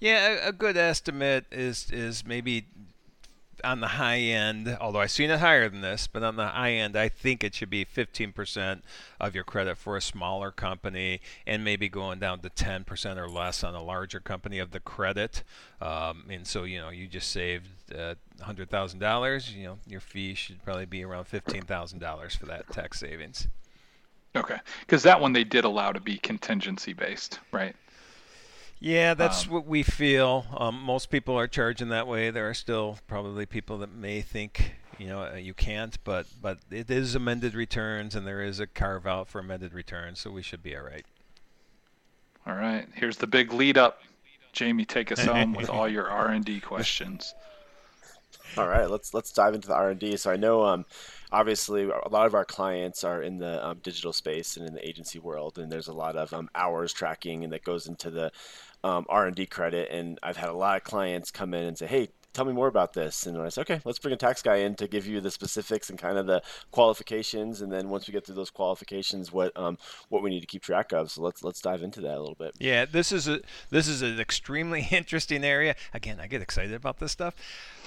Yeah, 0.00 0.46
a, 0.46 0.48
a 0.48 0.52
good 0.52 0.76
estimate 0.76 1.46
is 1.50 1.90
is 1.90 2.24
maybe 2.24 2.66
on 3.64 3.80
the 3.80 3.88
high 3.88 4.18
end, 4.18 4.76
although 4.80 5.00
I've 5.00 5.10
seen 5.10 5.30
it 5.30 5.40
higher 5.40 5.68
than 5.68 5.80
this, 5.80 6.06
but 6.06 6.22
on 6.22 6.36
the 6.36 6.48
high 6.48 6.72
end, 6.72 6.96
I 6.96 7.08
think 7.08 7.42
it 7.42 7.54
should 7.54 7.70
be 7.70 7.84
15% 7.84 8.82
of 9.20 9.34
your 9.34 9.44
credit 9.44 9.76
for 9.76 9.96
a 9.96 10.00
smaller 10.00 10.50
company 10.50 11.20
and 11.46 11.64
maybe 11.64 11.88
going 11.88 12.18
down 12.18 12.40
to 12.40 12.50
10% 12.50 13.16
or 13.16 13.28
less 13.28 13.64
on 13.64 13.74
a 13.74 13.82
larger 13.82 14.20
company 14.20 14.58
of 14.58 14.70
the 14.70 14.80
credit. 14.80 15.42
Um, 15.80 16.24
and 16.30 16.46
so, 16.46 16.64
you 16.64 16.80
know, 16.80 16.90
you 16.90 17.06
just 17.06 17.30
saved 17.30 17.68
uh, 17.94 18.14
$100,000, 18.40 19.54
you 19.56 19.64
know, 19.64 19.78
your 19.86 20.00
fee 20.00 20.34
should 20.34 20.62
probably 20.64 20.86
be 20.86 21.04
around 21.04 21.24
$15,000 21.24 22.38
for 22.38 22.46
that 22.46 22.70
tax 22.70 23.00
savings. 23.00 23.48
Okay. 24.36 24.58
Because 24.80 25.02
that 25.02 25.20
one 25.20 25.32
they 25.32 25.44
did 25.44 25.64
allow 25.64 25.92
to 25.92 26.00
be 26.00 26.18
contingency 26.18 26.92
based, 26.92 27.40
right? 27.52 27.74
Yeah, 28.80 29.14
that's 29.14 29.46
um, 29.46 29.52
what 29.52 29.66
we 29.66 29.82
feel. 29.82 30.46
Um, 30.56 30.80
most 30.80 31.10
people 31.10 31.36
are 31.36 31.48
charging 31.48 31.88
that 31.88 32.06
way. 32.06 32.30
There 32.30 32.48
are 32.48 32.54
still 32.54 32.98
probably 33.06 33.44
people 33.44 33.78
that 33.78 33.92
may 33.92 34.20
think 34.20 34.74
you 34.98 35.08
know 35.08 35.24
uh, 35.32 35.36
you 35.36 35.54
can't, 35.54 35.98
but 36.04 36.26
but 36.40 36.58
it 36.70 36.90
is 36.90 37.14
amended 37.14 37.54
returns, 37.54 38.14
and 38.14 38.26
there 38.26 38.42
is 38.42 38.60
a 38.60 38.66
carve 38.66 39.06
out 39.06 39.28
for 39.28 39.40
amended 39.40 39.74
returns, 39.74 40.20
so 40.20 40.30
we 40.30 40.42
should 40.42 40.62
be 40.62 40.76
all 40.76 40.82
right. 40.82 41.04
All 42.46 42.54
right. 42.54 42.86
Here's 42.94 43.18
the 43.18 43.26
big 43.26 43.52
lead 43.52 43.76
up. 43.76 44.00
Jamie, 44.52 44.84
take 44.84 45.12
us 45.12 45.22
home 45.22 45.52
with 45.52 45.68
all 45.68 45.88
your 45.88 46.08
R 46.08 46.28
and 46.28 46.44
D 46.44 46.60
questions. 46.60 47.34
All 48.56 48.68
right, 48.68 48.88
let's 48.88 49.12
let's 49.12 49.32
dive 49.32 49.54
into 49.54 49.68
the 49.68 49.74
R 49.74 49.90
and 49.90 50.00
D. 50.00 50.16
So 50.16 50.30
I 50.30 50.36
know 50.36 50.64
um, 50.64 50.86
obviously 51.30 51.84
a 51.84 52.08
lot 52.08 52.26
of 52.26 52.34
our 52.34 52.44
clients 52.44 53.04
are 53.04 53.22
in 53.22 53.38
the 53.38 53.66
um, 53.66 53.78
digital 53.82 54.12
space 54.12 54.56
and 54.56 54.66
in 54.66 54.74
the 54.74 54.86
agency 54.86 55.18
world 55.18 55.58
and 55.58 55.70
there's 55.70 55.88
a 55.88 55.92
lot 55.92 56.16
of 56.16 56.32
um, 56.32 56.48
hours 56.54 56.92
tracking 56.92 57.44
and 57.44 57.52
that 57.52 57.64
goes 57.64 57.86
into 57.86 58.10
the 58.10 58.32
um, 58.84 59.04
r&d 59.08 59.46
credit 59.46 59.88
and 59.90 60.18
i've 60.22 60.36
had 60.36 60.48
a 60.48 60.54
lot 60.54 60.76
of 60.76 60.84
clients 60.84 61.30
come 61.30 61.54
in 61.54 61.64
and 61.64 61.78
say 61.78 61.86
hey 61.86 62.08
tell 62.32 62.44
me 62.44 62.52
more 62.52 62.68
about 62.68 62.92
this 62.92 63.26
and 63.26 63.36
i 63.38 63.48
said 63.48 63.62
okay 63.62 63.80
let's 63.84 63.98
bring 63.98 64.14
a 64.14 64.16
tax 64.16 64.42
guy 64.42 64.56
in 64.56 64.74
to 64.74 64.86
give 64.86 65.06
you 65.06 65.20
the 65.20 65.30
specifics 65.30 65.90
and 65.90 65.98
kind 65.98 66.18
of 66.18 66.26
the 66.26 66.42
qualifications 66.70 67.60
and 67.60 67.72
then 67.72 67.88
once 67.88 68.06
we 68.06 68.12
get 68.12 68.24
through 68.24 68.34
those 68.34 68.50
qualifications 68.50 69.32
what 69.32 69.56
um, 69.56 69.76
what 70.08 70.22
we 70.22 70.30
need 70.30 70.40
to 70.40 70.46
keep 70.46 70.62
track 70.62 70.92
of 70.92 71.10
so 71.10 71.22
let's 71.22 71.42
let's 71.42 71.60
dive 71.60 71.82
into 71.82 72.00
that 72.00 72.16
a 72.16 72.20
little 72.20 72.34
bit 72.34 72.54
yeah 72.58 72.84
this 72.84 73.12
is 73.12 73.28
a 73.28 73.40
this 73.70 73.88
is 73.88 74.02
an 74.02 74.20
extremely 74.20 74.86
interesting 74.90 75.44
area 75.44 75.74
again 75.92 76.18
i 76.20 76.26
get 76.26 76.42
excited 76.42 76.74
about 76.74 76.98
this 76.98 77.12
stuff 77.12 77.34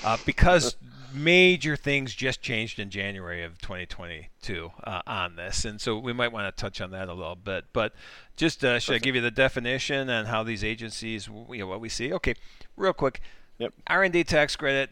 uh, 0.04 0.18
because 0.26 0.76
major 1.14 1.76
things 1.76 2.14
just 2.14 2.42
changed 2.42 2.80
in 2.80 2.90
January 2.90 3.44
of 3.44 3.60
2022 3.62 4.72
uh, 4.84 5.02
on 5.06 5.36
this, 5.36 5.66
and 5.66 5.80
so 5.80 5.98
we 5.98 6.14
might 6.14 6.32
want 6.32 6.56
to 6.56 6.62
touch 6.62 6.82
on 6.82 6.92
that 6.92 7.10
a 7.10 7.14
little 7.14 7.36
bit. 7.36 7.66
But 7.74 7.94
just 8.36 8.64
uh, 8.64 8.80
should 8.80 8.96
I 8.96 9.00
give 9.00 9.16
you 9.16 9.22
the 9.22 9.32
definition 9.32 10.10
and 10.10 10.28
how 10.28 10.44
these 10.44 10.64
agencies, 10.64 11.28
you 11.28 11.60
know, 11.60 11.68
what 11.68 11.82
we 11.82 11.90
see? 11.90 12.14
Okay, 12.14 12.36
real 12.76 12.94
quick. 12.94 13.22
Yep. 13.62 13.74
R&D 13.86 14.24
tax 14.24 14.56
credit 14.56 14.90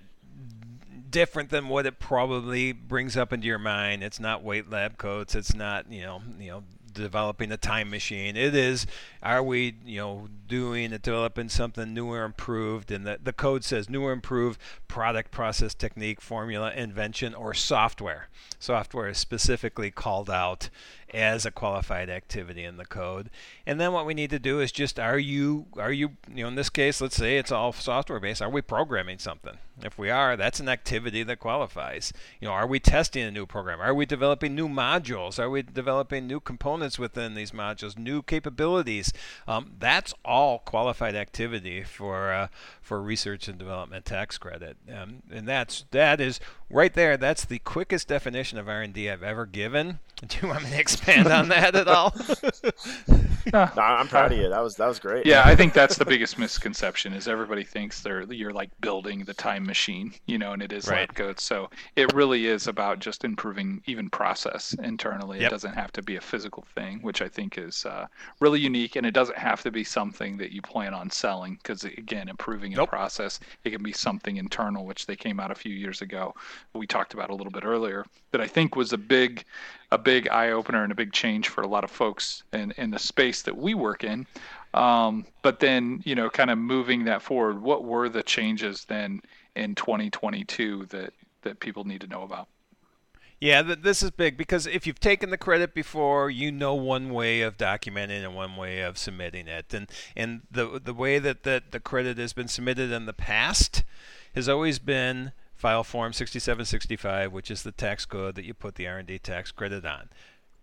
different 1.10 1.50
than 1.50 1.70
what 1.70 1.88
it 1.88 1.98
probably 2.00 2.72
brings 2.72 3.18
up 3.18 3.34
into 3.34 3.48
your 3.48 3.58
mind. 3.58 4.04
It's 4.04 4.20
not 4.20 4.44
weight 4.44 4.70
lab 4.70 5.00
coats. 5.00 5.34
It's 5.34 5.56
not 5.56 5.92
you 5.92 6.04
know 6.04 6.22
you 6.40 6.52
know 6.52 6.64
developing 6.94 7.52
a 7.52 7.58
time 7.58 7.90
machine. 7.90 8.36
It 8.36 8.56
is, 8.56 8.86
are 9.24 9.42
we, 9.42 9.76
you 9.86 9.98
know, 9.98 10.28
doing 10.48 10.92
developing 10.92 11.50
something 11.50 11.94
new 11.94 12.08
or 12.12 12.24
improved? 12.24 12.92
And 12.92 13.08
the, 13.08 13.20
the 13.22 13.34
code 13.34 13.64
says 13.64 13.90
new 13.90 14.04
or 14.04 14.12
improved 14.12 14.60
product, 14.88 15.32
process, 15.32 15.74
technique, 15.74 16.22
formula, 16.22 16.72
invention, 16.76 17.34
or 17.34 17.54
software. 17.54 18.28
Software 18.60 19.10
is 19.10 19.18
specifically 19.18 19.92
called 19.92 20.30
out 20.30 20.70
as 21.14 21.46
a 21.46 21.52
qualified 21.52 22.10
activity 22.10 22.64
in 22.64 22.78
the 22.78 22.86
code. 22.86 23.30
And 23.66 23.80
then 23.80 23.94
what 23.94 24.06
we 24.06 24.14
need 24.14 24.30
to 24.32 24.40
do 24.40 24.60
is 24.60 24.72
just 24.72 25.00
are 25.00 25.20
you 25.20 25.68
are 25.78 25.92
you 25.92 26.12
you 26.34 26.44
know 26.44 26.50
in 26.50 26.56
this 26.56 26.70
case 26.70 27.02
let's 27.02 27.16
say 27.16 27.38
it's 27.38 27.52
all 27.52 27.72
software 27.74 28.20
based 28.20 28.42
are 28.42 28.50
we 28.50 28.62
programming 28.62 29.20
something? 29.20 29.58
If 29.84 29.98
we 29.98 30.10
are, 30.10 30.36
that's 30.36 30.60
an 30.60 30.70
activity 30.70 31.24
that 31.24 31.40
qualifies. 31.40 32.12
You 32.40 32.48
know, 32.48 32.54
are 32.54 32.68
we 32.68 32.80
testing 32.80 33.24
a 33.24 33.32
new 33.32 33.46
program? 33.46 33.80
Are 33.80 33.94
we 33.94 34.06
developing 34.06 34.56
new 34.56 34.68
modules? 34.68 35.40
Are 35.40 35.50
we 35.50 35.62
developing 35.62 36.28
new 36.28 36.40
components 36.40 37.00
within 37.00 37.34
these 37.34 37.52
modules, 37.52 37.98
new 37.98 38.22
capabilities? 38.22 39.14
Um, 39.48 39.76
that's 39.80 40.14
all 40.26 40.60
qualified 40.60 41.16
activity 41.16 41.84
for 41.84 42.34
uh, 42.34 42.48
for 42.82 43.02
research 43.02 43.48
and 43.48 43.58
development 43.58 44.06
tax 44.06 44.38
credit, 44.38 44.78
um, 44.94 45.24
and 45.32 45.48
that's 45.48 45.86
that 45.92 46.20
is 46.20 46.40
right 46.70 46.94
there. 46.94 47.18
That's 47.18 47.46
the 47.46 47.60
quickest 47.60 48.08
definition 48.08 48.58
of 48.58 48.68
R&D 48.70 49.10
I've 49.10 49.24
ever 49.24 49.46
given. 49.46 50.00
Do 50.28 50.38
you 50.42 50.48
want 50.48 50.64
me 50.64 50.70
to 50.72 50.80
expand 50.80 51.28
on 51.28 51.50
that 51.50 51.76
at 51.76 51.88
all? 51.88 52.16
no, 53.54 53.70
I'm 53.78 54.08
proud 54.08 54.32
of 54.32 54.38
you. 54.38 54.50
That 54.50 54.62
was 54.62 54.76
that 54.76 54.88
was 54.88 55.00
great. 55.00 55.26
Yeah, 55.26 55.44
I 55.46 55.56
think 55.56 55.74
that's 55.74 55.98
the 55.98 56.06
biggest 56.06 56.38
misconception 56.38 57.14
is 57.14 57.28
everybody 57.28 57.64
thinks 57.64 58.02
they're 58.02 58.22
you're 58.32 58.54
like 58.54 58.70
building 58.82 59.24
the 59.24 59.34
time 59.34 59.66
machine, 59.66 60.14
you 60.26 60.38
know, 60.38 60.54
and 60.54 60.62
it 60.62 60.72
is 60.72 60.88
right. 60.88 61.02
lab 61.02 61.16
coats. 61.16 61.44
So 61.44 61.70
it 61.96 62.14
really 62.14 62.48
is 62.48 62.68
about 62.68 63.00
just 63.00 63.24
improving 63.24 63.82
even 63.86 64.10
process 64.10 64.76
internally. 64.84 65.40
Yep. 65.40 65.48
It 65.48 65.52
doesn't 65.52 65.74
have 65.74 65.92
to 65.94 66.02
be 66.02 66.16
a 66.16 66.22
physical 66.22 66.66
thing, 66.76 67.00
which 67.02 67.22
I 67.22 67.28
think 67.28 67.58
is 67.58 67.86
uh, 67.86 68.08
really 68.40 68.60
unique, 68.60 68.96
and 68.96 69.06
it 69.06 69.14
doesn't 69.14 69.38
have 69.38 69.62
to 69.64 69.72
be 69.72 69.84
something 69.84 70.38
that 70.38 70.52
you 70.52 70.62
plan 70.62 70.94
on 70.94 71.10
selling 71.10 71.56
because 71.56 71.84
again, 71.84 72.30
improving 72.30 72.74
nope. 72.74 72.88
a 72.88 72.92
process, 72.92 73.40
it 73.64 73.72
can 73.72 73.84
be 73.84 73.94
something 73.94 74.38
internal, 74.38 74.86
which 74.86 75.06
they 75.06 75.16
came 75.16 75.40
out 75.40 75.52
a 75.52 75.56
few 75.56 75.74
years 75.74 76.02
ago. 76.02 76.34
We 76.74 76.88
talked 76.88 77.14
about 77.14 77.30
a 77.30 77.36
little 77.36 77.52
bit 77.52 77.66
earlier 77.66 78.06
that 78.32 78.42
I 78.42 78.48
think 78.48 78.76
was 78.76 78.94
a 78.94 78.98
big 78.98 79.46
a 79.92 79.98
big 79.98 80.28
eye 80.30 80.52
opener 80.52 80.84
and 80.84 80.92
a 80.92 80.96
big 80.96 81.12
change 81.12 81.50
for 81.50 81.62
a 81.62 81.68
lot 81.68 81.84
of 81.84 81.92
folks 81.92 82.44
in, 82.54 82.72
in 82.78 82.92
the 82.92 83.00
space 83.00 83.42
that 83.44 83.58
we 83.58 83.74
work 83.74 84.04
in. 84.04 84.28
Um, 84.74 85.26
but 85.42 85.60
then, 85.60 86.02
you 86.06 86.14
know, 86.14 86.30
kind 86.30 86.52
of 86.52 86.58
moving 86.60 87.06
that 87.06 87.22
forward, 87.22 87.62
what 87.62 87.84
were 87.84 88.08
the 88.08 88.22
changes 88.22 88.86
then 88.86 89.22
in 89.56 89.74
2022 89.76 90.86
that, 90.88 91.14
that 91.42 91.60
people 91.60 91.86
need 91.86 92.02
to 92.02 92.08
know 92.08 92.22
about? 92.22 92.48
Yeah, 93.40 93.62
th- 93.62 93.80
this 93.82 94.04
is 94.04 94.12
big 94.12 94.38
because 94.38 94.68
if 94.68 94.86
you've 94.86 95.00
taken 95.00 95.30
the 95.30 95.38
credit 95.38 95.74
before, 95.74 96.30
you 96.30 96.52
know 96.52 96.74
one 96.74 97.10
way 97.10 97.42
of 97.42 97.58
documenting 97.58 98.24
and 98.24 98.36
one 98.36 98.58
way 98.58 98.82
of 98.82 98.98
submitting 98.98 99.48
it, 99.48 99.74
and 99.74 99.90
and 100.14 100.42
the 100.52 100.82
the 100.84 100.94
way 100.94 101.20
that 101.20 101.44
that 101.44 101.72
the 101.72 101.80
credit 101.80 102.18
has 102.18 102.34
been 102.34 102.50
submitted 102.50 102.92
in 102.92 103.06
the 103.06 103.14
past 103.14 103.84
has 104.36 104.50
always 104.50 104.78
been 104.78 105.32
file 105.60 105.84
form 105.84 106.14
6765, 106.14 107.34
which 107.34 107.52
is 107.52 107.64
the 107.64 107.74
tax 107.74 108.06
code 108.06 108.36
that 108.36 108.46
you 108.46 108.54
put 108.54 108.76
the 108.76 108.88
R&D 108.88 109.20
tax 109.20 109.52
credit 109.52 109.86
on. 109.86 110.10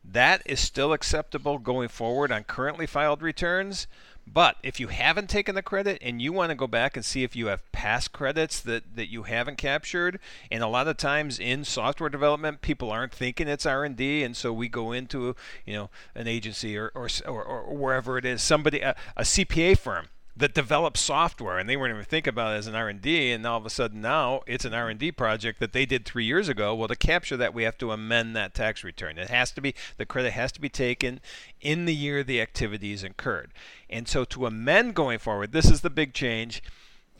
That 0.02 0.40
is 0.46 0.58
still 0.58 0.94
acceptable 0.94 1.58
going 1.58 1.88
forward 1.88 2.32
on 2.32 2.44
currently 2.44 2.86
filed 2.86 3.20
returns. 3.20 3.86
But 4.26 4.56
if 4.62 4.80
you 4.80 4.88
haven't 4.88 5.28
taken 5.28 5.54
the 5.54 5.62
credit 5.62 5.98
and 6.00 6.20
you 6.22 6.32
want 6.32 6.50
to 6.50 6.56
go 6.56 6.66
back 6.66 6.96
and 6.96 7.04
see 7.04 7.22
if 7.22 7.36
you 7.36 7.48
have 7.48 7.70
past 7.72 8.12
credits 8.12 8.58
that, 8.60 8.96
that 8.96 9.10
you 9.10 9.24
haven't 9.24 9.58
captured, 9.58 10.18
and 10.50 10.62
a 10.62 10.68
lot 10.68 10.88
of 10.88 10.96
times 10.96 11.38
in 11.38 11.62
software 11.62 12.08
development, 12.08 12.62
people 12.62 12.90
aren't 12.90 13.12
thinking 13.12 13.48
it's 13.48 13.66
R&D, 13.66 14.24
and 14.24 14.34
so 14.36 14.52
we 14.52 14.68
go 14.68 14.92
into 14.92 15.36
you 15.64 15.74
know 15.74 15.90
an 16.14 16.26
agency 16.26 16.76
or 16.76 16.90
or, 16.94 17.08
or, 17.26 17.44
or 17.44 17.76
wherever 17.76 18.18
it 18.18 18.24
is, 18.24 18.42
somebody 18.42 18.80
a, 18.80 18.96
a 19.16 19.22
CPA 19.22 19.78
firm 19.78 20.08
that 20.36 20.52
developed 20.54 20.98
software 20.98 21.58
and 21.58 21.68
they 21.68 21.76
weren't 21.76 21.92
even 21.92 22.04
thinking 22.04 22.30
about 22.30 22.54
it 22.54 22.58
as 22.58 22.66
an 22.66 22.74
r&d 22.74 23.32
and 23.32 23.46
all 23.46 23.56
of 23.56 23.64
a 23.64 23.70
sudden 23.70 24.00
now 24.00 24.42
it's 24.46 24.64
an 24.64 24.74
r&d 24.74 25.12
project 25.12 25.60
that 25.60 25.72
they 25.72 25.86
did 25.86 26.04
three 26.04 26.24
years 26.24 26.48
ago. 26.48 26.74
Well 26.74 26.88
to 26.88 26.96
capture 26.96 27.36
that 27.38 27.54
we 27.54 27.62
have 27.62 27.78
to 27.78 27.92
amend 27.92 28.36
that 28.36 28.54
tax 28.54 28.84
return. 28.84 29.18
It 29.18 29.30
has 29.30 29.50
to 29.52 29.60
be 29.60 29.74
the 29.96 30.06
credit 30.06 30.32
has 30.32 30.52
to 30.52 30.60
be 30.60 30.68
taken 30.68 31.20
in 31.60 31.86
the 31.86 31.94
year 31.94 32.22
the 32.22 32.40
activity 32.40 32.92
is 32.92 33.02
incurred. 33.02 33.52
And 33.88 34.06
so 34.06 34.24
to 34.26 34.46
amend 34.46 34.94
going 34.94 35.18
forward 35.18 35.52
this 35.52 35.70
is 35.70 35.80
the 35.80 35.90
big 35.90 36.12
change 36.12 36.62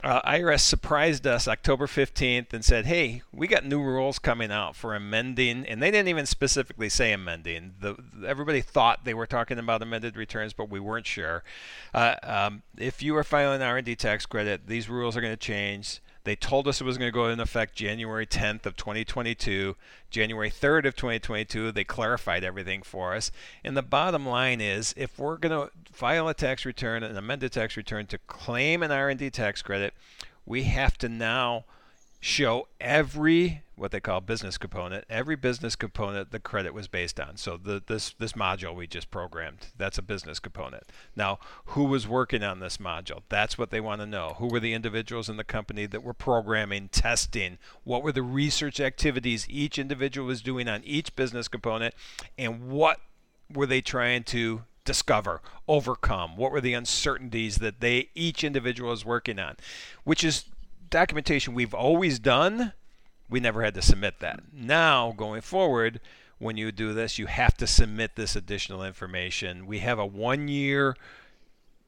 uh, 0.03 0.21
IRS 0.21 0.59
surprised 0.59 1.25
us 1.25 1.47
October 1.47 1.87
15th 1.87 2.53
and 2.53 2.63
said, 2.63 2.85
"Hey, 2.85 3.23
we 3.31 3.47
got 3.47 3.65
new 3.65 3.81
rules 3.81 4.19
coming 4.19 4.51
out 4.51 4.75
for 4.75 4.93
amending," 4.95 5.65
and 5.65 5.81
they 5.81 5.89
didn't 5.89 6.07
even 6.07 6.25
specifically 6.25 6.89
say 6.89 7.11
amending. 7.13 7.75
The, 7.79 7.97
everybody 8.25 8.61
thought 8.61 9.05
they 9.05 9.13
were 9.13 9.25
talking 9.25 9.57
about 9.57 9.81
amended 9.81 10.15
returns, 10.15 10.53
but 10.53 10.69
we 10.69 10.79
weren't 10.79 11.07
sure. 11.07 11.43
Uh, 11.93 12.15
um, 12.23 12.63
if 12.77 13.01
you 13.01 13.15
are 13.17 13.23
filing 13.23 13.61
R&D 13.61 13.95
tax 13.95 14.25
credit, 14.25 14.67
these 14.67 14.89
rules 14.89 15.17
are 15.17 15.21
going 15.21 15.33
to 15.33 15.37
change. 15.37 15.99
They 16.27 16.35
told 16.35 16.67
us 16.67 16.81
it 16.81 16.83
was 16.83 16.97
going 16.97 17.07
to 17.07 17.13
go 17.13 17.29
into 17.29 17.41
effect 17.41 17.73
January 17.73 18.27
10th 18.27 18.65
of 18.65 18.75
2022. 18.75 19.77
January 20.09 20.51
3rd 20.51 20.85
of 20.85 20.95
2022, 20.97 21.71
they 21.71 21.85
clarified 21.85 22.43
everything 22.43 22.81
for 22.81 23.15
us. 23.15 23.31
And 23.63 23.77
the 23.77 23.81
bottom 23.81 24.25
line 24.25 24.59
is, 24.59 24.93
if 24.97 25.17
we're 25.17 25.37
going 25.37 25.53
to 25.53 25.71
file 25.89 26.27
a 26.27 26.33
tax 26.33 26.65
return, 26.65 27.01
an 27.01 27.15
amended 27.15 27.53
tax 27.53 27.77
return 27.77 28.07
to 28.07 28.17
claim 28.17 28.83
an 28.83 28.91
R&D 28.91 29.29
tax 29.29 29.61
credit, 29.61 29.93
we 30.45 30.63
have 30.63 30.97
to 30.97 31.07
now 31.07 31.63
show 32.19 32.67
every 32.81 33.61
what 33.77 33.91
they 33.91 33.99
call 33.99 34.19
business 34.21 34.57
component. 34.57 35.05
Every 35.07 35.35
business 35.35 35.75
component 35.75 36.31
the 36.31 36.39
credit 36.39 36.73
was 36.73 36.87
based 36.87 37.19
on. 37.19 37.37
So 37.37 37.57
the, 37.57 37.81
this 37.85 38.13
this 38.17 38.33
module 38.33 38.75
we 38.75 38.87
just 38.87 39.11
programmed, 39.11 39.67
that's 39.77 39.99
a 39.99 40.01
business 40.01 40.39
component. 40.39 40.83
Now, 41.15 41.39
who 41.67 41.85
was 41.85 42.07
working 42.07 42.43
on 42.43 42.59
this 42.59 42.77
module? 42.77 43.21
That's 43.29 43.57
what 43.57 43.69
they 43.69 43.79
want 43.79 44.01
to 44.01 44.07
know. 44.07 44.35
Who 44.39 44.47
were 44.47 44.59
the 44.59 44.73
individuals 44.73 45.29
in 45.29 45.37
the 45.37 45.43
company 45.43 45.85
that 45.85 46.03
were 46.03 46.13
programming, 46.13 46.89
testing? 46.89 47.59
What 47.83 48.03
were 48.03 48.11
the 48.11 48.23
research 48.23 48.79
activities 48.79 49.45
each 49.49 49.77
individual 49.77 50.27
was 50.27 50.41
doing 50.41 50.67
on 50.67 50.83
each 50.83 51.15
business 51.15 51.47
component 51.47 51.93
and 52.37 52.69
what 52.69 52.99
were 53.53 53.67
they 53.67 53.81
trying 53.81 54.23
to 54.23 54.63
discover, 54.85 55.41
overcome? 55.67 56.35
What 56.35 56.51
were 56.51 56.61
the 56.61 56.73
uncertainties 56.73 57.57
that 57.57 57.79
they 57.79 58.09
each 58.15 58.43
individual 58.43 58.91
is 58.91 59.05
working 59.05 59.37
on? 59.37 59.57
Which 60.03 60.23
is 60.23 60.45
documentation 60.89 61.53
we've 61.53 61.73
always 61.73 62.17
done. 62.17 62.73
We 63.29 63.39
never 63.39 63.63
had 63.63 63.73
to 63.75 63.81
submit 63.81 64.19
that. 64.19 64.41
Now, 64.53 65.13
going 65.15 65.41
forward, 65.41 65.99
when 66.39 66.57
you 66.57 66.71
do 66.71 66.93
this, 66.93 67.17
you 67.17 67.25
have 67.25 67.57
to 67.57 67.67
submit 67.67 68.15
this 68.15 68.35
additional 68.35 68.83
information. 68.83 69.65
We 69.65 69.79
have 69.79 69.99
a 69.99 70.05
one 70.05 70.47
year 70.47 70.95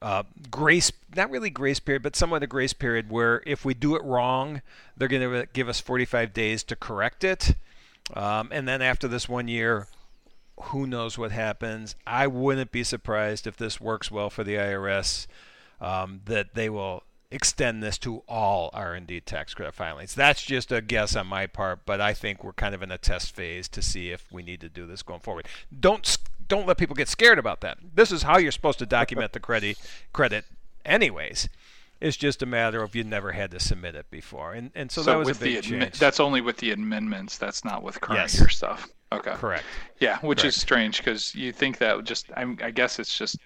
uh, 0.01 0.23
grace, 0.49 0.91
not 1.15 1.29
really 1.29 1.49
grace 1.49 1.79
period, 1.79 2.03
but 2.03 2.15
somewhat 2.15 2.43
a 2.43 2.47
grace 2.47 2.73
period 2.73 3.09
where 3.09 3.43
if 3.45 3.65
we 3.65 3.73
do 3.73 3.95
it 3.95 4.03
wrong, 4.03 4.61
they're 4.95 5.07
going 5.07 5.29
to 5.29 5.47
give 5.53 5.67
us 5.67 5.79
45 5.79 6.33
days 6.33 6.63
to 6.63 6.75
correct 6.75 7.23
it. 7.23 7.55
Um, 8.13 8.49
and 8.51 8.67
then 8.67 8.81
after 8.81 9.07
this 9.07 9.27
one 9.27 9.47
year, 9.47 9.87
who 10.63 10.87
knows 10.87 11.17
what 11.17 11.31
happens? 11.31 11.95
I 12.07 12.27
wouldn't 12.27 12.71
be 12.71 12.83
surprised 12.83 13.45
if 13.45 13.57
this 13.57 13.79
works 13.79 14.09
well 14.09 14.29
for 14.29 14.43
the 14.43 14.55
IRS, 14.55 15.27
um, 15.79 16.21
that 16.25 16.53
they 16.53 16.69
will 16.69 17.03
extend 17.31 17.83
this 17.83 17.97
to 17.99 18.23
all 18.27 18.69
R&D 18.73 19.21
tax 19.21 19.53
credit 19.53 19.73
filings. 19.73 20.15
That's 20.15 20.43
just 20.43 20.71
a 20.71 20.81
guess 20.81 21.15
on 21.15 21.27
my 21.27 21.47
part, 21.47 21.85
but 21.85 22.01
I 22.01 22.13
think 22.13 22.43
we're 22.43 22.53
kind 22.53 22.73
of 22.73 22.81
in 22.81 22.91
a 22.91 22.97
test 22.97 23.35
phase 23.35 23.67
to 23.69 23.81
see 23.81 24.11
if 24.11 24.31
we 24.31 24.41
need 24.41 24.61
to 24.61 24.69
do 24.69 24.85
this 24.85 25.03
going 25.03 25.19
forward. 25.19 25.47
Don't 25.77 26.17
don't 26.47 26.65
let 26.65 26.77
people 26.77 26.95
get 26.95 27.07
scared 27.07 27.37
about 27.37 27.61
that. 27.61 27.77
This 27.93 28.11
is 28.11 28.23
how 28.23 28.39
you're 28.39 28.51
supposed 28.51 28.79
to 28.79 28.85
document 28.87 29.33
the 29.33 29.39
credit 29.39 29.77
credit 30.13 30.45
anyways. 30.83 31.47
It's 32.01 32.17
just 32.17 32.41
a 32.41 32.45
matter 32.45 32.81
of 32.81 32.95
you 32.95 33.03
never 33.03 33.33
had 33.33 33.51
to 33.51 33.59
submit 33.59 33.93
it 33.93 34.09
before, 34.09 34.53
and 34.53 34.71
and 34.73 34.89
so, 34.89 35.03
so 35.03 35.11
that 35.11 35.17
was 35.19 35.37
a 35.37 35.39
big 35.39 35.63
change. 35.63 35.99
That's 35.99 36.19
only 36.19 36.41
with 36.41 36.57
the 36.57 36.71
amendments. 36.71 37.37
That's 37.37 37.63
not 37.63 37.83
with 37.83 38.01
current 38.01 38.21
yes. 38.21 38.39
year 38.39 38.49
stuff. 38.49 38.87
Okay. 39.11 39.33
Correct. 39.33 39.65
Yeah, 39.99 40.19
which 40.19 40.41
Correct. 40.41 40.55
is 40.55 40.61
strange 40.61 40.97
because 40.99 41.35
you 41.35 41.51
think 41.51 41.77
that 41.79 42.03
just 42.05 42.31
I, 42.37 42.55
I 42.63 42.71
guess 42.71 42.99
it's 42.99 43.17
just 43.17 43.37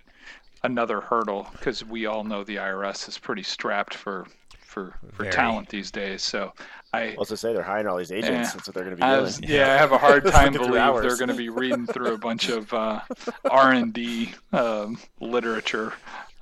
another 0.64 1.02
hurdle 1.02 1.48
because 1.54 1.84
we 1.86 2.06
all 2.06 2.24
know 2.24 2.44
the 2.44 2.58
IRS 2.58 3.08
is 3.08 3.18
pretty 3.18 3.44
strapped 3.44 3.94
for 3.94 4.26
for, 4.74 4.96
for 5.12 5.30
talent 5.30 5.70
these 5.70 5.92
days. 5.92 6.24
So 6.24 6.52
I 6.94 7.14
was 7.16 7.28
to 7.28 7.38
say 7.38 7.54
they're 7.54 7.62
hiring 7.62 7.86
all 7.86 7.98
these 7.98 8.12
agents. 8.12 8.30
Yeah, 8.32 8.54
that's 8.56 8.68
what 8.68 8.74
they're 8.74 8.84
going 8.84 8.96
to 8.96 9.02
be 9.02 9.08
doing. 9.08 9.22
Was, 9.22 9.40
yeah, 9.42 9.74
I 9.74 9.78
have 9.78 9.92
a 9.92 9.98
hard 10.00 10.26
time 10.26 10.54
believing 10.54 10.74
they're 10.74 11.18
going 11.18 11.28
to 11.28 11.36
be 11.36 11.50
reading 11.50 11.86
through 11.86 12.16
a 12.16 12.18
bunch 12.18 12.50
of 12.50 12.74
uh, 12.74 13.02
R 13.50 13.72
and 13.72 13.94
D 13.94 14.34
um, 14.52 14.98
literature. 15.20 15.94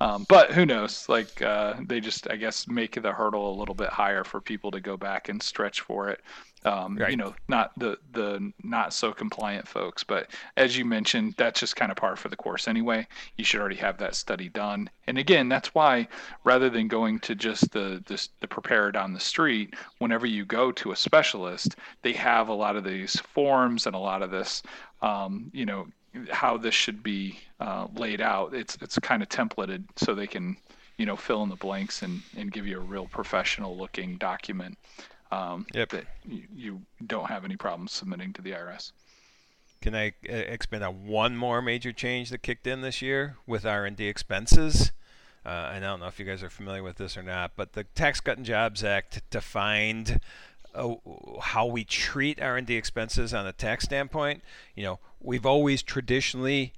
Um, 0.02 0.26
but 0.28 0.52
who 0.52 0.66
knows? 0.66 1.08
Like 1.08 1.40
uh, 1.42 1.74
they 1.86 2.00
just, 2.00 2.28
I 2.30 2.36
guess, 2.36 2.66
make 2.68 3.00
the 3.00 3.12
hurdle 3.12 3.54
a 3.54 3.58
little 3.58 3.74
bit 3.74 3.90
higher 3.90 4.24
for 4.24 4.40
people 4.40 4.70
to 4.72 4.80
go 4.80 4.96
back 4.96 5.28
and 5.28 5.42
stretch 5.42 5.80
for 5.80 6.08
it 6.08 6.20
um, 6.64 6.96
right. 6.96 7.10
you 7.10 7.16
know, 7.16 7.34
not 7.48 7.72
the 7.78 7.98
the 8.12 8.52
not 8.62 8.92
so 8.92 9.12
compliant 9.12 9.66
folks. 9.66 10.04
But 10.04 10.30
as 10.56 10.76
you 10.76 10.84
mentioned, 10.84 11.34
that's 11.36 11.60
just 11.60 11.76
kind 11.76 11.90
of 11.90 11.96
par 11.96 12.16
for 12.16 12.28
the 12.28 12.36
course 12.36 12.68
anyway. 12.68 13.06
You 13.36 13.44
should 13.44 13.60
already 13.60 13.76
have 13.76 13.98
that 13.98 14.14
study 14.14 14.48
done. 14.48 14.88
And 15.06 15.18
again, 15.18 15.48
that's 15.48 15.74
why 15.74 16.08
rather 16.44 16.70
than 16.70 16.88
going 16.88 17.18
to 17.20 17.34
just 17.34 17.72
the 17.72 18.02
the, 18.06 18.28
the 18.40 18.48
preparer 18.48 18.92
down 18.92 19.12
the 19.12 19.20
street, 19.20 19.74
whenever 19.98 20.26
you 20.26 20.44
go 20.44 20.70
to 20.72 20.92
a 20.92 20.96
specialist, 20.96 21.76
they 22.02 22.12
have 22.12 22.48
a 22.48 22.54
lot 22.54 22.76
of 22.76 22.84
these 22.84 23.18
forms 23.20 23.86
and 23.86 23.96
a 23.96 24.00
lot 24.00 24.22
of 24.22 24.30
this, 24.30 24.62
um, 25.00 25.50
you 25.52 25.66
know, 25.66 25.86
how 26.30 26.56
this 26.56 26.74
should 26.74 27.02
be 27.02 27.38
uh, 27.60 27.88
laid 27.94 28.20
out. 28.20 28.54
It's 28.54 28.76
it's 28.80 28.98
kind 28.98 29.22
of 29.22 29.28
templated 29.28 29.84
so 29.96 30.14
they 30.14 30.26
can 30.26 30.56
you 30.96 31.06
know 31.06 31.16
fill 31.16 31.42
in 31.42 31.48
the 31.48 31.56
blanks 31.56 32.02
and, 32.02 32.22
and 32.36 32.52
give 32.52 32.66
you 32.66 32.78
a 32.78 32.80
real 32.80 33.06
professional 33.06 33.76
looking 33.76 34.16
document 34.16 34.78
um, 35.32 35.66
yep. 35.74 35.88
that 35.90 36.04
you, 36.28 36.42
you, 36.54 36.82
don't 37.06 37.28
have 37.28 37.44
any 37.44 37.56
problems 37.56 37.90
submitting 37.90 38.32
to 38.34 38.42
the 38.42 38.50
IRS. 38.50 38.92
Can 39.80 39.94
I 39.94 40.12
uh, 40.28 40.32
expand 40.32 40.84
on 40.84 41.06
one 41.06 41.36
more 41.36 41.62
major 41.62 41.92
change 41.92 42.30
that 42.30 42.42
kicked 42.42 42.66
in 42.66 42.82
this 42.82 43.00
year 43.00 43.36
with 43.46 43.64
R&D 43.64 44.06
expenses? 44.06 44.92
Uh, 45.44 45.72
and 45.74 45.84
I 45.84 45.88
don't 45.88 46.00
know 46.00 46.06
if 46.06 46.20
you 46.20 46.26
guys 46.26 46.42
are 46.42 46.50
familiar 46.50 46.82
with 46.82 46.98
this 46.98 47.16
or 47.16 47.22
not, 47.22 47.52
but 47.56 47.72
the 47.72 47.84
Tax 47.84 48.20
Cut 48.20 48.36
and 48.36 48.46
Jobs 48.46 48.84
Act 48.84 49.22
defined 49.30 50.20
uh, 50.74 50.94
how 51.40 51.66
we 51.66 51.84
treat 51.84 52.40
R&D 52.40 52.74
expenses 52.74 53.34
on 53.34 53.46
a 53.46 53.52
tax 53.52 53.84
standpoint. 53.84 54.42
You 54.76 54.84
know, 54.84 54.98
we've 55.22 55.46
always 55.46 55.82
traditionally 55.82 56.72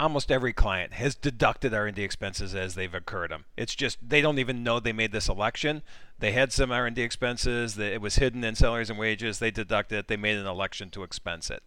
almost 0.00 0.32
every 0.32 0.52
client 0.52 0.94
has 0.94 1.14
deducted 1.14 1.74
R&D 1.74 2.02
expenses 2.02 2.54
as 2.54 2.74
they've 2.74 2.94
incurred 2.94 3.30
them. 3.30 3.44
It's 3.56 3.74
just 3.74 3.98
they 4.06 4.22
don't 4.22 4.38
even 4.38 4.64
know 4.64 4.80
they 4.80 4.92
made 4.92 5.12
this 5.12 5.28
election. 5.28 5.82
They 6.18 6.32
had 6.32 6.52
some 6.52 6.72
R&D 6.72 7.02
expenses 7.02 7.74
that 7.74 7.92
it 7.92 8.00
was 8.00 8.16
hidden 8.16 8.42
in 8.42 8.54
salaries 8.54 8.88
and 8.88 8.98
wages. 8.98 9.38
They 9.38 9.50
deducted 9.50 9.98
it. 9.98 10.08
They 10.08 10.16
made 10.16 10.38
an 10.38 10.46
election 10.46 10.88
to 10.90 11.02
expense 11.02 11.50
it. 11.50 11.62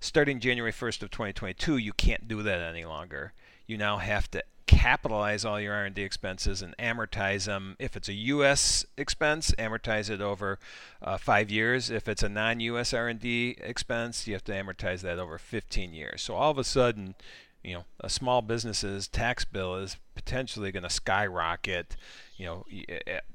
Starting 0.00 0.40
January 0.40 0.72
1st 0.72 1.02
of 1.02 1.10
2022, 1.10 1.78
you 1.78 1.92
can't 1.92 2.28
do 2.28 2.42
that 2.42 2.60
any 2.60 2.84
longer. 2.84 3.32
You 3.66 3.78
now 3.78 3.98
have 3.98 4.30
to 4.32 4.42
capitalize 4.66 5.44
all 5.44 5.60
your 5.60 5.74
R&D 5.74 6.02
expenses 6.02 6.62
and 6.62 6.76
amortize 6.78 7.46
them. 7.46 7.76
If 7.78 7.96
it's 7.96 8.08
a 8.08 8.14
U.S. 8.14 8.84
expense, 8.96 9.52
amortize 9.58 10.10
it 10.10 10.20
over 10.20 10.58
uh, 11.00 11.18
five 11.18 11.50
years. 11.50 11.90
If 11.90 12.08
it's 12.08 12.22
a 12.22 12.28
non-U.S. 12.28 12.92
R&D 12.92 13.58
expense, 13.60 14.26
you 14.26 14.34
have 14.34 14.44
to 14.44 14.52
amortize 14.52 15.00
that 15.02 15.18
over 15.18 15.38
15 15.38 15.92
years. 15.92 16.22
So 16.22 16.34
all 16.34 16.50
of 16.50 16.58
a 16.58 16.64
sudden, 16.64 17.14
you 17.62 17.74
know, 17.74 17.84
a 18.00 18.08
small 18.08 18.42
business's 18.42 19.06
tax 19.08 19.44
bill 19.44 19.76
is 19.76 19.96
potentially 20.14 20.72
going 20.72 20.82
to 20.82 20.90
skyrocket. 20.90 21.96
You 22.42 22.48
know, 22.48 22.66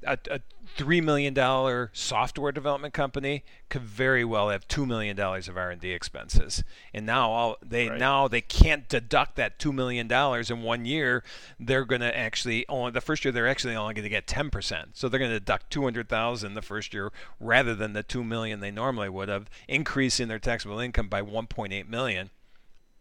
a, 0.06 0.18
a 0.30 0.40
three 0.76 1.00
million 1.00 1.32
dollar 1.32 1.90
software 1.94 2.52
development 2.52 2.92
company 2.92 3.42
could 3.70 3.80
very 3.80 4.22
well 4.22 4.50
have 4.50 4.68
two 4.68 4.84
million 4.84 5.16
dollars 5.16 5.48
of 5.48 5.56
R 5.56 5.70
and 5.70 5.80
D 5.80 5.92
expenses, 5.92 6.62
and 6.92 7.06
now 7.06 7.30
all 7.30 7.56
they 7.62 7.88
right. 7.88 7.98
now 7.98 8.28
they 8.28 8.42
can't 8.42 8.86
deduct 8.86 9.36
that 9.36 9.58
two 9.58 9.72
million 9.72 10.08
dollars 10.08 10.50
in 10.50 10.60
one 10.60 10.84
year. 10.84 11.24
They're 11.58 11.86
going 11.86 12.02
to 12.02 12.14
actually 12.14 12.66
only 12.68 12.90
the 12.90 13.00
first 13.00 13.24
year 13.24 13.32
they're 13.32 13.48
actually 13.48 13.74
only 13.74 13.94
going 13.94 14.02
to 14.02 14.10
get 14.10 14.26
ten 14.26 14.50
percent, 14.50 14.90
so 14.92 15.08
they're 15.08 15.18
going 15.18 15.30
to 15.30 15.40
deduct 15.40 15.70
two 15.70 15.84
hundred 15.84 16.10
thousand 16.10 16.52
the 16.52 16.60
first 16.60 16.92
year 16.92 17.10
rather 17.40 17.74
than 17.74 17.94
the 17.94 18.02
two 18.02 18.22
million 18.22 18.60
they 18.60 18.70
normally 18.70 19.08
would 19.08 19.30
have, 19.30 19.48
increasing 19.68 20.28
their 20.28 20.38
taxable 20.38 20.80
income 20.80 21.08
by 21.08 21.22
one 21.22 21.46
point 21.46 21.72
eight 21.72 21.88
million. 21.88 22.28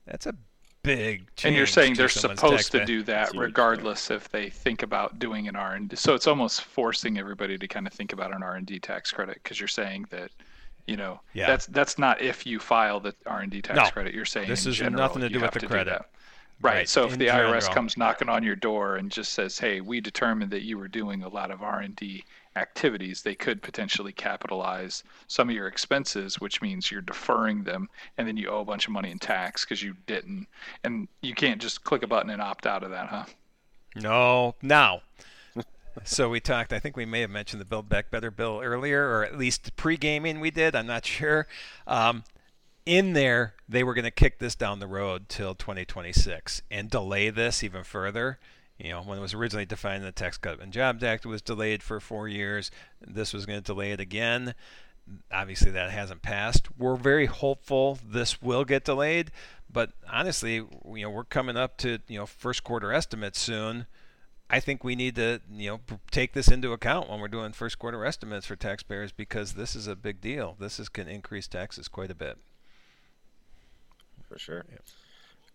That's 0.05 0.25
a 0.25 0.35
big 0.87 1.27
and 1.43 1.55
you're 1.55 1.65
saying 1.65 1.93
they're 1.93 2.09
supposed 2.09 2.71
to 2.71 2.85
do 2.85 3.03
that 3.03 3.31
regardless 3.35 4.09
if 4.09 4.29
they 4.29 4.49
think 4.49 4.83
about 4.83 5.19
doing 5.19 5.47
an 5.47 5.55
r&d 5.55 5.95
so 5.95 6.13
it's 6.13 6.27
almost 6.27 6.61
forcing 6.61 7.17
everybody 7.17 7.57
to 7.57 7.67
kind 7.67 7.85
of 7.85 7.93
think 7.93 8.13
about 8.13 8.33
an 8.33 8.41
r&d 8.41 8.79
tax 8.79 9.11
credit 9.11 9.39
because 9.43 9.59
you're 9.59 9.67
saying 9.67 10.05
that 10.09 10.31
you 10.87 10.97
know 10.97 11.19
yeah. 11.33 11.47
that's 11.47 11.65
that's 11.67 11.97
not 11.97 12.21
if 12.21 12.45
you 12.45 12.59
file 12.59 12.99
the 12.99 13.13
r&d 13.25 13.61
tax 13.61 13.77
no, 13.77 13.89
credit 13.91 14.13
you're 14.13 14.25
saying 14.25 14.47
this 14.47 14.65
has 14.65 14.81
nothing 14.81 15.21
to 15.21 15.29
do 15.29 15.39
with 15.39 15.51
the 15.51 15.67
credit 15.67 16.01
Right. 16.59 16.73
right. 16.73 16.89
So 16.89 17.05
if 17.05 17.13
in 17.13 17.19
the 17.19 17.27
IRS 17.27 17.71
comes 17.71 17.97
knocking 17.97 18.29
on 18.29 18.41
your 18.41 18.55
door 18.55 18.95
and 18.95 19.11
just 19.11 19.33
says, 19.33 19.59
"Hey, 19.59 19.79
we 19.79 20.01
determined 20.01 20.49
that 20.51 20.63
you 20.63 20.79
were 20.79 20.87
doing 20.87 21.21
a 21.21 21.27
lot 21.27 21.51
of 21.51 21.61
R&D 21.61 22.25
activities, 22.57 23.21
they 23.21 23.35
could 23.35 23.61
potentially 23.61 24.11
capitalize 24.11 25.03
some 25.27 25.49
of 25.49 25.55
your 25.55 25.67
expenses, 25.67 26.39
which 26.39 26.61
means 26.61 26.91
you're 26.91 27.01
deferring 27.01 27.63
them, 27.63 27.89
and 28.17 28.27
then 28.27 28.35
you 28.35 28.49
owe 28.49 28.61
a 28.61 28.65
bunch 28.65 28.87
of 28.87 28.93
money 28.93 29.11
in 29.11 29.19
tax 29.19 29.63
because 29.63 29.81
you 29.81 29.95
didn't. 30.05 30.47
And 30.83 31.07
you 31.21 31.33
can't 31.33 31.61
just 31.61 31.83
click 31.83 32.03
a 32.03 32.07
button 32.07 32.29
and 32.29 32.41
opt 32.41 32.65
out 32.65 32.83
of 32.83 32.89
that, 32.91 33.07
huh? 33.07 33.25
No. 33.95 34.55
Now, 34.61 35.01
so 36.03 36.29
we 36.29 36.39
talked. 36.39 36.73
I 36.73 36.79
think 36.79 36.97
we 36.97 37.05
may 37.05 37.21
have 37.21 37.29
mentioned 37.29 37.61
the 37.61 37.65
Build 37.65 37.87
Back 37.87 38.11
Better 38.11 38.31
bill 38.31 38.59
earlier, 38.63 39.07
or 39.07 39.23
at 39.23 39.37
least 39.37 39.75
pre-gaming 39.75 40.39
we 40.39 40.51
did. 40.51 40.75
I'm 40.75 40.87
not 40.87 41.05
sure. 41.05 41.47
Um, 41.85 42.23
in 42.85 43.13
there, 43.13 43.53
they 43.67 43.83
were 43.83 43.93
going 43.93 44.05
to 44.05 44.11
kick 44.11 44.39
this 44.39 44.55
down 44.55 44.79
the 44.79 44.87
road 44.87 45.27
till 45.27 45.53
2026 45.53 46.61
and 46.71 46.89
delay 46.89 47.29
this 47.29 47.63
even 47.63 47.83
further. 47.83 48.39
You 48.79 48.91
know, 48.91 49.01
when 49.01 49.17
it 49.17 49.21
was 49.21 49.33
originally 49.33 49.65
defined 49.65 49.97
in 49.97 50.03
the 50.03 50.11
Tax 50.11 50.37
Cut 50.37 50.59
and 50.61 50.71
Jobs 50.71 51.03
Act, 51.03 51.25
it 51.25 51.29
was 51.29 51.41
delayed 51.41 51.81
for 51.81 51.99
four 51.99 52.27
years. 52.27 52.69
This 53.01 53.33
was 53.33 53.45
going 53.45 53.59
to 53.59 53.65
delay 53.65 53.91
it 53.91 53.99
again. 53.99 54.53
Obviously, 55.31 55.71
that 55.71 55.89
hasn't 55.89 56.21
passed. 56.21 56.67
We're 56.77 56.95
very 56.95 57.25
hopeful 57.25 57.97
this 58.05 58.41
will 58.41 58.65
get 58.65 58.83
delayed, 58.83 59.31
but 59.71 59.93
honestly, 60.11 60.55
you 60.55 60.71
know, 60.85 61.09
we're 61.09 61.23
coming 61.23 61.55
up 61.57 61.77
to 61.77 61.99
you 62.07 62.19
know 62.19 62.25
first 62.25 62.63
quarter 62.63 62.91
estimates 62.91 63.39
soon. 63.39 63.87
I 64.49 64.59
think 64.59 64.83
we 64.83 64.95
need 64.95 65.15
to 65.15 65.41
you 65.49 65.69
know 65.69 65.79
take 66.11 66.33
this 66.33 66.49
into 66.49 66.73
account 66.73 67.09
when 67.09 67.19
we're 67.19 67.29
doing 67.29 67.53
first 67.53 67.79
quarter 67.79 68.05
estimates 68.05 68.45
for 68.45 68.57
taxpayers 68.57 69.11
because 69.11 69.53
this 69.53 69.75
is 69.75 69.87
a 69.87 69.95
big 69.95 70.21
deal. 70.21 70.55
This 70.59 70.77
is 70.79 70.89
can 70.89 71.07
increase 71.07 71.47
taxes 71.47 71.87
quite 71.87 72.11
a 72.11 72.15
bit. 72.15 72.37
For 74.27 74.37
sure. 74.37 74.65
Yeah. 74.69 74.79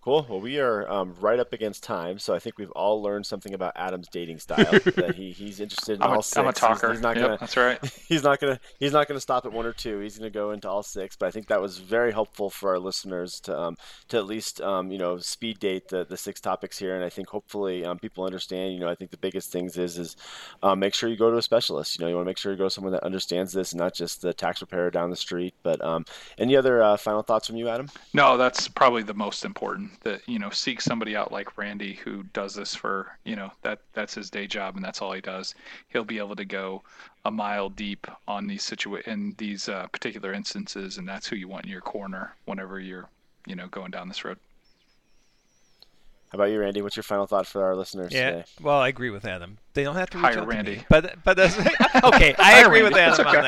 Cool. 0.02 0.26
Well, 0.28 0.40
we 0.40 0.58
are 0.58 0.90
um, 0.90 1.14
right 1.20 1.38
up 1.38 1.52
against 1.52 1.84
time, 1.84 2.18
so 2.18 2.34
I 2.34 2.40
think 2.40 2.58
we've 2.58 2.72
all 2.72 3.00
learned 3.00 3.24
something 3.24 3.54
about 3.54 3.74
Adam's 3.76 4.08
dating 4.08 4.40
style. 4.40 4.64
that 4.96 5.14
he, 5.14 5.30
he's 5.30 5.60
interested 5.60 5.94
in 5.94 6.02
I'm 6.02 6.10
all 6.10 6.18
a, 6.18 6.22
six. 6.24 6.36
I'm 6.38 6.48
a 6.48 6.52
talker. 6.52 6.88
He's, 6.88 6.96
he's 6.96 7.02
not 7.02 7.16
yep, 7.16 7.24
gonna. 7.24 7.38
That's 7.38 7.56
right. 7.56 7.78
He's 8.08 8.24
not 8.24 8.40
gonna. 8.40 8.58
He's 8.80 8.92
not 8.92 9.06
gonna 9.06 9.20
stop 9.20 9.46
at 9.46 9.52
one 9.52 9.64
or 9.64 9.72
two. 9.72 10.00
He's 10.00 10.18
gonna 10.18 10.28
go 10.28 10.50
into 10.50 10.68
all 10.68 10.82
six. 10.82 11.14
But 11.14 11.26
I 11.26 11.30
think 11.30 11.46
that 11.46 11.62
was 11.62 11.78
very 11.78 12.10
helpful 12.10 12.50
for 12.50 12.70
our 12.70 12.80
listeners 12.80 13.38
to 13.42 13.56
um, 13.56 13.76
to 14.08 14.16
at 14.16 14.26
least 14.26 14.60
um, 14.60 14.90
you 14.90 14.98
know 14.98 15.18
speed 15.18 15.60
date 15.60 15.86
the, 15.86 16.04
the 16.04 16.16
six 16.16 16.40
topics 16.40 16.76
here, 16.76 16.96
and 16.96 17.04
I 17.04 17.08
think 17.08 17.28
hopefully 17.28 17.84
um, 17.84 18.00
people 18.00 18.24
understand. 18.24 18.74
You 18.74 18.80
know, 18.80 18.88
I 18.88 18.96
think 18.96 19.12
the 19.12 19.18
biggest 19.18 19.52
things 19.52 19.78
is 19.78 19.98
is 19.98 20.16
um, 20.64 20.80
make 20.80 20.94
sure 20.94 21.10
you 21.10 21.16
go 21.16 21.30
to 21.30 21.36
a 21.36 21.42
specialist. 21.42 21.96
You 21.96 22.04
know, 22.04 22.08
you 22.08 22.16
want 22.16 22.26
to 22.26 22.30
make 22.30 22.38
sure 22.38 22.50
you 22.50 22.58
go 22.58 22.64
to 22.64 22.70
someone 22.70 22.92
that 22.92 23.04
understands 23.04 23.52
this, 23.52 23.72
not 23.72 23.94
just 23.94 24.20
the 24.20 24.34
tax 24.34 24.58
preparer 24.58 24.90
down 24.90 25.10
the 25.10 25.16
street. 25.16 25.54
But 25.62 25.80
um, 25.80 26.06
any 26.38 26.56
other 26.56 26.82
uh, 26.82 26.96
final 26.96 27.22
thoughts 27.22 27.46
from 27.46 27.54
you, 27.54 27.68
Adam? 27.68 27.88
No, 28.12 28.36
that's 28.36 28.66
probably 28.66 29.04
the 29.04 29.14
most 29.14 29.44
important. 29.44 29.91
That 30.00 30.26
you 30.28 30.38
know, 30.38 30.50
seek 30.50 30.80
somebody 30.80 31.16
out 31.16 31.32
like 31.32 31.56
Randy 31.56 31.94
who 31.94 32.24
does 32.32 32.54
this 32.54 32.74
for 32.74 33.16
you 33.24 33.36
know 33.36 33.50
that 33.62 33.80
that's 33.92 34.14
his 34.14 34.30
day 34.30 34.46
job 34.46 34.76
and 34.76 34.84
that's 34.84 35.00
all 35.00 35.12
he 35.12 35.20
does. 35.20 35.54
He'll 35.88 36.04
be 36.04 36.18
able 36.18 36.36
to 36.36 36.44
go 36.44 36.82
a 37.24 37.30
mile 37.30 37.68
deep 37.68 38.06
on 38.26 38.46
these 38.46 38.64
situa- 38.64 39.06
in 39.06 39.34
these 39.38 39.68
uh, 39.68 39.86
particular 39.88 40.32
instances, 40.32 40.98
and 40.98 41.08
that's 41.08 41.26
who 41.26 41.36
you 41.36 41.48
want 41.48 41.64
in 41.64 41.70
your 41.70 41.80
corner 41.80 42.34
whenever 42.44 42.80
you're 42.80 43.08
you 43.46 43.54
know 43.54 43.68
going 43.68 43.90
down 43.90 44.08
this 44.08 44.24
road. 44.24 44.38
How 46.32 46.36
about 46.36 46.50
you, 46.50 46.58
Randy? 46.60 46.80
What's 46.80 46.96
your 46.96 47.02
final 47.02 47.26
thought 47.26 47.46
for 47.46 47.62
our 47.62 47.76
listeners 47.76 48.10
yeah, 48.10 48.30
today? 48.30 48.44
well, 48.62 48.78
I 48.78 48.88
agree 48.88 49.10
with 49.10 49.26
Adam. 49.26 49.58
They 49.74 49.84
don't 49.84 49.96
have 49.96 50.08
to 50.10 50.16
reach 50.16 50.28
Hire 50.28 50.38
out 50.38 50.46
Randy. 50.46 50.72
to 50.72 50.78
me, 50.78 50.86
but 50.88 51.16
but 51.24 51.36
that's, 51.36 51.58
okay, 52.04 52.34
I 52.38 52.52
Hire 52.52 52.66
agree 52.68 52.82
with 52.82 52.94
Randy. 52.94 53.22
Adam 53.22 53.26
on 53.26 53.42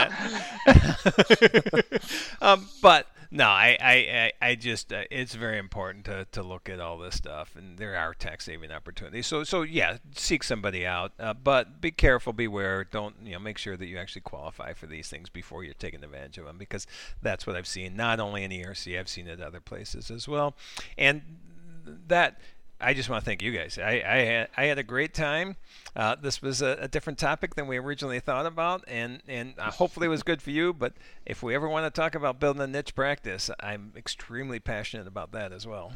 that. 0.67 1.95
um, 2.43 2.69
but 2.83 3.07
no, 3.35 3.49
I 3.49 3.77
I, 3.81 4.33
I, 4.41 4.55
just 4.55 4.93
uh, 4.93 5.03
it's 5.11 5.35
very 5.35 5.59
important 5.59 6.05
to, 6.05 6.25
to 6.31 6.43
look 6.45 6.69
at 6.69 6.79
all 6.79 6.99
this 6.99 7.17
stuff, 7.17 7.57
and 7.57 7.77
there 7.77 7.97
are 7.97 8.15
tax 8.15 8.45
saving 8.45 8.71
opportunities. 8.71 9.27
So 9.27 9.43
so 9.43 9.63
yeah, 9.63 9.97
seek 10.15 10.45
somebody 10.45 10.87
out, 10.87 11.11
uh, 11.19 11.35
but 11.35 11.81
be 11.81 11.91
careful, 11.91 12.33
beware. 12.33 12.85
Don't 12.85 13.17
you 13.25 13.33
know? 13.33 13.41
Make 13.41 13.59
sure 13.59 13.77
that 13.77 13.87
you 13.87 13.99
actually 13.99 14.23
qualify 14.23 14.73
for 14.73 14.87
these 14.87 15.09
things 15.09 15.31
before 15.31 15.65
you're 15.65 15.75
taking 15.75 16.05
advantage 16.05 16.39
of 16.39 16.45
them, 16.45 16.59
because 16.59 16.87
that's 17.23 17.45
what 17.45 17.57
I've 17.57 17.67
seen. 17.67 17.97
Not 17.97 18.21
only 18.21 18.45
in 18.45 18.53
ERC, 18.53 18.97
I've 18.97 19.09
seen 19.09 19.27
it 19.27 19.43
other 19.43 19.61
places 19.61 20.13
as 20.13 20.29
well, 20.29 20.55
and 20.97 21.23
that 22.07 22.39
I 22.81 22.93
just 22.95 23.09
want 23.09 23.23
to 23.23 23.25
thank 23.25 23.43
you 23.43 23.53
guys. 23.53 23.79
I, 23.79 24.03
I 24.07 24.17
had 24.17 24.49
I 24.57 24.65
had 24.65 24.79
a 24.79 24.83
great 24.83 25.15
time. 25.15 25.57
Uh, 25.97 26.17
this 26.17 26.43
was 26.43 26.61
a, 26.61 26.77
a, 26.81 26.89
different 26.89 27.19
topic 27.19 27.55
than 27.55 27.67
we 27.67 27.79
originally 27.79 28.21
thought 28.21 28.47
about, 28.47 28.85
and 28.89 29.23
and 29.29 29.55
uh, 29.59 29.71
hopefully 29.71 30.07
it 30.07 30.11
was 30.11 30.23
good 30.23 30.43
for 30.43 30.51
you. 30.51 30.73
But 30.73 30.93
if 31.25 31.43
we 31.43 31.55
ever 31.55 31.69
want 31.69 31.93
to 31.93 32.01
talk 32.01 32.15
about 32.15 32.41
building 32.41 32.63
a 32.63 32.67
niche 32.67 32.95
practice, 32.95 33.51
I'm 33.61 33.93
extremely 33.97 34.59
passionate 34.59 35.07
about 35.07 35.33
that 35.33 35.53
as 35.53 35.67
well. 35.67 35.93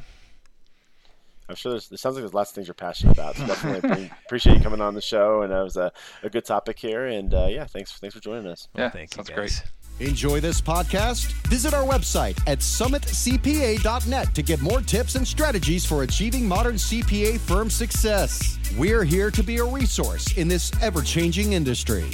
I'm 1.49 1.57
sure 1.57 1.72
there's, 1.72 1.91
it 1.91 1.99
sounds 1.99 2.14
like 2.14 2.22
there's 2.22 2.35
lots 2.35 2.51
of 2.51 2.55
things 2.55 2.66
you're 2.66 2.74
passionate 2.74 3.12
about. 3.12 3.37
So 3.37 3.47
definitely 3.47 4.11
appreciate 4.26 4.59
you 4.59 4.62
coming 4.62 4.83
on 4.83 4.95
the 4.95 5.01
show, 5.01 5.43
and 5.43 5.53
it 5.53 5.62
was 5.62 5.76
a, 5.76 5.91
a 6.22 6.29
good 6.29 6.45
topic 6.45 6.79
here. 6.79 7.07
And 7.07 7.33
uh, 7.33 7.47
yeah, 7.51 7.64
thanks 7.64 7.93
thanks 7.99 8.14
for 8.14 8.20
joining 8.20 8.47
us. 8.47 8.68
Yeah, 8.74 8.83
well, 8.83 8.91
thank 8.91 9.14
sounds 9.14 9.29
you 9.29 9.35
guys. 9.35 9.61
great. 9.61 9.72
Enjoy 10.01 10.41
this 10.41 10.61
podcast? 10.61 11.33
Visit 11.49 11.75
our 11.75 11.85
website 11.85 12.39
at 12.47 12.61
summitcpa.net 12.61 14.35
to 14.35 14.43
get 14.43 14.61
more 14.61 14.81
tips 14.81 15.17
and 15.17 15.27
strategies 15.27 15.85
for 15.85 16.05
achieving 16.05 16.47
modern 16.47 16.77
CPA 16.77 17.41
firm 17.41 17.69
success. 17.69 18.59
We're 18.79 19.03
here 19.03 19.33
to 19.33 19.43
be 19.43 19.57
a 19.57 19.65
resource 19.65 20.37
in 20.37 20.47
this 20.47 20.71
ever 20.81 21.03
changing 21.03 21.55
industry. 21.55 22.11